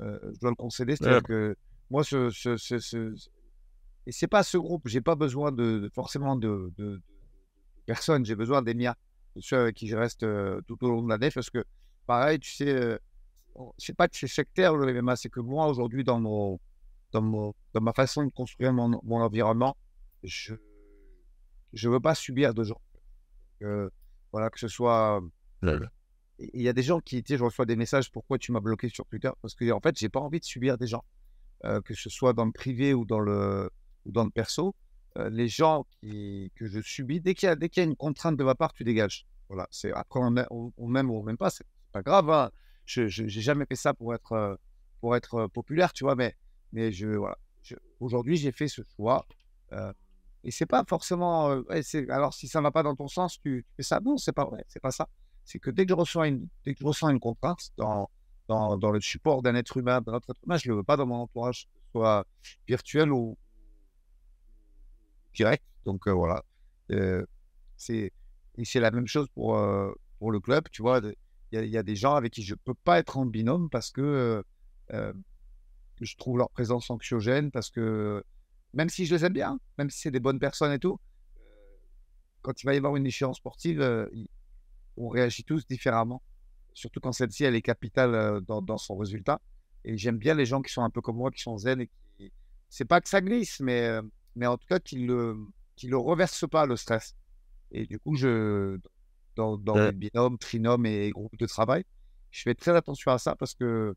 je 0.00 0.38
dois 0.40 0.50
le 0.50 0.56
concéder. 0.56 0.96
C'est-à-dire 0.96 1.22
que 1.22 1.56
moi, 1.90 2.04
ce, 2.04 2.30
ce, 2.30 2.56
ce, 2.56 3.14
et 4.06 4.12
c'est 4.12 4.26
pas 4.26 4.42
ce 4.42 4.56
groupe. 4.58 4.86
J'ai 4.86 5.00
pas 5.00 5.14
besoin 5.14 5.52
de, 5.52 5.90
forcément 5.94 6.36
de, 6.36 6.72
de, 6.76 7.00
personnes. 7.86 8.24
J'ai 8.24 8.36
besoin 8.36 8.62
des 8.62 8.74
miens. 8.74 8.94
ceux 9.40 9.58
avec 9.58 9.76
qui 9.76 9.88
je 9.88 9.96
reste 9.96 10.26
tout 10.66 10.84
au 10.84 10.90
long 10.90 11.02
de 11.02 11.08
l'année, 11.08 11.30
parce 11.30 11.50
que 11.50 11.64
pareil, 12.06 12.38
tu 12.38 12.50
sais, 12.50 12.98
je 13.56 13.84
sais 13.84 13.94
pas 13.94 14.08
que 14.08 14.16
c'est 14.16 14.28
sectaire 14.28 14.76
le 14.76 15.02
MMA, 15.02 15.16
c'est 15.16 15.28
que 15.28 15.40
moi 15.40 15.66
aujourd'hui 15.66 16.04
dans 16.04 16.20
mon, 16.20 16.60
dans, 17.12 17.54
dans 17.74 17.80
ma 17.80 17.92
façon 17.92 18.24
de 18.24 18.30
construire 18.30 18.72
mon, 18.72 19.00
mon 19.02 19.20
environnement, 19.20 19.76
je 20.22 20.54
je 21.72 21.88
veux 21.88 22.00
pas 22.00 22.14
subir 22.14 22.54
de 22.54 22.64
gens. 22.64 22.80
voilà, 24.32 24.50
que 24.50 24.58
ce 24.58 24.68
soit. 24.68 25.20
Il 26.38 26.62
y 26.62 26.68
a 26.68 26.72
des 26.72 26.82
gens 26.82 27.00
qui, 27.00 27.22
tu 27.22 27.36
je 27.36 27.42
reçois 27.42 27.66
des 27.66 27.76
messages 27.76 28.10
pourquoi 28.10 28.38
tu 28.38 28.52
m'as 28.52 28.60
bloqué 28.60 28.88
sur 28.88 29.04
Twitter? 29.06 29.30
Parce 29.42 29.54
que 29.54 29.70
en 29.72 29.80
fait, 29.80 29.98
j'ai 29.98 30.08
pas 30.08 30.20
envie 30.20 30.40
de 30.40 30.44
subir 30.44 30.78
des 30.78 30.86
gens, 30.86 31.04
que 31.62 31.94
ce 31.94 32.08
soit 32.10 32.32
dans 32.32 32.44
le 32.44 32.52
privé 32.52 32.94
ou 32.94 33.04
dans 33.04 33.18
le, 33.18 33.70
dans 34.06 34.24
le 34.24 34.30
perso. 34.30 34.74
les 35.16 35.48
gens 35.48 35.84
qui, 36.00 36.52
que 36.54 36.66
je 36.66 36.80
subis, 36.80 37.20
dès 37.20 37.34
qu'il 37.34 37.50
y, 37.50 37.68
qu'il 37.68 37.82
y 37.82 37.86
a 37.86 37.88
une 37.88 37.96
contrainte 37.96 38.36
de 38.36 38.44
ma 38.44 38.54
part, 38.54 38.72
tu 38.72 38.84
dégages. 38.84 39.26
Voilà, 39.48 39.66
c'est 39.70 39.92
après 39.92 40.20
on, 40.20 40.30
même 40.30 40.46
ou 41.10 41.18
on 41.18 41.22
même 41.22 41.38
pas, 41.38 41.50
c'est 41.50 41.66
pas 41.92 42.02
grave. 42.02 42.30
Hein. 42.30 42.50
Je 42.84 43.22
n'ai 43.22 43.28
jamais 43.28 43.66
fait 43.66 43.76
ça 43.76 43.94
pour 43.94 44.14
être, 44.14 44.58
pour 45.00 45.16
être 45.16 45.46
populaire, 45.48 45.92
tu 45.92 46.04
vois, 46.04 46.14
mais, 46.14 46.36
mais 46.72 46.92
je, 46.92 47.08
voilà. 47.08 47.38
aujourd'hui, 48.00 48.36
j'ai 48.36 48.52
fait 48.52 48.68
ce 48.68 48.82
choix. 48.96 49.26
et 50.44 50.50
c'est 50.50 50.66
pas 50.66 50.84
forcément. 50.86 51.62
alors, 52.10 52.34
si 52.34 52.46
ça 52.46 52.60
va 52.60 52.70
pas 52.70 52.82
dans 52.82 52.94
ton 52.94 53.08
sens, 53.08 53.40
tu, 53.40 53.66
fais 53.76 53.82
ça. 53.82 54.00
Non, 54.00 54.16
c'est 54.18 54.32
pas 54.32 54.44
vrai, 54.44 54.64
c'est 54.68 54.80
pas 54.80 54.90
ça. 54.90 55.08
C'est 55.48 55.58
que 55.58 55.70
dès 55.70 55.86
que 55.86 55.90
je 55.90 55.94
reçois 55.94 56.28
une, 56.28 56.46
dès 56.62 56.74
que 56.74 56.80
je 56.80 56.84
ressens 56.84 57.08
une 57.08 57.20
contrainte 57.20 57.70
dans, 57.78 58.10
dans, 58.48 58.76
dans 58.76 58.90
le 58.90 59.00
support 59.00 59.40
d'un 59.40 59.54
être 59.54 59.78
humain, 59.78 60.02
d'un 60.02 60.12
autre 60.12 60.28
être 60.28 60.44
humain, 60.44 60.58
je 60.58 60.68
ne 60.68 60.74
le 60.74 60.78
veux 60.80 60.84
pas 60.84 60.98
dans 60.98 61.06
mon 61.06 61.22
entourage, 61.22 61.68
soit 61.90 62.26
virtuel 62.66 63.10
ou 63.12 63.38
direct. 65.34 65.64
Donc 65.86 66.06
voilà. 66.06 66.44
c'est 67.78 68.12
et 68.58 68.64
c'est 68.64 68.80
la 68.80 68.90
même 68.90 69.06
chose 69.06 69.26
pour, 69.34 69.58
pour 70.18 70.32
le 70.32 70.40
club, 70.40 70.64
tu 70.70 70.82
vois 70.82 71.00
il 71.50 71.64
y, 71.64 71.78
a 71.78 71.82
des 71.82 71.96
gens 71.96 72.14
avec 72.14 72.34
qui 72.34 72.42
je 72.42 72.52
ne 72.52 72.58
peux 72.62 72.74
pas 72.74 72.98
être 72.98 73.16
en 73.16 73.24
binôme 73.24 73.70
parce 73.70 73.90
que 73.90 74.44
je 74.90 76.16
trouve 76.18 76.36
leur 76.36 76.50
présence 76.50 76.90
anxiogène, 76.90 77.50
parce 77.50 77.70
que 77.70 78.22
même 78.74 78.90
si 78.90 79.06
je 79.06 79.14
les 79.14 79.24
aime 79.24 79.32
bien, 79.32 79.58
même 79.78 79.88
si 79.88 80.00
c'est 80.00 80.10
des 80.10 80.20
bonnes 80.20 80.38
personnes 80.38 80.72
et 80.72 80.78
tout, 80.78 81.00
quand 82.42 82.62
il 82.62 82.66
va 82.66 82.74
y 82.74 82.76
avoir 82.76 82.96
une 82.96 83.06
échéance 83.06 83.38
sportive, 83.38 83.80
on 84.98 85.08
réagit 85.08 85.44
tous 85.44 85.66
différemment, 85.66 86.22
surtout 86.74 87.00
quand 87.00 87.12
celle-ci, 87.12 87.44
elle 87.44 87.54
est 87.54 87.62
capitale 87.62 88.40
dans, 88.42 88.78
son 88.78 88.96
résultat. 88.96 89.40
Et 89.84 89.96
j'aime 89.96 90.18
bien 90.18 90.34
les 90.34 90.46
gens 90.46 90.60
qui 90.60 90.72
sont 90.72 90.82
un 90.82 90.90
peu 90.90 91.00
comme 91.00 91.16
moi, 91.16 91.30
qui 91.30 91.40
sont 91.40 91.56
zen 91.56 91.80
et 91.80 91.86
qui. 92.18 92.32
C'est 92.68 92.84
pas 92.84 93.00
que 93.00 93.08
ça 93.08 93.20
glisse, 93.20 93.60
mais, 93.60 93.98
mais 94.36 94.46
en 94.46 94.58
tout 94.58 94.66
cas, 94.68 94.78
qu'ils 94.78 95.06
ne 95.06 95.12
le, 95.12 95.36
le 95.84 95.96
reversent 95.96 96.44
pas, 96.50 96.66
le 96.66 96.76
stress. 96.76 97.14
Et 97.70 97.86
du 97.86 97.98
coup, 97.98 98.14
je, 98.16 98.78
dans, 99.38 99.56
dans 99.56 99.76
mes 99.76 99.92
binômes, 99.92 100.36
trinômes 100.36 100.84
et 100.84 101.10
groupes 101.10 101.38
de 101.38 101.46
travail. 101.46 101.84
Je 102.30 102.42
fais 102.42 102.54
très 102.54 102.76
attention 102.76 103.12
à 103.12 103.18
ça 103.18 103.36
parce 103.36 103.54
que 103.54 103.94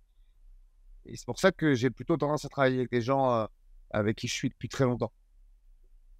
et 1.05 1.17
c'est 1.17 1.25
pour 1.25 1.39
ça 1.39 1.51
que 1.51 1.73
j'ai 1.73 1.89
plutôt 1.89 2.15
tendance 2.15 2.45
à 2.45 2.49
travailler 2.49 2.77
avec 2.77 2.91
des 2.91 3.01
gens 3.01 3.47
avec 3.89 4.17
qui 4.17 4.27
je 4.27 4.33
suis 4.33 4.49
depuis 4.49 4.69
très 4.69 4.85
longtemps. 4.85 5.11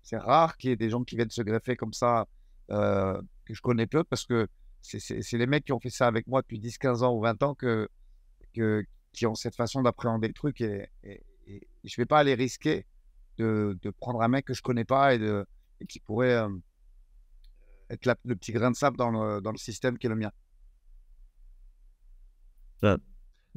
C'est 0.02 0.18
rare 0.18 0.58
qu'il 0.58 0.72
y 0.72 0.74
ait 0.74 0.78
des 0.78 0.90
gens 0.90 1.04
qui 1.04 1.16
viennent 1.16 1.30
se 1.30 1.44
greffer 1.44 1.76
comme 1.76 1.94
ça, 1.94 2.28
que 2.70 3.54
je 3.54 3.62
connais 3.62 3.88
peu, 3.88 4.04
parce 4.04 4.26
que 4.26 4.48
c'est 4.82 5.34
les 5.34 5.48
mecs 5.48 5.66
qui 5.66 5.74
ont 5.74 5.80
fait 5.80 5.90
ça 5.90 6.08
avec 6.08 6.28
moi 6.28 6.42
depuis 6.42 6.60
10, 6.60 6.78
15 6.78 7.04
ans 7.04 7.14
ou 7.14 7.22
20 7.22 7.44
ans 7.44 7.56
que, 7.56 7.88
qui 8.52 9.26
ont 9.26 9.36
cette 9.36 9.56
façon 9.56 9.82
d'appréhender 9.82 10.28
le 10.28 10.34
truc 10.34 10.62
et, 10.62 10.90
je 11.84 11.96
ne 11.98 12.04
vais 12.04 12.06
pas 12.06 12.20
aller 12.20 12.34
risquer 12.34 12.86
de, 13.38 13.78
prendre 14.00 14.22
un 14.22 14.28
mec 14.28 14.46
que 14.46 14.54
je 14.54 14.62
connais 14.62 14.86
pas 14.86 15.16
et, 15.16 15.20
qui 15.88 16.00
pourrait 16.00 16.42
être 17.90 18.06
le 18.26 18.36
petit 18.36 18.52
grain 18.52 18.72
de 18.72 18.76
sable 18.76 18.98
dans 18.98 19.10
le, 19.10 19.42
dans 19.42 19.52
le 19.52 19.58
système 19.58 19.98
qui 19.98 20.08
est 20.08 20.10
le 20.10 20.16
mien. 20.16 20.32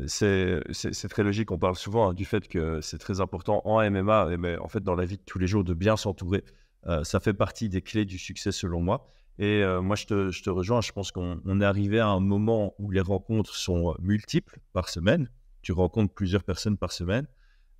C'est 0.06 1.08
très 1.08 1.22
logique. 1.22 1.50
On 1.50 1.58
parle 1.58 1.76
souvent 1.76 2.10
hein, 2.10 2.14
du 2.14 2.24
fait 2.24 2.48
que 2.48 2.80
c'est 2.80 2.98
très 2.98 3.20
important 3.20 3.62
en 3.64 3.88
MMA, 3.90 4.36
mais 4.38 4.56
en 4.58 4.68
fait 4.68 4.82
dans 4.82 4.94
la 4.94 5.04
vie 5.04 5.18
de 5.18 5.22
tous 5.22 5.38
les 5.38 5.46
jours, 5.46 5.64
de 5.64 5.74
bien 5.74 5.96
s'entourer. 5.96 6.44
Euh, 6.86 7.04
ça 7.04 7.20
fait 7.20 7.32
partie 7.32 7.68
des 7.68 7.80
clés 7.80 8.04
du 8.04 8.18
succès 8.18 8.52
selon 8.52 8.80
moi. 8.80 9.10
Et 9.38 9.62
euh, 9.62 9.80
moi, 9.82 9.96
je 9.96 10.06
te, 10.06 10.50
rejoins. 10.50 10.80
Je 10.80 10.92
pense 10.92 11.10
qu'on 11.12 11.60
est 11.60 11.64
arrivé 11.64 11.98
à 12.00 12.08
un 12.08 12.20
moment 12.20 12.74
où 12.78 12.90
les 12.90 13.00
rencontres 13.00 13.54
sont 13.54 13.94
multiples 13.98 14.60
par 14.72 14.88
semaine. 14.88 15.30
Tu 15.62 15.72
rencontres 15.72 16.14
plusieurs 16.14 16.44
personnes 16.44 16.76
par 16.76 16.92
semaine. 16.92 17.26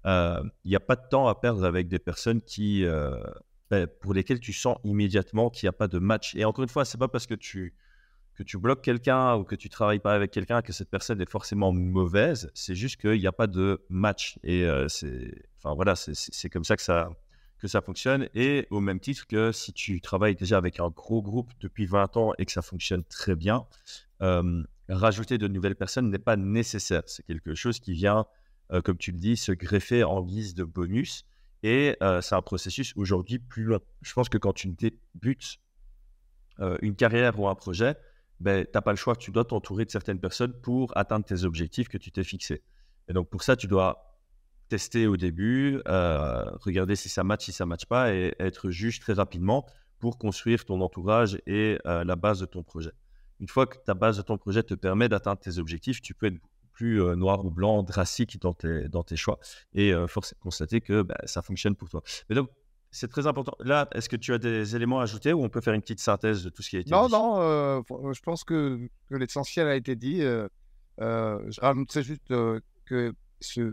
Euh, 0.07 0.43
il 0.65 0.71
n'y 0.71 0.77
a 0.77 0.81
pas 0.81 0.97
de 0.97 1.09
temps 1.09 1.29
à 1.29 1.35
perdre 1.35 1.65
avec 1.65 1.89
des 1.89 1.99
personnes 1.99 2.43
qui 2.43 2.85
ben, 3.71 3.87
pour 4.01 4.13
lesquels 4.13 4.41
tu 4.41 4.53
sens 4.53 4.77
immédiatement 4.85 5.49
qu'il 5.49 5.67
n'y 5.67 5.71
a 5.71 5.73
pas 5.73 5.89
de 5.89 5.99
match. 5.99 6.35
Et 6.35 6.45
encore 6.45 6.65
une 6.65 6.69
fois, 6.69 6.85
c'est 6.85 6.99
pas 6.99 7.09
parce 7.09 7.27
que 7.27 7.35
tu, 7.35 7.75
que 8.35 8.43
tu 8.43 8.59
bloques 8.59 8.83
quelqu'un 8.83 9.37
ou 9.37 9.45
que 9.45 9.55
tu 9.55 9.69
travailles 9.69 10.01
pas 10.01 10.15
avec 10.15 10.31
quelqu'un 10.31 10.61
que 10.61 10.73
cette 10.73 10.91
personne 10.91 11.21
est 11.21 11.31
forcément 11.31 11.73
mauvaise. 11.73 12.51
C'est 12.55 12.75
juste 12.75 13.01
qu'il 13.01 13.19
n'y 13.19 13.27
a 13.27 13.33
pas 13.33 13.47
de 13.47 13.85
match. 13.89 14.39
Et 14.43 14.65
euh, 14.65 14.89
c'est, 14.89 15.47
voilà, 15.63 15.95
c'est 15.97 16.51
comme 16.51 16.65
ça 16.65 16.77
que 16.77 16.83
ça 16.83 17.11
que 17.65 17.69
ça 17.69 17.81
fonctionne. 17.81 18.29
Et 18.35 18.67
au 18.69 18.81
même 18.81 19.01
titre 19.01 19.27
que 19.27 19.51
si 19.51 19.73
tu 19.73 20.03
travailles 20.03 20.37
déjà 20.37 20.59
avec 20.59 20.81
un 20.81 20.91
gros 20.91 21.23
groupe 21.23 21.51
depuis 21.61 21.87
20 21.87 22.19
ans 22.19 22.33
et 22.37 22.45
que 22.45 22.53
ça 22.53 22.61
fonctionne 22.61 23.03
très 23.05 23.35
bien, 23.35 23.67
euh, 24.21 24.63
rajouter 24.91 25.39
de 25.39 25.49
nouvelles 25.49 25.75
personnes 25.75 26.11
n'est 26.11 26.19
pas 26.19 26.37
nécessaire. 26.37 27.05
C'est 27.07 27.25
quelque 27.25 27.55
chose 27.55 27.81
qui 27.81 27.95
vient, 27.95 28.27
euh, 28.71 28.83
comme 28.83 28.99
tu 28.99 29.13
le 29.13 29.19
dis, 29.19 29.39
se 29.39 29.51
greffer 29.51 30.05
en 30.05 30.21
guise 30.21 30.55
de 30.55 30.63
bonus. 30.65 31.25
Et 31.63 31.97
c'est 32.21 32.35
un 32.35 32.43
processus 32.43 32.93
aujourd'hui 32.95 33.39
plus 33.39 33.65
long. 33.65 33.81
Je 34.03 34.13
pense 34.13 34.29
que 34.29 34.37
quand 34.37 34.53
tu 34.53 34.69
débutes 34.69 35.61
une 36.83 36.95
carrière 36.95 37.41
ou 37.41 37.49
un 37.49 37.55
projet, 37.55 37.97
ben, 38.41 38.67
tu 38.67 38.71
n'as 38.75 38.83
pas 38.83 38.91
le 38.91 38.99
choix, 38.99 39.17
tu 39.17 39.31
dois 39.31 39.47
t'entourer 39.47 39.87
de 39.87 39.91
certaines 39.91 40.21
personnes 40.21 40.53
pour 40.53 40.95
atteindre 40.95 41.25
tes 41.25 41.45
objectifs 41.45 41.89
que 41.89 41.97
tu 41.97 42.13
t'es 42.13 42.23
fixés. 42.23 42.63
Et 43.09 43.15
donc 43.15 43.31
pour 43.31 43.43
ça, 43.43 43.57
tu 43.57 43.67
dois 43.67 44.14
tester 44.69 45.07
au 45.07 45.17
début, 45.17 45.81
regarder 45.87 46.97
si 46.97 47.09
ça 47.09 47.25
match, 47.25 47.45
si 47.45 47.53
ça 47.53 47.65
ne 47.65 47.71
match 47.71 47.87
pas, 47.87 48.15
et 48.15 48.35
être 48.39 48.71
juge 48.71 49.01
très 49.01 49.13
rapidement 49.13 49.67
pour 49.99 50.19
construire 50.19 50.65
ton 50.65 50.81
entourage 50.81 51.39
et 51.47 51.79
la 51.85 52.17
base 52.17 52.41
de 52.41 52.47
ton 52.47 52.63
projet. 52.63 52.93
Une 53.41 53.49
fois 53.49 53.67
que 53.67 53.77
ta 53.79 53.95
base 53.95 54.17
de 54.17 54.23
ton 54.23 54.39
projet 54.39 54.63
te 54.63 54.75
permet 54.75 55.09
d'atteindre 55.09 55.41
tes 55.41 55.59
objectifs, 55.59 56.01
tu 56.01 56.15
peux 56.15 56.27
être 56.27 56.39
plus 56.73 57.01
noir 57.17 57.45
ou 57.45 57.51
blanc, 57.51 57.83
drastique 57.83 58.41
dans 58.41 58.53
tes, 58.53 58.89
dans 58.89 59.03
tes 59.05 59.17
choix. 59.17 59.39
Et 59.75 59.93
force 60.09 60.33
est 60.33 60.37
de 60.37 60.41
constater 60.41 60.81
que 60.81 61.03
bah, 61.03 61.17
ça 61.25 61.43
fonctionne 61.43 61.77
pour 61.77 61.89
toi. 61.89 62.03
Mais 62.29 62.35
donc, 62.35 62.49
c'est 62.91 63.09
très 63.09 63.27
important. 63.27 63.55
Là, 63.61 63.89
est-ce 63.93 64.09
que 64.09 64.17
tu 64.17 64.33
as 64.33 64.39
des 64.39 64.77
éléments 64.77 65.01
à 65.01 65.03
ajouter 65.05 65.33
ou 65.33 65.43
on 65.43 65.49
peut 65.49 65.61
faire 65.61 65.75
une 65.75 65.83
petite 65.83 66.01
synthèse 66.01 66.45
de 66.45 66.49
tout 66.49 66.63
ce 66.63 66.71
qui 66.71 66.77
a 66.77 66.81
été 66.81 66.91
non, 66.91 67.07
dit? 67.07 67.13
Non, 67.13 67.85
non, 67.91 68.13
je 68.13 68.21
pense 68.23 68.45
que, 68.45 68.89
que 69.09 69.15
l'essentiel 69.17 69.67
a 69.67 69.75
été 69.75 69.97
dit. 69.97 70.21
je 70.99 71.61
rajouterais 71.61 72.03
juste 72.03 72.29
que 72.29 73.15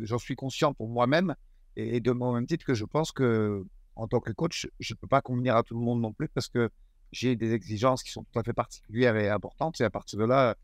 j'en 0.01 0.19
suis 0.19 0.36
conscient 0.36 0.73
pour 0.73 0.89
moi-même 0.89 1.36
et, 1.75 1.99
de 1.99 2.12
mon 2.12 2.34
même 2.34 2.47
titre 2.47 2.65
que 2.65 2.73
je 2.73 2.86
pense 2.86 3.12
que 3.12 3.65
en 3.95 4.07
tant 4.07 4.19
que 4.19 4.31
coach, 4.31 4.67
je 4.79 4.93
ne 4.93 4.97
peux 4.97 5.07
pas 5.07 5.21
convenir 5.21 5.55
à 5.55 5.63
tout 5.63 5.77
le 5.77 5.84
monde 5.84 6.01
non 6.01 6.13
plus 6.13 6.29
parce 6.29 6.47
que 6.47 6.69
j'ai 7.12 7.36
des 7.36 7.53
exigences 7.53 8.03
qui 8.03 8.12
sont 8.12 8.23
tout 8.23 8.39
à 8.39 8.43
fait 8.43 8.53
particulières 8.53 9.17
et 9.17 9.29
importantes. 9.29 9.81
Et 9.81 9.84
à 9.84 9.89
partir 9.89 10.17
de 10.17 10.25
là, 10.25 10.55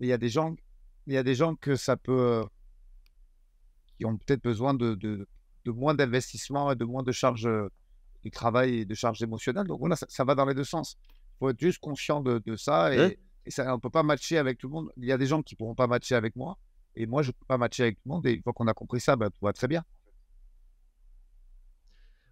il 0.00 0.08
y 0.08 0.12
a 0.12 0.18
des 0.18 0.30
gens 0.30 0.56
il 1.06 1.14
y 1.14 1.16
a 1.16 1.22
des 1.22 1.34
gens 1.34 1.54
que 1.54 1.76
ça 1.76 1.96
peut. 1.96 2.44
qui 3.96 4.04
ont 4.04 4.16
peut-être 4.16 4.42
besoin 4.42 4.74
de, 4.74 4.94
de, 4.94 5.26
moins 5.66 5.94
d'investissement 5.94 6.70
et 6.72 6.76
de 6.76 6.84
moins 6.84 7.02
de 7.02 7.12
charges 7.12 7.48
du 8.22 8.30
travail 8.30 8.80
et 8.80 8.84
de 8.84 8.94
charges 8.94 9.22
émotionnelles. 9.22 9.66
Donc 9.66 9.80
voilà, 9.80 9.96
ça, 9.96 10.24
va 10.24 10.34
dans 10.34 10.46
les 10.46 10.54
deux 10.54 10.64
sens. 10.64 10.96
Il 11.04 11.38
faut 11.38 11.50
être 11.50 11.60
juste 11.60 11.78
conscient 11.78 12.20
de, 12.20 12.56
ça 12.56 12.94
et, 12.94 13.18
ça, 13.48 13.70
on 13.72 13.76
ne 13.76 13.80
peut 13.80 13.90
pas 13.90 14.02
matcher 14.02 14.38
avec 14.38 14.58
tout 14.58 14.66
le 14.66 14.72
monde. 14.72 14.92
Il 14.96 15.04
y 15.04 15.12
a 15.12 15.18
des 15.18 15.26
gens 15.26 15.42
qui 15.42 15.54
ne 15.54 15.58
pourront 15.58 15.76
pas 15.76 15.86
matcher 15.86 16.16
avec 16.16 16.34
moi 16.34 16.58
et 16.96 17.06
moi, 17.06 17.22
je 17.22 17.28
ne 17.28 17.32
peux 17.32 17.44
pas 17.46 17.58
matcher 17.58 17.84
avec 17.84 17.96
tout 17.96 18.02
le 18.06 18.14
monde. 18.14 18.26
Et 18.26 18.32
une 18.32 18.42
fois 18.42 18.52
qu'on 18.52 18.66
a 18.66 18.74
compris 18.74 19.00
ça, 19.00 19.16
bah, 19.16 19.30
tout 19.30 19.44
va 19.44 19.52
très 19.52 19.68
bien. 19.68 19.84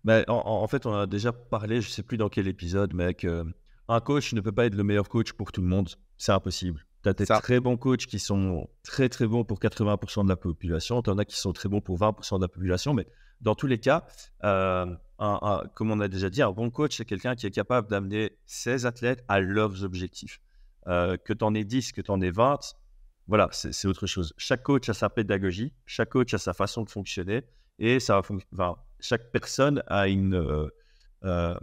Ben, 0.05 0.25
en, 0.29 0.67
fait, 0.69 0.85
on 0.85 0.95
a 0.95 1.07
déjà 1.07 1.33
parlé, 1.33 1.81
je 1.81 1.89
ne 1.89 1.93
sais 1.93 2.03
plus 2.03 2.19
dans 2.19 2.29
quel 2.29 2.47
épisode, 2.47 2.93
mais 2.93 3.15
qu'un 3.15 4.01
coach 4.05 4.35
ne 4.35 4.41
peut 4.41 4.53
pas 4.53 4.67
être 4.67 4.75
le 4.75 4.85
meilleur 4.85 5.09
coach 5.09 5.33
pour 5.33 5.51
tout 5.51 5.63
le 5.63 5.69
monde. 5.69 5.89
C'est 6.19 6.33
impossible. 6.33 6.85
Tu 7.03 7.09
as 7.09 7.15
des 7.15 7.27
très 7.27 7.61
bons 7.61 7.77
coachs 7.79 8.07
qui 8.07 8.19
sont 8.19 8.69
très 8.83 9.09
très 9.09 9.27
bons 9.27 9.45
pour 9.45 9.59
80% 9.61 10.25
de 10.25 10.29
la 10.29 10.37
population, 10.37 11.03
tu 11.03 11.11
en 11.11 11.19
as 11.19 11.25
qui 11.25 11.39
sont 11.39 11.53
très 11.53 11.69
bons 11.69 11.81
pour 11.81 11.99
20% 11.99 12.37
de 12.37 12.43
la 12.43 12.49
population, 12.49 12.95
mais 12.95 13.07
dans 13.41 13.55
tous 13.55 13.67
les 13.67 13.79
cas, 13.79 14.07
euh, 14.43 14.87
comme 15.75 15.91
on 15.91 16.01
a 16.01 16.09
déjà 16.09 16.31
dit, 16.31 16.43
un 16.43 16.53
bon 16.53 16.71
coach, 16.71 16.97
c'est 16.97 17.05
quelqu'un 17.05 17.35
qui 17.35 17.47
est 17.47 17.51
capable 17.51 17.89
d'amener 17.89 18.39
ses 18.47 18.87
athlètes 18.87 19.25
à 19.29 19.41
leurs 19.41 19.85
objectifs. 19.85 20.41
Euh, 20.87 21.17
que 21.17 21.33
tu 21.33 21.45
en 21.45 21.55
aies 21.55 21.65
10, 21.65 21.93
que 21.93 22.03
tu 22.03 22.11
en 22.11 22.21
aies 22.21 22.31
20, 22.31 22.59
voilà, 23.27 23.49
c'est 23.53 23.89
autre 23.89 24.07
chose. 24.07 24.35
Chaque 24.37 24.63
coach 24.63 24.89
a 24.89 24.95
sa 24.95 25.09
pédagogie, 25.09 25.73
chaque 25.87 26.11
coach 26.11 26.35
a 26.35 26.39
sa 26.39 26.53
façon 26.53 26.83
de 26.83 26.91
fonctionner, 26.91 27.43
et 27.79 28.01
ça 28.01 28.21
va 28.53 28.85
chaque 29.01 29.31
personne 29.33 29.83
a 29.87 30.09
une, 30.09 30.71
euh, 31.25 31.55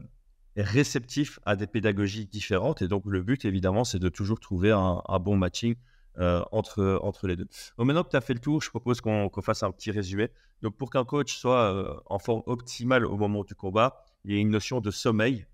réceptif 0.57 1.39
à 1.45 1.55
des 1.55 1.65
pédagogies 1.65 2.25
différentes. 2.25 2.81
Et 2.81 2.87
donc, 2.87 3.03
le 3.05 3.21
but, 3.21 3.45
évidemment, 3.45 3.83
c'est 3.83 3.99
de 3.99 4.09
toujours 4.09 4.39
trouver 4.39 4.71
un, 4.71 5.19
bon 5.19 5.37
matching 5.37 5.75
euh, 6.17 6.43
entre, 6.51 6.99
entre 7.01 7.27
les 7.27 7.35
deux. 7.35 7.47
Donc, 7.77 7.87
maintenant 7.87 8.03
que 8.03 8.09
tu 8.09 8.17
as 8.17 8.21
fait 8.21 8.33
le 8.33 8.39
tour, 8.39 8.61
je 8.61 8.69
propose 8.69 9.01
qu'on 9.01 9.29
fasse 9.41 9.63
un 9.63 9.71
petit 9.71 9.91
résumé. 9.91 10.29
Donc, 10.61 10.75
pour 10.77 10.89
qu'un 10.89 11.05
coach 11.05 11.35
soit 11.35 11.73
euh, 11.73 11.95
en 12.05 12.19
forme 12.19 12.43
optimale 12.47 13.05
au 13.05 13.17
moment 13.17 13.43
du 13.43 13.55
combat, 13.55 14.03
il 14.25 14.33
y 14.33 14.37
a 14.37 14.39
une 14.39 14.49
notion 14.49 14.81
de 14.81 14.91
sommeil 14.91 15.45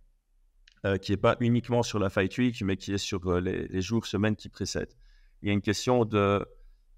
qui 1.02 1.12
n'est 1.12 1.18
pas 1.18 1.36
uniquement 1.42 1.84
sur 1.84 2.00
la 2.00 2.10
fight 2.10 2.38
week, 2.38 2.62
mais 2.62 2.78
qui 2.78 2.94
est 2.94 2.98
sur 2.98 3.42
les, 3.42 3.68
les, 3.68 3.82
jours, 3.82 4.06
semaines 4.06 4.38
qui 4.38 4.48
précèdent. 4.48 4.94
Il 5.42 5.48
y 5.48 5.52
a 5.52 5.54
une 5.54 5.62
question 5.62 6.06
de 6.06 6.46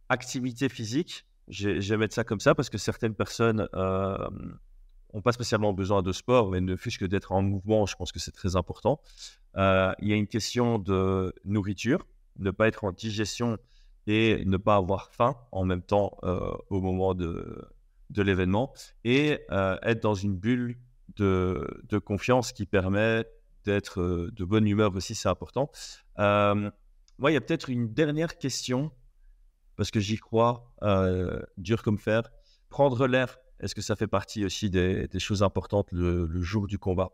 activité 0.09 0.69
physique. 0.69 1.25
Vais 1.47 1.97
mettre 1.97 2.13
ça 2.13 2.23
comme 2.23 2.39
ça 2.39 2.55
parce 2.55 2.69
que 2.69 2.77
certaines 2.77 3.15
personnes 3.15 3.67
n'ont 3.73 5.21
pas 5.21 5.31
spécialement 5.31 5.73
besoin 5.73 6.01
de 6.01 6.11
sport, 6.11 6.51
mais 6.51 6.61
ne 6.61 6.75
fût-ce 6.75 6.99
que 6.99 7.05
d'être 7.05 7.31
en 7.31 7.41
mouvement, 7.41 7.85
je 7.85 7.95
pense 7.95 8.11
que 8.11 8.19
c'est 8.19 8.31
très 8.31 8.55
important. 8.55 9.01
il 9.55 10.07
y 10.07 10.13
a 10.13 10.15
une 10.15 10.27
question 10.27 10.79
de 10.79 11.33
nourriture, 11.45 12.05
ne 12.37 12.51
pas 12.51 12.67
être 12.67 12.83
en 12.83 12.91
digestion 12.91 13.57
et 14.07 14.43
ne 14.45 14.57
pas 14.57 14.75
avoir 14.75 15.11
faim 15.11 15.35
en 15.51 15.65
même 15.65 15.81
temps 15.81 16.17
au 16.69 16.81
moment 16.81 17.15
de, 17.15 17.67
de 18.09 18.21
l'événement 18.21 18.73
et 19.03 19.39
être 19.49 20.01
dans 20.01 20.15
une 20.15 20.35
bulle 20.35 20.77
de, 21.15 21.67
de 21.89 21.97
confiance 21.97 22.51
qui 22.51 22.65
permet 22.65 23.25
d'être 23.65 24.29
de 24.31 24.45
bonne 24.45 24.67
humeur 24.67 24.95
aussi, 24.95 25.15
c'est 25.15 25.29
important. 25.29 25.71
Moi, 27.19 27.31
il 27.31 27.33
y 27.33 27.37
a 27.37 27.41
peut-être 27.41 27.69
une 27.69 27.93
dernière 27.93 28.37
question 28.37 28.91
parce 29.75 29.91
que 29.91 29.99
j'y 29.99 30.17
crois, 30.17 30.73
dur 31.57 31.83
comme 31.83 31.97
fer. 31.97 32.23
Prendre 32.69 33.07
l'air, 33.07 33.37
est-ce 33.59 33.73
que 33.75 33.81
ça 33.81 33.95
fait 33.95 34.07
partie 34.07 34.43
aussi 34.43 34.69
des, 34.69 35.07
choses 35.19 35.43
importantes 35.43 35.87
le, 35.91 36.41
jour 36.41 36.67
du 36.67 36.77
combat? 36.77 37.11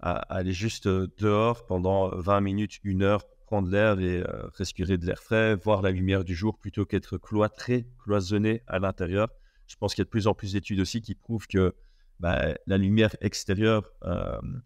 Aller 0.00 0.52
juste 0.52 0.88
dehors 0.88 1.66
pendant 1.66 2.08
20 2.16 2.40
minutes, 2.40 2.78
une 2.82 3.02
heure, 3.02 3.26
prendre 3.46 3.68
l'air 3.68 4.00
et 4.00 4.22
respirer 4.54 4.96
de 4.98 5.06
l'air 5.06 5.22
frais, 5.22 5.54
voir 5.56 5.82
la 5.82 5.90
lumière 5.90 6.24
du 6.24 6.34
jour 6.34 6.58
plutôt 6.58 6.84
qu'être 6.86 7.18
cloîtré, 7.18 7.86
cloisonné 8.02 8.62
à 8.66 8.78
l'intérieur. 8.78 9.28
Je 9.66 9.76
pense 9.76 9.94
qu'il 9.94 10.00
y 10.00 10.04
a 10.04 10.06
de 10.06 10.10
plus 10.10 10.26
en 10.26 10.34
plus 10.34 10.52
d'études 10.52 10.80
aussi 10.80 11.02
qui 11.02 11.14
prouvent 11.14 11.46
que 11.46 11.74
bah, 12.20 12.54
la 12.66 12.78
lumière 12.78 13.14
extérieure 13.20 13.90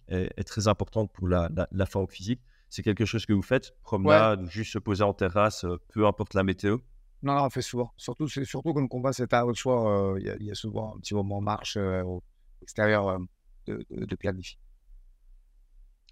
est, 0.09 0.45
très 0.45 0.69
importante 0.69 1.13
pour 1.13 1.29
la, 1.29 1.51
forme 1.87 2.09
physique. 2.09 2.41
C'est 2.71 2.83
quelque 2.83 3.05
chose 3.05 3.27
que 3.27 3.33
vous 3.33 3.43
faites, 3.43 3.75
promenade, 3.83 4.49
juste 4.49 4.73
se 4.73 4.79
poser 4.79 5.03
en 5.03 5.13
terrasse, 5.13 5.67
peu 5.89 6.07
importe 6.07 6.35
la 6.35 6.45
météo? 6.45 6.79
Non, 7.23 7.35
non, 7.35 7.45
on 7.45 7.51
fait 7.51 7.63
souvent. 7.63 7.93
Surtout, 7.97 8.29
surtout 8.29 8.73
quand 8.73 8.81
le 8.81 8.89
combat 8.89 9.13
c'est 9.13 9.27
tard 9.27 9.47
le 9.47 9.55
soir, 9.55 10.19
il 10.19 10.25
y, 10.41 10.51
a 10.51 10.55
souvent 10.55 10.95
un 10.95 11.01
petit 11.01 11.15
moment 11.15 11.41
marche 11.41 11.77
au 11.77 12.23
extérieur 12.63 13.19
de, 13.67 13.85
de, 13.91 14.05
de 14.05 14.17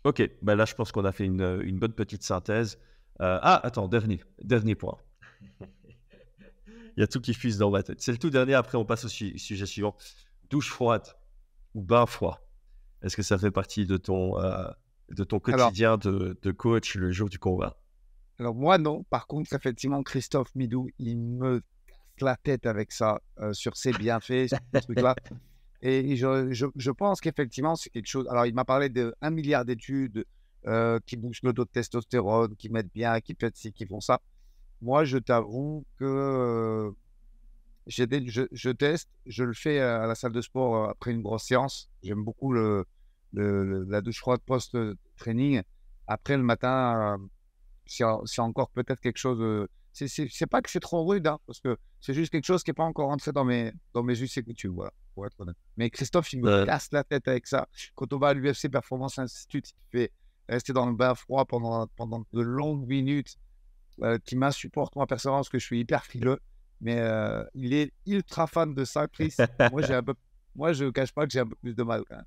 Ok, 0.05 0.31
ben 0.43 0.55
là 0.55 0.65
je 0.65 0.75
pense 0.75 0.93
qu'on 0.93 1.05
a 1.05 1.13
fait 1.13 1.25
une, 1.25 1.61
une, 1.63 1.79
bonne 1.79 1.93
petite 1.93 2.23
synthèse. 2.23 2.79
ah, 3.21 3.61
attends, 3.65 3.89
dernier, 3.89 4.21
dernier 4.43 4.75
point. 4.75 4.99
Il 6.97 7.01
y 7.01 7.03
a 7.05 7.07
tout 7.07 7.21
qui 7.21 7.35
fuse 7.35 7.59
dans 7.59 7.71
ma 7.71 7.85
tête. 7.85 8.01
C'est 8.01 8.11
le 8.11 8.19
tout 8.19 8.31
dernier, 8.31 8.55
après 8.55 8.77
on 8.77 8.85
passe 8.85 9.05
au 9.05 9.09
sujet 9.09 9.67
suivant. 9.67 9.97
Douche 10.51 10.69
froide 10.71 11.07
ou 11.75 11.83
bain 11.83 12.07
froid? 12.07 12.41
Est-ce 13.03 13.17
que 13.17 13.23
ça 13.23 13.39
fait 13.39 13.53
partie 13.53 13.87
de 13.87 13.97
ton, 13.97 14.37
de 15.11 15.25
ton 15.25 15.41
quotidien 15.41 15.97
de, 15.97 16.39
de 16.43 16.51
coach 16.51 16.95
le 16.97 17.11
jour 17.11 17.29
du 17.29 17.39
combat? 17.39 17.79
Alors 18.39 18.55
moi, 18.55 18.79
non. 18.79 19.05
Par 19.05 19.27
contre, 19.27 19.53
effectivement, 19.53 20.03
Christophe 20.03 20.55
Midou, 20.55 20.89
il 20.99 21.19
me 21.19 21.61
casse 22.17 22.27
la 22.27 22.37
tête 22.37 22.67
avec 22.67 22.93
ça, 22.93 23.21
euh, 23.41 23.53
sur 23.53 23.77
ses 23.77 23.93
bienfaits, 23.93 24.49
sur 24.49 24.59
ce 24.75 24.81
truc-là. 24.81 25.15
Et 25.81 26.17
je, 26.17 26.71
je, 26.75 26.91
pense 26.91 27.21
qu'effectivement, 27.21 27.77
c'est 27.77 27.91
quelque 27.91 28.09
chose. 28.09 28.27
Alors, 28.29 28.47
il 28.47 28.55
m'a 28.55 28.65
parlé 28.65 28.89
d'un 28.89 29.31
milliard 29.31 29.65
d'études 29.65 30.25
euh, 30.67 30.99
qui 31.07 31.17
boostent 31.17 31.45
le 31.45 31.53
taux 31.53 31.65
de 31.65 31.71
testostérone, 31.71 32.57
qui 32.57 32.69
mettent 32.69 32.93
bien, 32.93 33.21
qui 33.21 33.37
font 33.41 33.51
ci, 33.55 33.73
qui 33.73 33.87
font 33.87 34.01
ça. 34.01 34.21
Moi, 34.83 35.05
je 35.05 35.19
t'avoue 35.19 35.85
que 35.97 36.05
euh, 36.05 36.91
je, 37.87 38.47
je, 38.51 38.71
teste, 38.71 39.09
je 39.27 39.45
le 39.45 39.53
fais 39.53 39.79
à 39.79 40.07
la 40.09 40.17
salle 40.17 40.33
de 40.33 40.41
sport 40.41 40.89
après 40.91 41.13
une 41.13 41.23
grosse 41.23 41.45
séance. 41.45 41.89
J'aime 42.03 42.25
beaucoup 42.25 42.53
le, 42.53 42.85
le, 43.33 43.85
la 43.85 44.01
douche 44.01 44.19
froide 44.19 44.41
post-training. 44.45 45.63
Après, 46.07 46.37
le 46.37 46.43
matin, 46.43 47.19
c'est 47.87 48.41
encore 48.41 48.71
peut-être 48.71 49.01
quelque 49.01 49.19
chose. 49.19 49.69
c'est 49.93 50.47
pas 50.47 50.63
que 50.63 50.71
c'est 50.71 50.81
trop 50.81 51.05
rude, 51.05 51.27
hein, 51.27 51.39
parce 51.47 51.61
que 51.61 51.77
c'est 52.01 52.15
juste 52.15 52.31
quelque 52.33 52.45
chose 52.45 52.63
qui 52.63 52.71
n'est 52.71 52.75
pas 52.75 52.85
encore 52.85 53.09
rentré 53.09 53.33
dans 53.33 53.45
mes, 53.45 53.73
dans 53.95 54.03
mes 54.03 54.21
us 54.21 54.37
et 54.37 54.43
coutumes, 54.43 54.75
voilà, 54.75 54.93
pour 55.15 55.27
être 55.27 55.39
honnête. 55.41 55.57
Mais 55.77 55.91
Christophe, 55.91 56.33
il 56.33 56.41
me 56.43 56.65
casse 56.65 56.89
la 56.93 57.05
tête 57.05 57.29
avec 57.29 57.47
ça. 57.47 57.69
Quand 57.95 58.13
on 58.13 58.19
va 58.19 58.29
à 58.29 58.35
l'UFC 58.35 58.71
Performance 58.71 59.19
Institute, 59.19 59.71
il 59.71 59.99
fait 59.99 60.13
rester 60.49 60.73
dans 60.73 60.87
le 60.87 60.95
bain 60.95 61.15
froid 61.15 61.45
pendant, 61.45 61.87
pendant 61.97 62.25
de 62.33 62.41
longues 62.41 62.87
minutes, 62.87 63.37
euh, 64.03 64.19
qui 64.25 64.37
m'insupporte, 64.37 64.95
moi, 64.97 65.07
personnellement, 65.07 65.41
parce 65.41 65.49
que 65.49 65.59
je 65.59 65.65
suis 65.65 65.81
hyper 65.81 66.05
frileux. 66.05 66.39
Mais 66.81 67.01
euh, 67.01 67.43
il 67.55 67.75
est 67.75 67.93
ultra 68.07 68.47
fan 68.47 68.73
de 68.73 68.85
ça, 68.85 69.09
Chris. 69.09 69.35
moi, 69.73 69.85
un 69.91 70.03
peu... 70.03 70.15
moi, 70.55 70.73
je 70.73 70.85
ne 70.85 70.91
cache 70.91 71.13
pas 71.13 71.27
que 71.27 71.33
j'ai 71.33 71.41
un 71.41 71.47
peu 71.47 71.57
plus 71.57 71.75
de 71.75 71.83
mal 71.83 72.05
quand 72.09 72.17
même. 72.17 72.25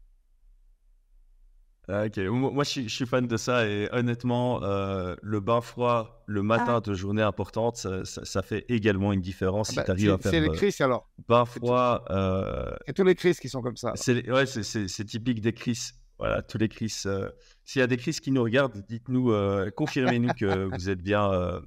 Ah, 1.94 2.06
ok, 2.06 2.18
moi 2.30 2.64
je 2.64 2.88
suis, 2.88 3.06
fan 3.06 3.28
de 3.28 3.36
ça 3.36 3.68
et 3.68 3.90
honnêtement, 3.92 4.64
euh, 4.64 5.16
le 5.22 5.42
bain 5.42 5.60
froid 5.60 6.24
le 6.26 6.42
matin 6.42 6.76
ah. 6.78 6.80
de 6.80 6.94
journée 6.94 7.22
importante, 7.22 7.86
ça, 8.06 8.42
fait 8.42 8.64
également 8.70 9.12
une 9.12 9.20
différence 9.20 9.70
ah 9.70 9.72
si 9.72 9.76
bah, 9.76 9.84
tu 9.84 9.92
arrives 9.92 10.12
à 10.12 10.18
faire. 10.18 10.32
C'est 10.32 10.40
les 10.40 10.48
euh, 10.48 10.54
crises 10.54 10.80
alors. 10.80 11.10
Bain 11.28 11.44
froid. 11.44 12.06
Euh... 12.10 12.72
Et 12.88 12.94
tous 12.94 13.04
les 13.04 13.16
crises 13.16 13.42
qui 13.42 13.50
sont 13.50 13.62
comme 13.62 13.76
ça. 13.76 13.92
C'est 13.96 14.32
ouais, 14.32 14.46
c'est 14.46 15.06
typique 15.06 15.42
des 15.42 15.52
crises. 15.52 15.94
Voilà, 16.18 16.42
tous 16.42 16.60
les 16.60 16.70
crises. 16.70 17.04
Euh, 17.08 17.30
s'il 17.66 17.82
y 17.82 17.84
a 17.84 17.88
des 17.88 17.98
crises 17.98 18.22
qui 18.22 18.32
nous 18.32 18.44
regardent, 18.44 18.86
dites-nous, 18.88 19.34
confirmez-nous 19.76 20.34
que 20.34 20.46
vous 20.74 20.90
êtes 20.90 21.02
bien 21.02 21.62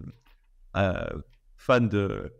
fan 1.57 1.89
de, 1.89 2.33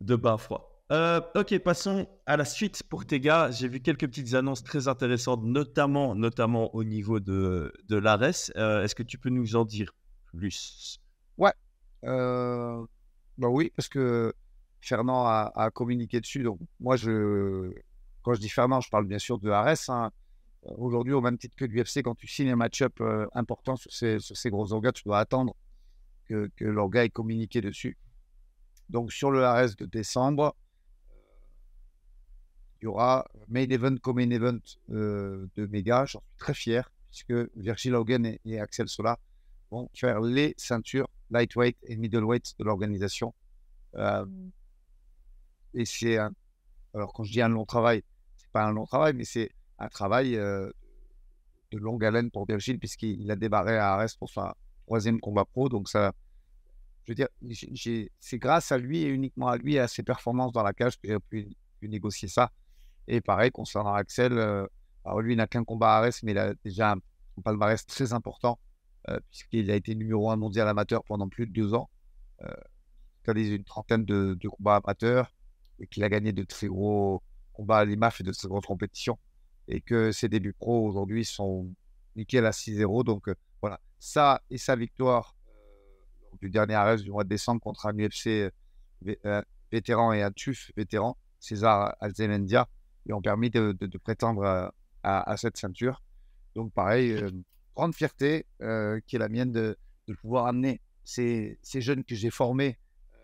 de 0.00 0.16
bain 0.16 0.38
froid. 0.38 0.71
Euh, 0.92 1.22
ok, 1.34 1.58
passons 1.60 2.06
à 2.26 2.36
la 2.36 2.44
suite 2.44 2.82
pour 2.82 3.06
tes 3.06 3.18
gars. 3.18 3.50
J'ai 3.50 3.66
vu 3.66 3.80
quelques 3.80 4.06
petites 4.06 4.34
annonces 4.34 4.62
très 4.62 4.88
intéressantes, 4.88 5.42
notamment, 5.42 6.14
notamment 6.14 6.74
au 6.74 6.84
niveau 6.84 7.18
de, 7.18 7.72
de 7.88 7.96
l'ARES. 7.96 8.52
Euh, 8.56 8.84
est-ce 8.84 8.94
que 8.94 9.02
tu 9.02 9.16
peux 9.16 9.30
nous 9.30 9.56
en 9.56 9.64
dire 9.64 9.94
plus? 10.26 11.00
Ouais. 11.38 11.54
Euh, 12.04 12.84
bah 13.38 13.48
oui, 13.48 13.72
parce 13.74 13.88
que 13.88 14.34
Fernand 14.82 15.24
a, 15.24 15.70
communiqué 15.72 16.20
dessus. 16.20 16.42
Donc, 16.42 16.60
moi, 16.78 16.96
je, 16.96 17.72
quand 18.20 18.34
je 18.34 18.40
dis 18.40 18.50
Fernand, 18.50 18.82
je 18.82 18.90
parle 18.90 19.06
bien 19.06 19.18
sûr 19.18 19.38
de 19.38 19.48
l'ARES. 19.48 19.88
Hein. 19.88 20.10
Aujourd'hui, 20.76 21.14
au 21.14 21.22
même 21.22 21.38
titre 21.38 21.56
que 21.56 21.64
l'UFC, 21.64 22.02
quand 22.02 22.14
tu 22.14 22.26
signes 22.26 22.50
un 22.50 22.56
match-up 22.56 23.00
important 23.32 23.76
sur 23.76 23.90
ces, 23.90 24.18
sur 24.18 24.36
ces 24.36 24.50
gros 24.50 24.74
orgas, 24.74 24.92
tu 24.92 25.04
dois 25.04 25.20
attendre 25.20 25.56
que, 26.28 26.50
l'orga 26.60 27.02
ait 27.02 27.08
communiqué 27.08 27.62
dessus. 27.62 27.96
Donc, 28.90 29.10
sur 29.10 29.30
le 29.30 29.42
ARES 29.42 29.74
de 29.78 29.86
décembre, 29.86 30.54
il 32.82 32.86
y 32.86 32.88
aura 32.88 33.28
Main 33.48 33.68
Event 33.70 33.96
comme 34.02 34.16
Main 34.16 34.30
Event 34.30 34.58
euh, 34.90 35.46
de 35.54 35.66
Mega. 35.66 36.04
J'en 36.04 36.18
suis 36.18 36.38
très 36.38 36.52
fier, 36.52 36.90
puisque 37.10 37.32
Virgil 37.56 37.94
Hogan 37.94 38.36
et, 38.44 38.60
Axel 38.60 38.88
Sola 38.88 39.18
vont 39.70 39.88
faire 39.94 40.20
les 40.20 40.54
ceintures 40.56 41.08
lightweight 41.30 41.78
et 41.84 41.96
middleweight 41.96 42.54
de 42.58 42.64
l'organisation. 42.64 43.34
Euh, 43.94 44.26
et 45.74 45.84
c'est 45.84 46.18
alors 46.94 47.12
quand 47.12 47.22
je 47.22 47.32
dis 47.32 47.40
un 47.40 47.48
long 47.48 47.64
travail, 47.64 48.02
c'est 48.36 48.50
pas 48.50 48.64
un 48.64 48.72
long 48.72 48.84
travail, 48.84 49.14
mais 49.14 49.24
c'est 49.24 49.50
un 49.78 49.88
travail 49.88 50.36
euh, 50.36 50.70
de 51.70 51.78
longue 51.78 52.04
haleine 52.04 52.30
pour 52.30 52.46
Virgil, 52.46 52.78
puisqu'il 52.78 53.30
a 53.30 53.36
débarré 53.36 53.78
à 53.78 53.94
Arès 53.94 54.14
pour 54.16 54.28
son 54.28 54.52
troisième 54.86 55.20
combat 55.20 55.44
pro. 55.44 55.68
Donc 55.68 55.88
ça, 55.88 56.12
je 57.04 57.12
veux 57.12 57.14
dire, 57.14 57.28
c'est 58.18 58.38
grâce 58.38 58.72
à 58.72 58.78
lui 58.78 59.02
et 59.02 59.08
uniquement 59.08 59.48
à 59.48 59.56
lui 59.56 59.74
et 59.74 59.78
à 59.78 59.88
ses 59.88 60.02
performances 60.02 60.52
dans 60.52 60.64
la 60.64 60.72
cage 60.72 61.00
que 61.00 61.08
j'ai 61.08 61.18
pu, 61.20 61.48
pu 61.78 61.88
négocier 61.88 62.28
ça. 62.28 62.50
Et 63.08 63.20
pareil, 63.20 63.50
concernant 63.50 63.94
Axel, 63.94 64.32
euh, 64.32 64.66
alors 65.04 65.20
lui, 65.20 65.34
il 65.34 65.36
n'a 65.36 65.46
qu'un 65.46 65.64
combat 65.64 65.94
à 65.94 65.98
Arès, 65.98 66.22
mais 66.22 66.32
il 66.32 66.38
a 66.38 66.54
déjà 66.64 66.92
un 66.92 67.42
palmarès 67.42 67.84
très 67.86 68.12
important, 68.12 68.58
euh, 69.08 69.18
puisqu'il 69.30 69.70
a 69.70 69.74
été 69.74 69.94
numéro 69.94 70.30
un 70.30 70.36
mondial 70.36 70.68
amateur 70.68 71.02
pendant 71.04 71.28
plus 71.28 71.46
de 71.46 71.52
deux 71.52 71.74
ans. 71.74 71.90
Euh, 72.42 72.54
il 73.26 73.52
a 73.52 73.54
une 73.54 73.64
trentaine 73.64 74.04
de, 74.04 74.36
combats 74.48 74.76
amateurs 74.76 75.34
et 75.78 75.86
qu'il 75.86 76.04
a 76.04 76.08
gagné 76.08 76.32
de 76.32 76.42
très 76.42 76.66
gros 76.66 77.22
combats 77.52 77.78
à 77.78 77.84
l'IMAF 77.84 78.20
et 78.20 78.24
de 78.24 78.32
très 78.32 78.48
grosses 78.48 78.66
compétitions. 78.66 79.18
Et 79.68 79.80
que 79.80 80.10
ses 80.10 80.28
débuts 80.28 80.52
pro 80.52 80.86
aujourd'hui 80.86 81.24
sont 81.24 81.72
nickel 82.16 82.46
à 82.46 82.50
6-0. 82.50 83.04
Donc 83.04 83.30
voilà, 83.60 83.80
ça 84.00 84.42
et 84.50 84.58
sa 84.58 84.74
victoire 84.74 85.36
du 86.40 86.50
dernier 86.50 86.74
arrêt 86.74 86.96
du 86.96 87.10
mois 87.10 87.22
de 87.22 87.28
décembre 87.28 87.60
contre 87.60 87.86
un 87.86 87.94
UFC 87.96 88.50
vétéran 89.70 90.12
et 90.12 90.22
un 90.22 90.32
TUF 90.32 90.72
vétéran, 90.76 91.16
César 91.38 91.94
Alzemendia, 92.00 92.68
lui 93.06 93.12
ont 93.12 93.22
permis 93.22 93.50
de, 93.50 93.98
prétendre 93.98 94.72
à, 95.02 95.36
cette 95.36 95.56
ceinture. 95.56 96.02
Donc, 96.54 96.72
pareil, 96.72 97.12
euh, 97.12 97.30
grande 97.74 97.94
fierté 97.94 98.46
euh, 98.60 99.00
qui 99.06 99.16
est 99.16 99.18
la 99.18 99.28
mienne 99.28 99.52
de, 99.52 99.76
pouvoir 100.20 100.46
amener 100.46 100.80
ces, 101.04 101.58
jeunes 101.62 102.04
que 102.04 102.14
j'ai 102.14 102.28
formés 102.28 102.78
euh, 103.14 103.18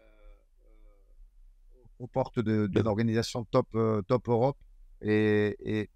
aux 1.98 2.06
portes 2.06 2.40
de, 2.40 2.80
l'organisation 2.80 3.44
top, 3.44 3.68
top 4.06 4.28
Europe. 4.28 4.56
Et, 5.02 5.56
et, 5.60 5.90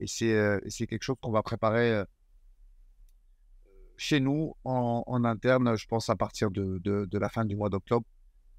et 0.00 0.06
c'est 0.06 0.86
quelque 0.86 1.02
chose 1.02 1.16
qu'on 1.20 1.30
va 1.30 1.42
préparer 1.42 2.04
chez 3.96 4.18
nous 4.18 4.56
en, 4.64 5.24
interne, 5.24 5.76
je 5.76 5.86
pense 5.86 6.08
à 6.08 6.16
partir 6.16 6.50
de, 6.50 6.80
de, 6.82 7.18
la 7.18 7.28
fin 7.28 7.44
du 7.44 7.54
mois 7.54 7.68
d'octobre. 7.68 8.06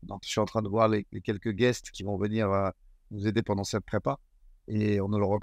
Donc, 0.04 0.22
je 0.24 0.30
suis 0.30 0.40
en 0.40 0.46
train 0.46 0.62
de 0.62 0.70
voir 0.70 0.88
les 0.88 1.04
quelques 1.24 1.52
guests 1.52 1.90
qui 1.90 2.04
vont 2.04 2.16
venir 2.16 2.72
nous 3.12 3.28
aider 3.28 3.42
pendant 3.42 3.64
cette 3.64 3.86
prépa 3.86 4.20
et 4.68 5.00
on 5.02 5.12
aura 5.14 5.40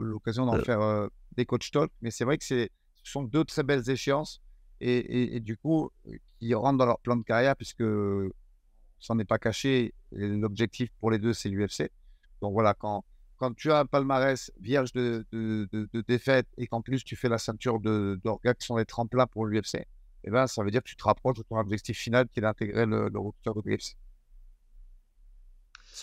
l'occasion 0.00 0.46
d'en 0.46 0.58
faire 0.58 1.08
des 1.36 1.46
coach 1.46 1.70
talk. 1.70 1.90
Mais 2.02 2.10
c'est 2.10 2.24
vrai 2.24 2.38
que 2.38 2.44
ce 2.44 2.68
sont 3.04 3.22
deux 3.22 3.44
très 3.44 3.62
belles 3.62 3.88
échéances 3.88 4.40
et, 4.80 5.40
du 5.40 5.56
coup, 5.56 5.90
qui 6.38 6.54
rentrent 6.54 6.78
dans 6.78 6.86
leur 6.86 7.00
plan 7.00 7.16
de 7.16 7.22
carrière 7.22 7.56
puisque 7.56 7.84
ça 9.00 9.14
n'est 9.14 9.24
pas 9.24 9.38
caché. 9.38 9.94
L'objectif 10.12 10.90
pour 11.00 11.10
les 11.10 11.18
deux, 11.18 11.32
c'est 11.32 11.48
l'UFC. 11.48 11.90
Donc 12.42 12.52
voilà, 12.52 12.74
quand, 12.74 13.04
quand 13.36 13.54
tu 13.54 13.70
as 13.70 13.80
un 13.80 13.86
palmarès 13.86 14.50
vierge 14.60 14.92
de, 14.92 15.26
de, 15.32 15.68
de, 15.72 16.00
défaites 16.02 16.48
et 16.58 16.66
qu'en 16.66 16.82
plus 16.82 17.04
tu 17.04 17.16
fais 17.16 17.28
la 17.28 17.38
ceinture 17.38 17.80
de 17.80 18.20
qui 18.22 18.66
sont 18.66 18.76
les 18.76 18.84
tremplins 18.84 19.26
pour 19.26 19.46
l'UFC, 19.46 19.86
eh 20.24 20.30
ben, 20.30 20.46
ça 20.46 20.62
veut 20.62 20.70
dire 20.70 20.82
que 20.82 20.88
tu 20.88 20.96
te 20.96 21.04
rapproches 21.04 21.38
de 21.38 21.42
ton 21.42 21.56
objectif 21.56 21.96
final 21.96 22.28
qui 22.28 22.40
est 22.40 22.42
d'intégrer 22.42 22.84
le, 22.86 23.04
le 23.04 23.10
de 23.10 23.62
l'UFC. 23.64 23.96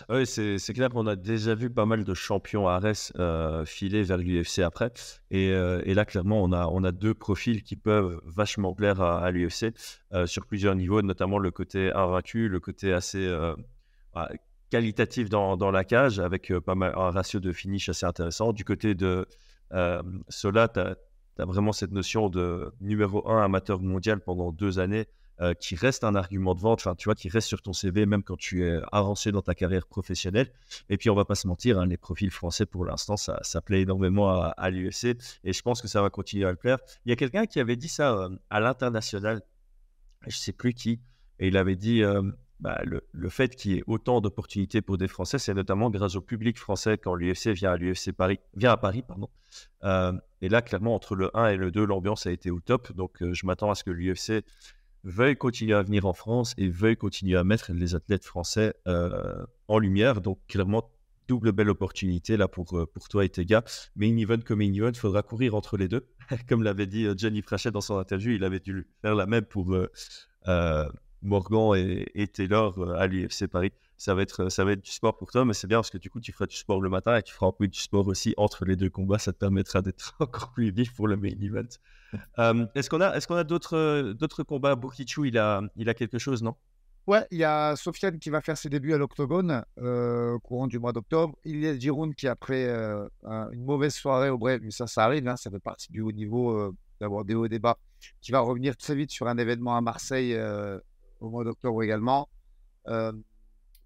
Oui, 0.09 0.25
c'est 0.25 0.73
clair 0.73 0.89
qu'on 0.89 1.07
a 1.07 1.15
déjà 1.15 1.55
vu 1.55 1.69
pas 1.69 1.85
mal 1.85 2.03
de 2.03 2.13
champions 2.13 2.67
Ares 2.67 3.11
euh, 3.19 3.65
filer 3.65 4.03
vers 4.03 4.17
l'UFC 4.17 4.59
après. 4.59 4.91
Et, 5.29 5.51
euh, 5.51 5.81
et, 5.85 5.93
là, 5.93 6.05
clairement, 6.05 6.43
on 6.43 6.83
a, 6.83 6.91
deux 6.91 7.13
profils 7.13 7.63
qui 7.63 7.75
peuvent 7.75 8.19
vachement 8.25 8.73
plaire 8.73 9.01
à, 9.01 9.29
l'UFC 9.31 9.73
euh, 10.13 10.25
sur 10.25 10.45
plusieurs 10.45 10.75
niveaux, 10.75 11.01
notamment 11.01 11.37
le 11.37 11.51
côté 11.51 11.91
invaincu, 11.93 12.49
le 12.49 12.59
côté 12.59 12.93
assez 12.93 13.27
bah, 14.13 14.29
qualitatif 14.69 15.29
dans, 15.29 15.71
la 15.71 15.83
cage, 15.83 16.19
avec 16.19 16.51
pas 16.59 16.75
mal, 16.75 16.93
un 16.95 17.11
ratio 17.11 17.39
de 17.39 17.51
finish 17.51 17.89
assez 17.89 18.05
intéressant. 18.05 18.53
Du 18.53 18.65
côté 18.65 18.95
de 18.95 19.27
Sola, 20.29 20.67
tu 20.69 20.79
as, 20.79 20.95
vraiment 21.45 21.71
cette 21.71 21.91
notion 21.91 22.29
de 22.29 22.73
numéro 22.81 23.29
un 23.29 23.43
amateur 23.43 23.79
mondial 23.79 24.21
pendant 24.21 24.51
deux 24.51 24.79
années. 24.79 25.05
Euh, 25.41 25.55
qui 25.55 25.75
reste 25.75 26.03
un 26.03 26.13
argument 26.13 26.53
de 26.53 26.59
vente, 26.59 26.81
enfin, 26.81 26.93
tu 26.93 27.05
vois, 27.05 27.15
qui 27.15 27.27
reste 27.27 27.47
sur 27.47 27.63
ton 27.63 27.73
CV 27.73 28.05
même 28.05 28.21
quand 28.21 28.37
tu 28.37 28.67
es 28.67 28.79
avancé 28.91 29.31
dans 29.31 29.41
ta 29.41 29.55
carrière 29.55 29.87
professionnelle. 29.87 30.51
Et 30.89 30.97
puis, 30.97 31.09
on 31.09 31.15
va 31.15 31.25
pas 31.25 31.33
se 31.33 31.47
mentir, 31.47 31.79
hein, 31.79 31.87
les 31.87 31.97
profils 31.97 32.29
français 32.29 32.67
pour 32.67 32.85
l'instant, 32.85 33.17
ça, 33.17 33.61
plaît 33.65 33.81
énormément 33.81 34.29
à, 34.29 34.69
l'UFC 34.69 35.17
et 35.43 35.51
je 35.51 35.61
pense 35.63 35.81
que 35.81 35.87
ça 35.87 36.03
va 36.03 36.11
continuer 36.11 36.45
à 36.45 36.51
le 36.51 36.55
plaire. 36.55 36.77
Il 37.05 37.09
y 37.09 37.13
a 37.13 37.15
quelqu'un 37.15 37.47
qui 37.47 37.59
avait 37.59 37.75
dit 37.75 37.87
ça 37.87 38.13
euh, 38.13 38.29
à 38.51 38.59
l'international, 38.59 39.41
je 40.27 40.37
sais 40.37 40.53
plus 40.53 40.75
qui, 40.75 40.99
et 41.39 41.47
il 41.47 41.57
avait 41.57 41.77
dit 41.77 42.03
euh, 42.03 42.21
bah, 42.59 42.79
le, 42.83 43.29
fait 43.29 43.55
qu'il 43.55 43.71
y 43.71 43.77
ait 43.79 43.83
autant 43.87 44.21
d'opportunités 44.21 44.83
pour 44.83 44.99
des 44.99 45.07
Français, 45.07 45.39
c'est 45.39 45.55
notamment 45.55 45.89
grâce 45.89 46.15
au 46.15 46.21
public 46.21 46.59
français 46.59 46.99
quand 46.99 47.15
l'UFC 47.15 47.47
vient 47.49 47.73
à 47.73 47.77
Paris, 48.15 48.39
vient 48.55 48.71
à 48.71 48.77
Paris, 48.77 49.01
pardon. 49.01 49.29
et 50.41 50.49
là, 50.49 50.61
clairement, 50.61 50.93
entre 50.93 51.15
le 51.15 51.35
1 51.35 51.47
et 51.47 51.57
le 51.57 51.71
2, 51.71 51.85
l'ambiance 51.85 52.27
a 52.27 52.31
été 52.31 52.51
au 52.51 52.59
top. 52.59 52.93
Donc, 52.93 53.17
je 53.19 53.45
m'attends 53.47 53.71
à 53.71 53.75
ce 53.75 53.83
que 53.83 53.89
l'UFC 53.89 54.43
veuille 55.03 55.35
continuer 55.35 55.73
à 55.73 55.81
venir 55.81 56.05
en 56.05 56.13
France 56.13 56.53
et 56.57 56.69
veuille 56.69 56.97
continuer 56.97 57.37
à 57.37 57.43
mettre 57.43 57.73
les 57.73 57.95
athlètes 57.95 58.25
français 58.25 58.73
euh, 58.87 59.45
en 59.67 59.79
lumière. 59.79 60.21
Donc, 60.21 60.39
clairement, 60.47 60.89
double 61.27 61.51
belle 61.51 61.69
opportunité 61.69 62.37
euh, 62.39 62.47
pour 62.47 63.09
toi 63.09 63.25
et 63.25 63.29
tes 63.29 63.45
gars. 63.45 63.63
Mais 63.95 64.07
une 64.07 64.19
event 64.19 64.39
comme 64.39 64.61
une 64.61 64.75
event, 64.75 64.91
il 64.91 64.97
faudra 64.97 65.21
courir 65.23 65.55
entre 65.55 65.77
les 65.77 65.87
deux. 65.87 66.07
comme 66.49 66.63
l'avait 66.63 66.87
dit 66.87 67.05
euh, 67.05 67.15
Johnny 67.17 67.41
Frachet 67.41 67.71
dans 67.71 67.81
son 67.81 67.97
interview, 67.97 68.31
il 68.31 68.43
avait 68.43 68.59
dû 68.59 68.87
faire 69.01 69.15
la 69.15 69.25
même 69.25 69.45
pour 69.45 69.75
Morgan 71.21 71.77
et, 71.77 72.05
et 72.15 72.27
Taylor 72.27 72.91
à 72.95 73.07
l'UFC 73.07 73.47
Paris 73.47 73.71
ça 73.97 74.13
va 74.15 74.21
être, 74.21 74.49
ça 74.49 74.65
va 74.65 74.73
être 74.73 74.83
du 74.83 74.91
sport 74.91 75.15
pour 75.17 75.31
toi, 75.31 75.45
mais 75.45 75.53
c'est 75.53 75.67
bien 75.67 75.77
parce 75.77 75.89
que 75.89 75.97
du 75.97 76.09
coup, 76.09 76.19
tu 76.19 76.31
feras 76.31 76.45
du 76.45 76.55
sport 76.55 76.81
le 76.81 76.89
matin 76.89 77.15
et 77.15 77.23
tu 77.23 77.33
feras 77.33 77.47
un 77.47 77.51
peu 77.51 77.67
du 77.67 77.79
sport 77.79 78.07
aussi 78.07 78.33
entre 78.37 78.65
les 78.65 78.75
deux 78.75 78.89
combats. 78.89 79.19
Ça 79.19 79.31
te 79.33 79.37
permettra 79.37 79.81
d'être 79.81 80.15
encore 80.19 80.51
plus 80.51 80.71
vif 80.71 80.93
pour 80.93 81.07
le 81.07 81.15
main 81.15 81.29
event. 81.41 81.67
Euh, 82.39 82.65
est-ce 82.75 82.89
qu'on 82.89 83.01
a, 83.01 83.15
est-ce 83.15 83.27
qu'on 83.27 83.35
a 83.35 83.43
d'autres, 83.43 84.13
d'autres 84.13 84.43
combats? 84.43 84.75
Bokichu, 84.75 85.27
il 85.27 85.37
a, 85.37 85.61
il 85.75 85.89
a 85.89 85.93
quelque 85.93 86.17
chose, 86.17 86.43
non? 86.43 86.55
Ouais, 87.05 87.25
il 87.31 87.37
y 87.37 87.43
a 87.43 87.75
Sofiane 87.75 88.17
qui 88.17 88.29
va 88.29 88.39
faire 88.39 88.57
ses 88.57 88.69
débuts 88.69 88.93
à 88.93 88.97
l'Octogone, 88.97 89.65
euh, 89.79 90.37
courant 90.39 90.67
du 90.67 90.79
mois 90.79 90.93
d'octobre. 90.93 91.37
Il 91.43 91.59
y 91.59 91.67
a 91.67 91.77
Giroud 91.77 92.15
qui, 92.15 92.27
après 92.29 92.65
euh, 92.65 93.07
une 93.51 93.65
mauvaise 93.65 93.93
soirée 93.93 94.29
au 94.29 94.37
bref, 94.37 94.61
mais 94.63 94.71
ça, 94.71 94.87
ça 94.87 95.03
arrive, 95.03 95.27
hein, 95.27 95.35
ça 95.35 95.51
fait 95.51 95.59
partie 95.59 95.91
du 95.91 95.99
haut 95.99 96.13
niveau 96.13 96.73
d'avoir 97.01 97.25
des 97.25 97.35
hauts 97.35 97.49
débats, 97.49 97.77
qui 98.21 98.31
va 98.31 98.39
revenir 98.39 98.77
très 98.77 98.95
vite 98.95 99.11
sur 99.11 99.27
un 99.27 99.37
événement 99.37 99.75
à 99.75 99.81
Marseille 99.81 100.37
au 101.19 101.29
mois 101.29 101.43
d'octobre 101.43 101.83
également. 101.83 102.29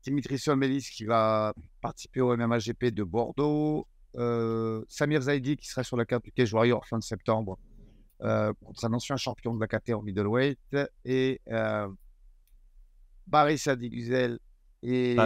Dimitri 0.08 0.40
Somelis 0.40 0.90
qui 0.90 1.04
va 1.04 1.54
participer 1.82 2.22
au 2.22 2.36
MMAGP 2.36 2.86
de 2.86 3.04
Bordeaux. 3.04 3.86
Euh, 4.16 4.82
Samir 4.88 5.22
Zaidi 5.24 5.58
qui 5.58 5.68
sera 5.68 5.84
sur 5.84 5.98
la 5.98 6.06
carte 6.06 6.24
du 6.24 6.32
Cage 6.32 6.54
Warrior 6.54 6.88
fin 6.88 6.98
de 6.98 7.04
septembre 7.04 7.60
euh, 8.22 8.54
contre 8.64 8.86
un 8.86 8.94
ancien 8.94 9.18
champion 9.18 9.54
de 9.54 9.60
la 9.60 9.68
KT 9.68 9.92
en 9.92 10.02
middleweight. 10.02 10.60
Et 11.04 11.42
euh, 11.50 11.90
Barry 13.28 13.58
Sadiguzel 13.58 14.40
et. 14.82 15.18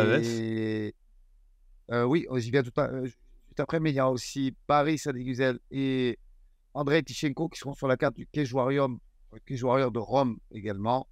Euh, 1.91 2.03
oui, 2.05 2.25
j'y 2.37 2.49
viens 2.49 2.63
tout, 2.63 2.71
après, 3.59 3.79
mais 3.79 3.91
il 3.91 3.95
y 3.95 3.99
a 3.99 4.09
aussi 4.09 4.55
Barry 4.67 4.97
Sadiguzel 4.97 5.59
et 5.69 6.17
André 6.73 7.03
Tichenko 7.03 7.49
qui 7.49 7.59
seront 7.59 7.75
sur 7.75 7.87
la 7.87 7.97
carte 7.97 8.15
du 8.15 8.25
Cage 8.25 8.51
Warrior, 8.51 8.89
Cage 9.45 9.63
Warrior 9.63 9.91
de 9.91 9.99
Rome 9.99 10.39
également 10.51 11.07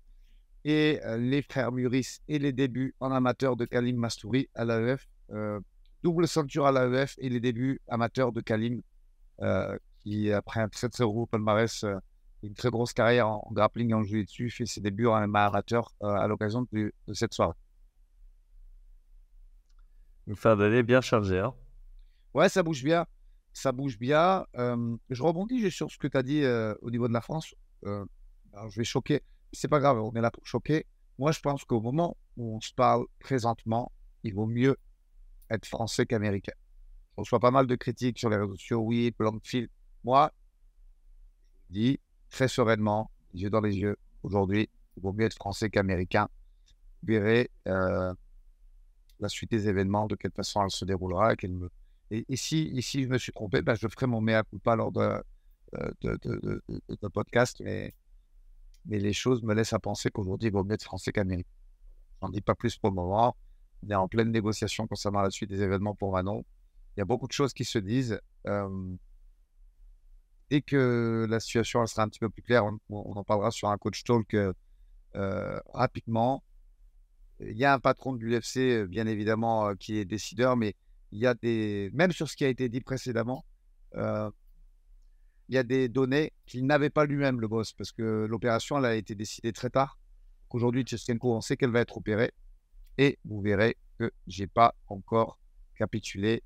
et 0.66 0.99
les 1.18 1.41
frères 1.41 1.72
Muris 1.72 2.20
et 2.28 2.39
les 2.39 2.51
débuts 2.51 2.95
en 2.99 3.12
amateur 3.12 3.55
de 3.55 3.66
Kalim 3.66 3.97
Mastouri 3.97 4.49
à 4.55 4.66
l'AEF. 4.66 5.07
double 6.03 6.28
ceinture 6.28 6.66
à 6.66 6.72
l'AEF 6.72 7.16
et 7.18 7.30
les 7.30 7.39
débuts 7.39 7.82
amateurs 7.88 8.32
de 8.32 8.41
Kalim, 8.41 8.82
qui 9.99 10.32
après 10.32 10.62
un 10.62 10.70
très 10.70 10.89
très 10.89 11.05
gros 11.05 11.26
palmarès, 11.26 11.86
une 12.43 12.53
très 12.53 12.70
grosse 12.70 12.93
carrière 12.93 13.28
en, 13.28 13.47
grappling 13.51 13.91
et 13.91 13.93
en 13.93 14.03
jiu-jitsu, 14.03 14.49
fait 14.49 14.66
ses 14.66 14.82
débuts 14.82 15.07
en 15.07 15.16
amateur 15.16 15.93
à 16.01 16.28
l'occasion 16.28 16.66
de, 16.72 16.93
cette 17.14 17.34
soirée. 17.34 17.55
Une 20.28 20.36
fin 20.36 20.55
d'année 20.55 20.84
bien 20.84 21.01
chargée. 21.01 21.39
Hein 21.39 21.53
ouais, 22.34 22.49
ça 22.49 22.64
bouge 22.64 22.84
bien. 22.84 23.05
Ça 23.53 23.72
bouge 23.72 23.97
bien. 23.97 24.45
je 24.55 25.24
rebondis 25.24 25.72
sur 25.72 25.89
ce 25.89 25.97
que 25.97 26.07
tu 26.07 26.18
as 26.18 26.24
dit 26.24 26.43
au 26.82 26.91
niveau 26.91 27.07
de 27.07 27.14
la 27.14 27.22
France. 27.22 27.55
je 27.84 28.76
vais 28.78 28.84
choquer 28.84 29.24
c'est 29.52 29.68
pas 29.68 29.80
grave, 29.80 30.00
on 30.00 30.14
est 30.14 30.22
là 30.22 30.32
pour 30.32 30.45
choquer. 30.45 30.86
Moi, 31.18 31.32
je 31.32 31.39
pense 31.39 31.66
qu'au 31.66 31.82
moment 31.82 32.16
où 32.38 32.56
on 32.56 32.62
se 32.62 32.74
parle 32.74 33.06
présentement, 33.20 33.91
il 34.24 34.34
vaut 34.34 34.45
mieux 34.45 34.78
être 35.50 35.66
français 35.66 36.06
qu'américain. 36.06 36.54
On 37.18 37.24
reçoit 37.24 37.39
pas 37.39 37.52
mal 37.52 37.68
de 37.68 37.76
critiques 37.76 38.18
sur 38.18 38.30
les 38.30 38.38
réseaux 38.38 38.56
sociaux. 38.56 38.80
Oui, 38.80 39.14
fil. 39.43 39.68
Moi, 40.04 40.32
je 41.68 41.74
dis 41.74 42.00
très 42.30 42.47
sereinement, 42.47 43.12
les 43.34 43.41
yeux 43.41 43.50
dans 43.50 43.60
les 43.60 43.76
yeux, 43.76 43.97
aujourd'hui, 44.24 44.70
il 44.95 45.04
vaut 45.04 45.12
mieux 45.12 45.26
être 45.26 45.36
français 45.36 45.70
qu'américain. 45.70 46.30
Vous 47.02 47.08
verrez 47.14 47.50
euh, 47.68 48.14
la 49.20 49.30
suite 49.30 49.52
des 49.52 49.68
événements, 49.68 50.08
de 50.08 50.16
quelle 50.16 50.32
façon 50.32 50.64
elle 50.64 50.72
se 50.72 50.86
déroulera. 50.86 51.34
Et, 51.34 51.47
me... 51.47 51.70
et, 52.12 52.36
si, 52.38 52.82
je 52.82 53.08
me 53.08 53.18
suis 53.18 53.32
trompé, 53.34 53.62
ben, 53.62 53.76
je 53.76 53.88
ferai 53.88 54.08
mon 54.08 54.22
mea 54.22 54.43
culpa 54.43 54.76
lors 54.76 54.91
de, 54.91 55.22
euh, 55.76 55.91
de, 56.02 56.62
de 56.88 57.08
podcast. 57.10 57.62
Mais 57.64 57.93
mais 58.90 59.00
les 59.00 59.14
choses 59.14 59.44
me 59.44 59.54
laissent 59.54 59.74
à 59.74 59.80
penser 59.80 60.10
qu'aujourd'hui, 60.10 60.50
il 60.50 60.52
vaut 60.52 60.64
mieux 60.64 60.74
être 60.74 60.84
français 60.84 61.12
qu'américain. 61.12 61.50
J'en 62.22 62.30
dis 62.30 62.42
pas 62.42 62.56
plus 62.56 62.78
pour 62.78 62.90
le 62.90 62.96
moment. 62.96 63.38
On 63.84 63.90
est 63.90 63.96
en 63.96 64.08
pleine 64.08 64.32
négociation 64.32 64.88
concernant 64.88 65.22
la 65.22 65.30
suite 65.30 65.50
des 65.50 65.62
événements 65.62 65.96
pour 65.96 66.12
Manon. 66.12 66.44
Il 66.98 67.00
y 67.00 67.02
a 67.02 67.06
beaucoup 67.06 67.28
de 67.28 67.32
choses 67.32 67.54
qui 67.54 67.64
se 67.64 67.80
disent. 67.80 68.20
dès 70.50 70.62
que 70.62 71.28
la 71.30 71.40
situation 71.40 71.86
sera 71.86 72.04
un 72.04 72.10
petit 72.10 72.20
peu 72.20 72.30
plus 72.30 72.42
claire, 72.42 72.66
on, 72.66 72.80
en 73.16 73.24
parlera 73.24 73.52
sur 73.52 73.70
un 73.70 73.78
coach 73.78 74.04
talk 74.04 74.36
euh, 75.16 75.60
rapidement. 75.74 76.44
Il 77.40 77.58
y 77.58 77.64
a 77.64 77.74
un 77.74 77.80
patron 77.80 78.14
de 78.14 78.20
l'UFC, 78.20 78.88
bien 78.88 79.08
évidemment, 79.08 79.70
euh, 79.70 79.76
qui 79.76 79.98
est 79.98 80.06
décideur, 80.06 80.58
mais 80.58 80.76
il 81.12 81.20
y 81.20 81.28
a 81.28 81.36
des. 81.36 81.90
Même 81.94 82.12
sur 82.12 82.28
ce 82.28 82.36
qui 82.36 82.44
a 82.44 82.50
été 82.50 82.68
dit 82.68 82.82
précédemment, 82.82 83.46
euh, 83.96 84.30
il 85.50 85.56
y 85.56 85.58
a 85.58 85.64
des 85.64 85.89
données 85.89 86.32
qu'il 86.45 86.66
n'avait 86.68 86.91
pas 86.91 87.06
lui-même, 87.06 87.41
le 87.41 87.47
boss, 87.47 87.74
parce 87.74 87.91
que 87.91 88.28
l'opération, 88.30 88.78
elle 88.78 88.86
a 88.86 88.95
été 88.95 89.16
décidée 89.16 89.52
très 89.52 89.72
tard. 89.72 89.97
Aujourd'hui, 90.52 90.86
Chestenko, 90.86 91.36
on 91.36 91.41
sait 91.41 91.58
qu'elle 91.58 91.72
va 91.72 91.82
être 91.82 91.97
opérée. 91.97 92.32
Et 93.00 93.18
vous 93.26 93.41
verrez 93.41 93.76
que 93.97 94.12
je 94.28 94.43
n'ai 94.43 94.47
pas 94.47 94.76
encore 94.88 95.39
capitulé 95.76 96.43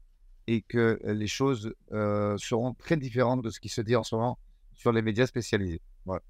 et 0.47 0.61
que 0.61 0.99
les 1.03 1.27
choses 1.27 1.73
euh, 1.91 2.37
seront 2.37 2.73
très 2.75 2.95
différentes 2.95 3.41
de 3.41 3.49
ce 3.49 3.59
qui 3.59 3.69
se 3.69 3.81
dit 3.81 3.95
en 3.95 4.03
ce 4.03 4.15
moment 4.15 4.39
sur 4.73 4.93
les 4.93 5.01
médias 5.01 5.25
spécialisés. 5.25 5.81
Voilà. 6.05 6.21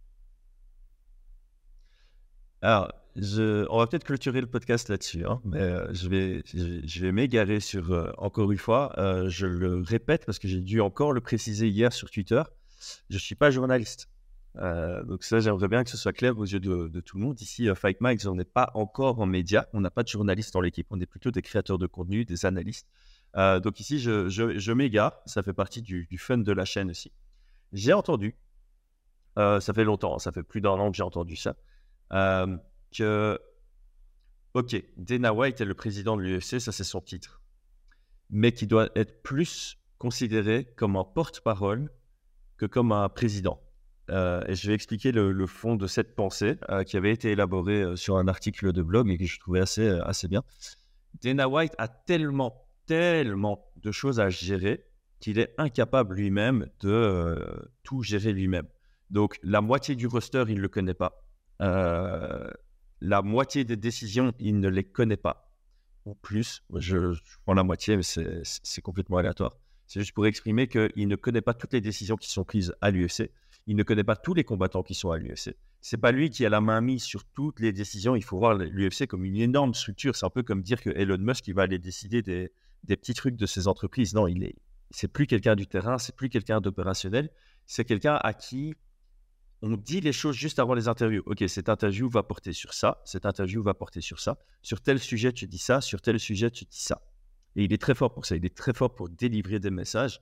Alors, 2.61 2.91
on 3.15 3.77
va 3.77 3.87
peut-être 3.87 4.05
clôturer 4.05 4.41
le 4.41 4.47
podcast 4.47 4.89
là-dessus, 4.89 5.25
hein, 5.25 5.41
mais 5.45 5.59
euh, 5.59 5.93
je 5.93 6.09
vais, 6.09 6.43
je, 6.45 7.01
vais 7.01 7.11
m'égarer 7.11 7.59
sur, 7.59 7.91
euh, 7.91 8.11
encore 8.17 8.51
une 8.51 8.57
fois, 8.57 8.93
je 9.27 9.45
le 9.45 9.81
répète 9.81 10.25
parce 10.25 10.39
que 10.39 10.47
j'ai 10.47 10.61
dû 10.61 10.81
encore 10.81 11.11
le 11.11 11.21
préciser 11.21 11.67
hier 11.67 11.93
sur 11.93 12.09
Twitter 12.09 12.41
je 13.09 13.15
ne 13.15 13.19
suis 13.19 13.35
pas 13.35 13.51
journaliste. 13.51 14.09
Euh, 14.57 15.03
donc 15.03 15.23
ça, 15.23 15.39
j'aimerais 15.39 15.67
bien 15.67 15.83
que 15.83 15.89
ce 15.89 15.97
soit 15.97 16.13
clair 16.13 16.37
aux 16.37 16.45
yeux 16.45 16.59
de, 16.59 16.99
tout 17.01 17.17
le 17.17 17.23
monde. 17.23 17.39
Ici, 17.41 17.69
euh, 17.69 17.75
Fight 17.75 17.99
Mike, 18.01 18.21
on 18.25 18.35
n'est 18.35 18.43
pas 18.43 18.71
encore 18.75 19.19
en 19.19 19.25
média, 19.25 19.67
on 19.73 19.81
n'a 19.81 19.89
pas 19.89 20.03
de 20.03 20.07
journalistes 20.07 20.53
dans 20.53 20.61
l'équipe, 20.61 20.87
on 20.89 20.99
est 20.99 21.05
plutôt 21.05 21.31
des 21.31 21.41
créateurs 21.41 21.77
de 21.77 21.87
contenu, 21.87 22.25
des 22.25 22.45
analystes. 22.45 22.87
Euh, 23.35 23.59
donc 23.59 23.79
ici, 23.79 23.99
je, 23.99 24.29
je, 24.29 24.71
m'égare, 24.71 25.19
ça 25.25 25.41
fait 25.41 25.53
partie 25.53 25.81
du, 25.81 26.07
fun 26.17 26.37
de 26.37 26.51
la 26.51 26.65
chaîne 26.65 26.91
aussi. 26.91 27.11
J'ai 27.71 27.93
entendu, 27.93 28.35
ça 29.35 29.73
fait 29.73 29.83
longtemps, 29.83 30.19
ça 30.19 30.31
fait 30.31 30.43
plus 30.43 30.61
d'un 30.61 30.71
an 30.71 30.91
que 30.91 30.97
j'ai 30.97 31.03
entendu 31.03 31.35
ça, 31.35 31.55
que, 32.11 33.39
ok, 34.53 34.83
Dana 34.97 35.33
White 35.33 35.61
est 35.61 35.65
le 35.65 35.73
président 35.73 36.15
de 36.15 36.21
l'UFC, 36.21 36.59
ça 36.59 36.71
c'est 36.71 36.83
son 36.83 37.01
titre, 37.01 37.41
mais 38.29 38.51
qui 38.51 38.67
doit 38.67 38.89
être 38.95 39.23
plus 39.23 39.79
considéré 39.97 40.65
comme 40.75 40.95
un 40.95 41.03
porte-parole 41.03 41.89
que 42.57 42.65
comme 42.65 42.91
un 42.91 43.09
président. 43.09 43.59
euh, 44.09 44.43
et 44.47 44.55
je 44.55 44.67
vais 44.67 44.73
expliquer 44.73 45.11
le, 45.11 45.47
fond 45.47 45.75
de 45.75 45.87
cette 45.87 46.15
pensée 46.15 46.57
euh, 46.69 46.83
qui 46.83 46.97
avait 46.97 47.11
été 47.11 47.31
élaborée 47.31 47.95
sur 47.95 48.17
un 48.17 48.27
article 48.27 48.73
de 48.73 48.81
blog 48.81 49.09
et 49.09 49.17
que 49.17 49.25
je 49.25 49.39
trouvais 49.39 49.61
assez, 49.61 49.87
assez 49.87 50.27
bien. 50.27 50.43
Dana 51.21 51.47
White 51.47 51.73
a 51.77 51.87
tellement, 51.87 52.67
tellement 52.85 53.71
de 53.77 53.91
choses 53.91 54.19
à 54.19 54.29
gérer 54.29 54.85
qu'il 55.19 55.39
est 55.39 55.53
incapable 55.57 56.15
lui-même 56.15 56.67
de 56.81 57.69
tout 57.83 58.01
gérer 58.03 58.33
lui-même. 58.33 58.67
Donc, 59.09 59.39
la 59.41 59.61
moitié 59.61 59.95
du 59.95 60.07
roster, 60.07 60.43
il 60.49 60.55
ne 60.55 60.61
le 60.61 60.67
connaît 60.67 60.93
pas. 60.93 61.23
la 61.59 63.21
moitié 63.21 63.63
des 63.63 63.77
décisions, 63.77 64.33
il 64.39 64.59
ne 64.59 64.67
les 64.67 64.83
connaît 64.83 65.17
pas. 65.17 65.49
Ou 66.05 66.15
plus, 66.15 66.61
je 66.75 67.17
prends 67.45 67.53
la 67.53 67.63
moitié, 67.63 67.95
mais 67.95 68.03
c'est 68.03 68.81
complètement 68.81 69.17
aléatoire. 69.17 69.55
C'est 69.87 69.99
juste 69.99 70.13
pour 70.13 70.25
exprimer 70.25 70.67
qu'il 70.67 71.07
ne 71.07 71.15
connaît 71.15 71.41
pas 71.41 71.53
toutes 71.53 71.73
les 71.73 71.81
décisions 71.81 72.15
qui 72.15 72.31
sont 72.31 72.43
prises 72.43 72.73
à 72.81 72.91
l'UFC. 72.91 73.31
Il 73.67 73.75
ne 73.75 73.83
connaît 73.83 74.03
pas 74.03 74.15
tous 74.15 74.33
les 74.33 74.43
combattants 74.43 74.83
qui 74.83 74.93
sont 74.93 75.11
à 75.11 75.17
l'UFC. 75.17 75.55
C'est 75.81 75.97
pas 75.97 76.11
lui 76.11 76.29
qui 76.29 76.45
a 76.45 76.49
la 76.49 76.61
main 76.61 76.81
mise 76.81 77.03
sur 77.03 77.23
toutes 77.25 77.59
les 77.59 77.71
décisions. 77.73 78.15
Il 78.15 78.23
faut 78.23 78.37
voir 78.37 78.55
l'UFC 78.55 79.07
comme 79.07 79.25
une 79.25 79.37
énorme 79.37 79.73
structure. 79.73 80.15
C'est 80.15 80.25
un 80.25 80.29
peu 80.29 80.43
comme 80.43 80.61
dire 80.61 80.81
que 80.81 80.89
Elon 80.89 81.17
Musk 81.17 81.49
va 81.49 81.63
aller 81.63 81.79
décider 81.79 82.21
des, 82.21 82.51
petits 82.87 83.13
trucs 83.13 83.35
de 83.35 83.45
ses 83.45 83.67
entreprises. 83.67 84.13
Non, 84.13 84.27
il 84.27 84.43
est, 84.43 84.55
c'est 84.91 85.07
plus 85.07 85.27
quelqu'un 85.27 85.55
du 85.55 85.67
terrain, 85.67 85.97
c'est 85.97 86.15
plus 86.15 86.29
quelqu'un 86.29 86.61
d'opérationnel. 86.61 87.29
C'est 87.65 87.85
quelqu'un 87.85 88.15
à 88.15 88.33
qui 88.33 88.75
on 89.61 89.77
dit 89.77 90.01
les 90.01 90.11
choses 90.11 90.35
juste 90.35 90.59
avant 90.59 90.73
les 90.73 90.89
interviews. 90.89 91.23
Ok, 91.25 91.43
cette 91.47 91.69
interview 91.69 92.09
va 92.09 92.21
porter 92.21 92.51
sur 92.51 92.73
ça, 92.73 93.01
cette 93.05 93.25
interview 93.25 93.63
va 93.63 93.73
porter 93.73 94.01
sur 94.01 94.19
ça. 94.19 94.37
Sur 94.61 94.81
tel 94.81 94.99
sujet, 94.99 95.31
tu 95.31 95.47
dis 95.47 95.57
ça, 95.57 95.79
sur 95.79 96.01
tel 96.01 96.19
sujet, 96.19 96.51
tu 96.51 96.65
dis 96.65 96.81
ça. 96.81 97.01
Et 97.55 97.63
il 97.63 97.73
est 97.73 97.81
très 97.81 97.95
fort 97.95 98.13
pour 98.13 98.25
ça. 98.25 98.35
Il 98.35 98.45
est 98.45 98.55
très 98.55 98.73
fort 98.73 98.93
pour 98.93 99.09
délivrer 99.09 99.59
des 99.59 99.71
messages. 99.71 100.21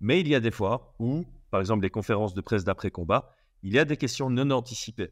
Mais 0.00 0.20
il 0.20 0.28
y 0.28 0.34
a 0.34 0.40
des 0.40 0.50
fois 0.50 0.94
où, 0.98 1.24
par 1.50 1.60
exemple, 1.60 1.82
les 1.82 1.90
conférences 1.90 2.34
de 2.34 2.40
presse 2.40 2.64
d'après-combat, 2.64 3.34
il 3.62 3.72
y 3.72 3.78
a 3.78 3.84
des 3.84 3.96
questions 3.96 4.30
non 4.30 4.50
anticipées 4.50 5.10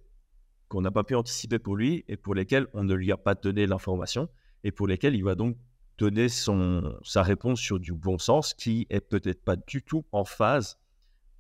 qu'on 0.69 0.81
n'a 0.81 0.91
pas 0.91 1.05
pu 1.05 1.17
anticiper 1.17 1.59
pour 1.59 1.77
lui 1.77 2.05
et 2.09 2.17
pour 2.17 2.35
lesquelles 2.35 2.69
on 2.75 2.85
ne 2.85 2.95
lui 2.95 3.11
a 3.11 3.17
pas 3.17 3.35
donné 3.35 3.67
l'information 3.67 4.29
et 4.63 4.71
pour 4.71 4.87
lesquelles 4.87 5.17
il 5.17 5.25
va 5.25 5.35
donc 5.35 5.57
donner 5.99 6.29
son, 6.29 6.97
sa 7.03 7.23
réponse 7.23 7.61
sur 7.61 7.81
du 7.81 7.93
bon 7.93 8.19
sens 8.19 8.55
qui 8.55 8.87
est 8.89 9.01
peut-être 9.01 9.45
pas 9.45 9.57
du 9.57 9.83
tout 9.83 10.05
en 10.13 10.25
phase 10.25 10.79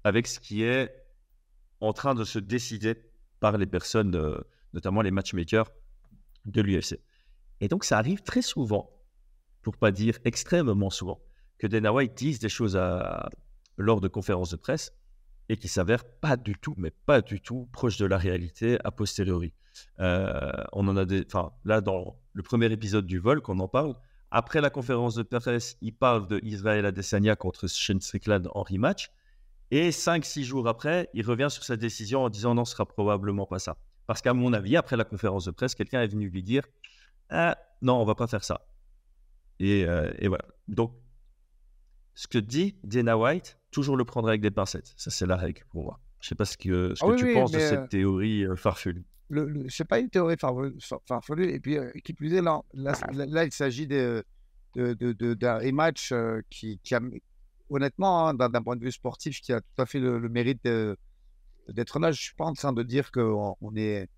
avec 0.04 0.26
ce 0.26 0.40
qui 0.40 0.64
est 0.64 0.92
en 1.80 1.92
train 1.92 2.14
de 2.14 2.24
se 2.24 2.38
décider 2.38 2.96
par 3.38 3.56
les 3.56 3.66
personnes, 3.66 4.16
euh, 4.16 4.38
notamment 4.74 5.00
les 5.00 5.10
matchmakers 5.10 5.70
de 6.44 6.60
l'UFC. 6.60 7.00
Et 7.60 7.68
donc 7.68 7.84
ça 7.84 7.98
arrive 7.98 8.22
très 8.22 8.42
souvent 8.42 8.90
pour 9.62 9.76
pas 9.76 9.90
dire 9.90 10.18
extrêmement 10.24 10.90
souvent, 10.90 11.20
que 11.58 11.66
Dana 11.66 11.92
White 11.92 12.14
dise 12.16 12.38
des 12.38 12.48
choses 12.48 12.76
à, 12.76 13.28
lors 13.76 14.00
de 14.00 14.08
conférences 14.08 14.50
de 14.50 14.56
presse 14.56 14.92
et 15.48 15.56
qui 15.56 15.68
s'avèrent 15.68 16.04
pas 16.04 16.36
du 16.36 16.54
tout, 16.54 16.74
mais 16.76 16.92
pas 17.06 17.20
du 17.20 17.40
tout 17.40 17.68
proches 17.72 17.98
de 17.98 18.06
la 18.06 18.18
réalité 18.18 18.78
a 18.84 18.90
posteriori. 18.90 19.52
Euh, 19.98 20.52
on 20.72 20.86
en 20.88 20.96
a 20.96 21.04
des, 21.04 21.24
enfin 21.26 21.52
là 21.64 21.80
dans 21.80 22.16
le 22.32 22.42
premier 22.42 22.70
épisode 22.72 23.06
du 23.06 23.18
vol 23.18 23.40
qu'on 23.40 23.58
en 23.58 23.68
parle. 23.68 23.94
Après 24.30 24.60
la 24.60 24.70
conférence 24.70 25.16
de 25.16 25.22
presse, 25.24 25.76
il 25.80 25.92
parle 25.92 26.28
de 26.28 26.38
Israël 26.44 26.86
Adesanya 26.86 27.34
contre 27.34 27.68
Shane 27.68 27.98
en 28.54 28.62
rematch. 28.62 29.10
Et 29.72 29.90
5-6 29.90 30.42
jours 30.42 30.68
après, 30.68 31.08
il 31.14 31.26
revient 31.26 31.48
sur 31.50 31.64
sa 31.64 31.76
décision 31.76 32.24
en 32.24 32.28
disant 32.28 32.54
non, 32.54 32.64
ce 32.64 32.72
sera 32.72 32.86
probablement 32.86 33.46
pas 33.46 33.58
ça. 33.58 33.76
Parce 34.06 34.22
qu'à 34.22 34.34
mon 34.34 34.52
avis, 34.52 34.76
après 34.76 34.96
la 34.96 35.04
conférence 35.04 35.44
de 35.44 35.50
presse, 35.50 35.74
quelqu'un 35.74 36.02
est 36.02 36.08
venu 36.08 36.28
lui 36.28 36.42
dire 36.42 36.64
ah, 37.28 37.56
non, 37.82 38.00
on 38.00 38.04
va 38.04 38.14
pas 38.14 38.26
faire 38.26 38.44
ça. 38.44 38.66
Euh, 39.60 40.12
et, 40.18 40.28
voilà. 40.28 40.44
Donc, 40.68 40.94
ce 42.14 42.26
que 42.28 42.38
dit 42.38 42.76
Dana 42.84 43.16
White, 43.16 43.58
toujours 43.70 43.96
le 43.96 44.04
prendre 44.04 44.28
avec 44.28 44.40
des 44.40 44.50
pincettes. 44.50 44.92
Ça, 44.96 45.10
c'est 45.10 45.26
la 45.26 45.36
règle 45.36 45.62
pour 45.70 45.84
moi. 45.84 46.00
Je 46.20 46.26
ne 46.26 46.28
sais 46.30 46.34
pas 46.34 46.44
ce 46.44 46.56
que, 46.56 46.94
ce 46.94 47.04
ah 47.04 47.08
que 47.08 47.16
tu 47.16 47.32
penses 47.32 47.52
de 47.52 47.58
cette 47.58 47.78
euh, 47.78 47.86
théorie 47.86 48.44
euh, 48.44 48.56
farfelue. 48.56 49.04
Le, 49.28 49.68
ce 49.68 49.82
n'est 49.82 49.86
pas 49.86 50.00
une 50.00 50.10
théorie 50.10 50.36
farfelue. 50.36 51.50
Et 51.50 51.60
puis, 51.60 51.78
qui 52.04 52.12
plus 52.12 52.34
est, 52.34 52.42
là, 52.42 52.62
là, 52.74 53.44
il 53.44 53.52
s'agit 53.52 53.86
d'un 53.86 54.22
de, 54.74 54.94
de, 54.94 55.46
rematch 55.46 56.12
qui, 56.50 56.80
qui, 56.82 56.94
a, 56.94 57.00
honnêtement, 57.70 58.28
hein, 58.28 58.34
d'un 58.34 58.62
point 58.62 58.76
de 58.76 58.84
vue 58.84 58.92
sportif, 58.92 59.40
qui 59.40 59.52
a 59.52 59.60
tout 59.60 59.82
à 59.82 59.86
fait 59.86 60.00
le, 60.00 60.28
mérite 60.28 60.62
d'être 61.68 61.98
là. 62.00 62.10
Je 62.10 62.18
ne 62.18 62.22
suis 62.22 62.34
pas 62.34 62.44
en 62.44 62.54
train 62.54 62.72
de 62.72 62.82
dire 62.82 63.12
qu'on 63.12 63.56
on 63.60 63.76
est. 63.76 64.08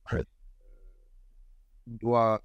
On 1.86 1.94
doit 1.96 2.42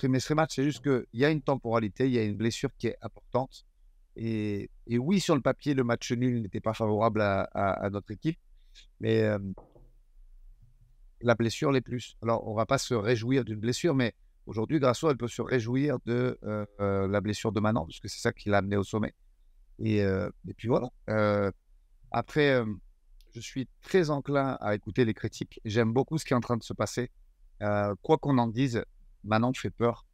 ce 0.00 0.34
match, 0.34 0.54
c'est 0.54 0.64
juste 0.64 0.82
qu'il 0.82 1.06
y 1.14 1.24
a 1.24 1.30
une 1.30 1.42
temporalité, 1.42 2.06
il 2.06 2.12
y 2.12 2.18
a 2.18 2.22
une 2.22 2.36
blessure 2.36 2.70
qui 2.76 2.88
est 2.88 2.96
importante. 3.02 3.64
Et, 4.16 4.68
oui, 4.88 5.20
sur 5.20 5.34
le 5.34 5.40
papier, 5.40 5.74
le 5.74 5.84
match 5.84 6.12
nul 6.12 6.42
n'était 6.42 6.60
pas 6.60 6.74
favorable 6.74 7.20
à, 7.22 7.88
notre 7.90 8.10
équipe, 8.10 8.38
mais 9.00 9.24
la 11.20 11.34
blessure 11.34 11.70
l'est 11.72 11.80
plus. 11.80 12.16
Alors, 12.22 12.46
on 12.46 12.52
ne 12.52 12.56
va 12.56 12.66
pas 12.66 12.78
se 12.78 12.94
réjouir 12.94 13.44
d'une 13.44 13.60
blessure, 13.60 13.94
mais 13.94 14.14
aujourd'hui, 14.46 14.78
Grasso, 14.78 15.10
elle 15.10 15.16
peut 15.16 15.28
se 15.28 15.42
réjouir 15.42 15.98
de 16.06 16.38
la 16.78 17.20
blessure 17.20 17.52
de 17.52 17.60
Manon, 17.60 17.86
parce 17.86 18.00
que 18.00 18.08
c'est 18.08 18.20
ça 18.20 18.32
qui 18.32 18.48
l'a 18.48 18.58
amené 18.58 18.76
au 18.76 18.84
sommet. 18.84 19.14
Et, 19.78 19.98
et 19.98 20.54
puis 20.56 20.68
voilà. 20.68 20.90
après, 22.10 22.62
je 23.34 23.40
suis 23.40 23.68
très 23.82 24.10
enclin 24.10 24.58
à 24.60 24.74
écouter 24.74 25.04
les 25.04 25.14
critiques. 25.14 25.60
J'aime 25.64 25.92
beaucoup 25.92 26.18
ce 26.18 26.24
qui 26.24 26.32
est 26.32 26.36
en 26.36 26.40
train 26.40 26.56
de 26.56 26.62
se 26.62 26.74
passer. 26.74 27.10
quoi 28.02 28.18
qu'on 28.18 28.38
en 28.38 28.48
dise, 28.48 28.84
Manon 29.24 29.52
fait 29.54 29.70
peur, 29.70 30.06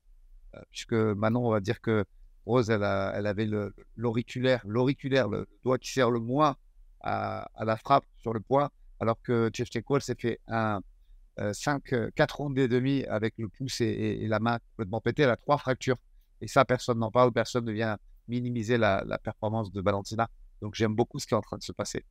euh, 0.54 0.60
puisque 0.70 0.92
Manon, 0.92 1.46
on 1.46 1.50
va 1.50 1.60
dire 1.60 1.80
que 1.80 2.04
Rose, 2.46 2.70
elle, 2.70 2.82
elle 2.82 3.26
avait 3.26 3.48
l'auriculaire, 3.96 4.62
l'auriculaire, 4.66 5.28
le, 5.28 5.48
doigt 5.64 5.78
qui 5.78 5.92
sert 5.92 6.10
le 6.10 6.20
moins 6.20 6.56
à, 7.00 7.48
la 7.60 7.76
frappe 7.76 8.04
sur 8.18 8.32
le 8.32 8.40
poids, 8.40 8.70
alors 9.00 9.20
que 9.20 9.50
Chevchenko, 9.52 10.00
s'est 10.00 10.14
fait 10.14 10.40
un 10.48 10.80
5, 11.52 11.92
euh, 11.92 12.10
4 12.14 12.36
rondes 12.36 12.58
et 12.58 12.68
demi 12.68 13.04
avec 13.04 13.34
le 13.36 13.48
pouce 13.48 13.80
et, 13.80 14.26
la 14.26 14.38
main 14.38 14.58
complètement 14.70 15.00
pétée. 15.00 15.22
Elle 15.22 15.30
a 15.30 15.36
trois 15.36 15.58
fractures. 15.58 15.98
Et 16.40 16.48
ça, 16.48 16.64
personne 16.64 16.98
n'en 16.98 17.10
parle, 17.10 17.32
personne 17.32 17.64
ne 17.64 17.72
vient 17.72 17.98
minimiser 18.28 18.78
la, 18.78 19.04
performance 19.22 19.72
de 19.72 19.80
Valentina. 19.80 20.28
Donc 20.62 20.74
j'aime 20.74 20.94
beaucoup 20.94 21.18
ce 21.18 21.26
qui 21.26 21.34
est 21.34 21.36
en 21.36 21.42
train 21.42 21.58
de 21.58 21.62
se 21.62 21.72
passer. 21.72 22.04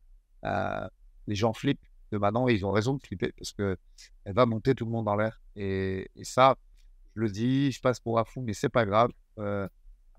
Euh, 0.43 0.87
les 1.27 1.35
gens 1.35 1.53
flippent 1.53 1.85
de 2.11 2.17
Manon 2.17 2.47
et 2.47 2.53
ils 2.53 2.65
ont 2.65 2.71
raison 2.71 2.93
de 2.93 3.01
flipper 3.01 3.33
parce 3.37 3.51
qu'elle 3.51 3.77
va 4.25 4.45
monter 4.45 4.75
tout 4.75 4.85
le 4.85 4.91
monde 4.91 5.05
dans 5.05 5.15
l'air. 5.15 5.41
et, 5.55 6.07
ça, 6.23 6.55
je 7.15 7.21
le 7.21 7.29
dis, 7.29 7.71
je 7.71 7.81
passe 7.81 7.99
pour 7.99 8.19
un 8.19 8.25
fou, 8.25 8.41
mais 8.41 8.53
c'est 8.53 8.69
pas 8.69 8.85
grave. 8.85 9.11
Euh, 9.39 9.67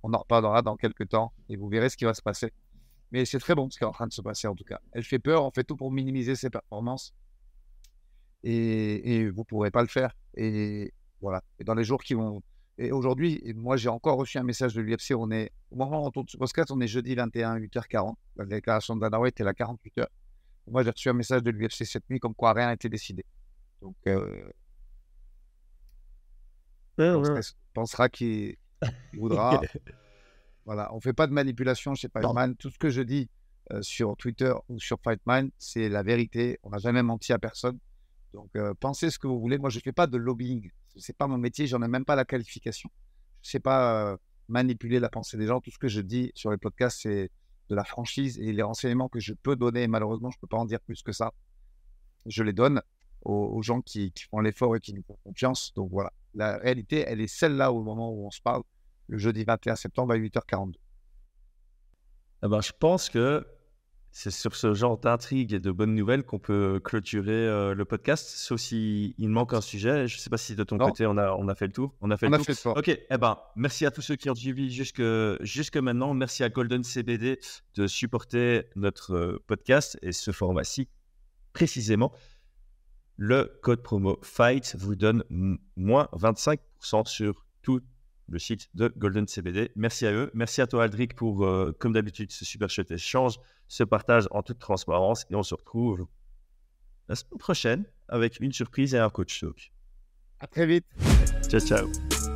on 0.02 0.12
en 0.12 0.18
reparlera 0.18 0.62
dans 0.62 0.76
quelques 0.76 1.08
temps 1.08 1.32
et 1.48 1.56
vous 1.56 1.68
verrez 1.68 1.88
ce 1.88 1.96
qui 1.96 2.04
va 2.04 2.14
se 2.14 2.22
passer. 2.22 2.52
Mais 3.12 3.24
c'est 3.24 3.38
très 3.38 3.54
bon 3.54 3.70
ce 3.70 3.78
qui 3.78 3.84
est 3.84 3.86
en 3.86 3.92
train 3.92 4.06
de 4.06 4.12
se 4.12 4.22
passer 4.22 4.48
en 4.48 4.54
tout 4.54 4.64
cas. 4.64 4.80
Elle 4.92 5.04
fait 5.04 5.18
peur, 5.18 5.44
on 5.44 5.50
fait 5.50 5.64
tout 5.64 5.76
pour 5.76 5.92
minimiser 5.92 6.34
ses 6.34 6.50
performances. 6.50 7.14
Et, 8.42 9.28
vous 9.30 9.40
ne 9.40 9.44
pourrez 9.44 9.70
pas 9.70 9.82
le 9.82 9.88
faire. 9.88 10.12
Et 10.34 10.92
voilà. 11.20 11.42
Et 11.58 11.64
dans 11.64 11.74
les 11.74 11.84
jours 11.84 12.02
qui 12.02 12.14
vont. 12.14 12.42
Et 12.78 12.92
aujourd'hui, 12.92 13.42
moi 13.56 13.76
j'ai 13.76 13.88
encore 13.88 14.18
reçu 14.18 14.38
un 14.38 14.42
message 14.42 14.74
de 14.74 14.80
l'UFC. 14.80 15.12
On 15.16 15.30
est, 15.30 15.50
au 15.70 15.76
moment 15.76 16.02
où 16.02 16.06
on 16.06 16.10
tourne 16.10 16.28
ce 16.28 16.36
podcast, 16.36 16.70
on 16.70 16.80
est 16.80 16.86
jeudi 16.86 17.14
21, 17.14 17.58
8h40. 17.58 18.14
La 18.36 18.44
déclaration 18.44 18.96
de 18.96 19.00
Dana 19.00 19.18
White 19.18 19.40
est 19.40 19.46
à 19.46 19.52
48h. 19.52 20.06
Moi 20.68 20.82
j'ai 20.82 20.90
reçu 20.90 21.08
un 21.08 21.14
message 21.14 21.42
de 21.42 21.50
l'UFC 21.50 21.84
cette 21.84 22.08
nuit 22.10 22.20
comme 22.20 22.34
quoi 22.34 22.52
rien 22.52 22.66
n'a 22.66 22.74
été 22.74 22.88
décidé. 22.88 23.24
Donc 23.80 23.96
euh, 24.06 24.48
on 26.98 27.40
pensera 27.74 28.08
qu'il 28.08 28.56
voudra. 29.18 29.60
voilà, 30.64 30.92
on 30.94 31.00
fait 31.00 31.12
pas 31.12 31.26
de 31.26 31.32
manipulation 31.32 31.94
chez 31.94 32.08
Fightman. 32.08 32.56
Tout 32.56 32.70
ce 32.70 32.78
que 32.78 32.90
je 32.90 33.02
dis 33.02 33.28
euh, 33.72 33.82
sur 33.82 34.16
Twitter 34.16 34.52
ou 34.68 34.78
sur 34.78 34.98
Fightman, 35.02 35.50
c'est 35.58 35.88
la 35.88 36.02
vérité. 36.02 36.58
On 36.62 36.70
n'a 36.70 36.78
jamais 36.78 37.02
menti 37.02 37.32
à 37.32 37.38
personne. 37.38 37.78
Donc 38.32 38.50
euh, 38.56 38.74
pensez 38.78 39.10
ce 39.10 39.18
que 39.18 39.26
vous 39.26 39.40
voulez. 39.40 39.58
Moi, 39.58 39.70
je 39.70 39.80
fais 39.80 39.92
pas 39.92 40.06
de 40.06 40.16
lobbying. 40.16 40.70
C'est 40.96 41.16
pas 41.16 41.26
mon 41.26 41.38
métier. 41.38 41.66
J'en 41.66 41.82
ai 41.82 41.88
même 41.88 42.04
pas 42.04 42.16
la 42.16 42.24
qualification. 42.24 42.90
Je 43.42 43.50
sais 43.50 43.60
pas 43.60 44.12
euh, 44.12 44.16
manipuler 44.48 45.00
la 45.00 45.08
pensée 45.08 45.36
des 45.36 45.46
gens. 45.46 45.60
Tout 45.60 45.70
ce 45.70 45.78
que 45.78 45.88
je 45.88 46.00
dis 46.00 46.32
sur 46.34 46.50
les 46.50 46.58
podcasts, 46.58 47.00
c'est 47.02 47.30
de 47.68 47.74
la 47.74 47.84
franchise 47.84 48.38
et 48.38 48.52
les 48.52 48.62
renseignements 48.62 49.08
que 49.08 49.20
je 49.20 49.34
peux 49.34 49.56
donner. 49.56 49.88
Malheureusement, 49.88 50.30
je 50.30 50.38
peux 50.38 50.46
pas 50.46 50.58
en 50.58 50.64
dire 50.64 50.80
plus 50.80 51.02
que 51.02 51.12
ça. 51.12 51.32
Je 52.26 52.42
les 52.42 52.52
donne 52.52 52.80
aux, 53.22 53.60
gens 53.62 53.80
qui, 53.80 54.12
qui 54.12 54.24
font 54.24 54.38
l'effort 54.38 54.76
et 54.76 54.80
qui 54.80 54.94
nous 54.94 55.02
font 55.02 55.18
confiance. 55.24 55.72
Donc 55.74 55.90
voilà 55.90 56.12
la 56.36 56.58
réalité, 56.58 57.04
elle 57.06 57.20
est 57.20 57.26
celle-là 57.26 57.72
au 57.72 57.82
moment 57.82 58.12
où 58.12 58.26
on 58.26 58.30
se 58.30 58.40
parle, 58.40 58.62
le 59.08 59.18
jeudi 59.18 59.44
21 59.44 59.76
septembre 59.76 60.12
à 60.12 60.16
8h42. 60.16 60.74
Eh 62.44 62.48
ben, 62.48 62.60
je 62.60 62.72
pense 62.78 63.08
que 63.08 63.44
c'est 64.10 64.30
sur 64.30 64.54
ce 64.54 64.72
genre 64.72 64.98
d'intrigue 64.98 65.52
et 65.52 65.60
de 65.60 65.70
bonnes 65.70 65.94
nouvelles 65.94 66.24
qu'on 66.24 66.38
peut 66.38 66.80
clôturer 66.82 67.32
euh, 67.32 67.74
le 67.74 67.84
podcast, 67.84 68.28
sauf 68.28 68.60
s'il 68.60 69.14
manque 69.18 69.52
un 69.52 69.60
sujet. 69.60 70.08
Je 70.08 70.16
ne 70.16 70.20
sais 70.20 70.30
pas 70.30 70.38
si 70.38 70.54
de 70.54 70.64
ton 70.64 70.78
côté, 70.78 71.06
on 71.06 71.18
a, 71.18 71.32
on 71.32 71.48
a 71.48 71.54
fait 71.54 71.66
le 71.66 71.72
tour. 71.72 71.94
On 72.00 72.10
a 72.10 72.16
fait 72.16 72.28
le 72.28 72.38
tour. 72.38 72.76
ok, 72.76 72.88
eh 72.88 73.18
ben, 73.18 73.38
merci 73.56 73.84
à 73.84 73.90
tous 73.90 74.00
ceux 74.00 74.16
qui 74.16 74.30
ont 74.30 74.34
suivi 74.34 74.70
jusque, 74.70 75.02
jusque 75.40 75.76
maintenant. 75.76 76.14
Merci 76.14 76.44
à 76.44 76.48
Golden 76.48 76.82
CBD 76.82 77.38
de 77.74 77.86
supporter 77.86 78.70
notre 78.74 79.14
euh, 79.14 79.44
podcast 79.46 79.98
et 80.02 80.12
ce 80.12 80.30
format-ci 80.30 80.88
précisément 81.52 82.12
le 83.16 83.58
code 83.62 83.82
promo 83.82 84.18
FIGHT 84.22 84.76
vous 84.76 84.94
donne 84.94 85.24
moins 85.76 86.08
25% 86.12 87.06
sur 87.06 87.46
tout 87.62 87.80
le 88.28 88.38
site 88.38 88.68
de 88.74 88.92
Golden 88.96 89.26
CBD. 89.26 89.70
Merci 89.76 90.06
à 90.06 90.12
eux. 90.12 90.30
Merci 90.34 90.60
à 90.60 90.66
toi, 90.66 90.84
Aldric, 90.84 91.14
pour, 91.14 91.44
euh, 91.44 91.74
comme 91.78 91.92
d'habitude, 91.92 92.32
ce 92.32 92.44
super 92.44 92.68
chouette 92.68 92.90
échange, 92.90 93.38
ce 93.68 93.84
partage 93.84 94.26
en 94.30 94.42
toute 94.42 94.58
transparence. 94.58 95.24
Et 95.30 95.34
on 95.34 95.42
se 95.42 95.54
retrouve 95.54 96.06
la 97.08 97.14
semaine 97.14 97.38
prochaine 97.38 97.84
avec 98.08 98.40
une 98.40 98.52
surprise 98.52 98.94
et 98.94 98.98
un 98.98 99.10
coach 99.10 99.40
talk. 99.40 99.72
À 100.40 100.46
très 100.46 100.66
vite. 100.66 100.84
Ciao, 101.48 101.60
ciao. 101.60 102.35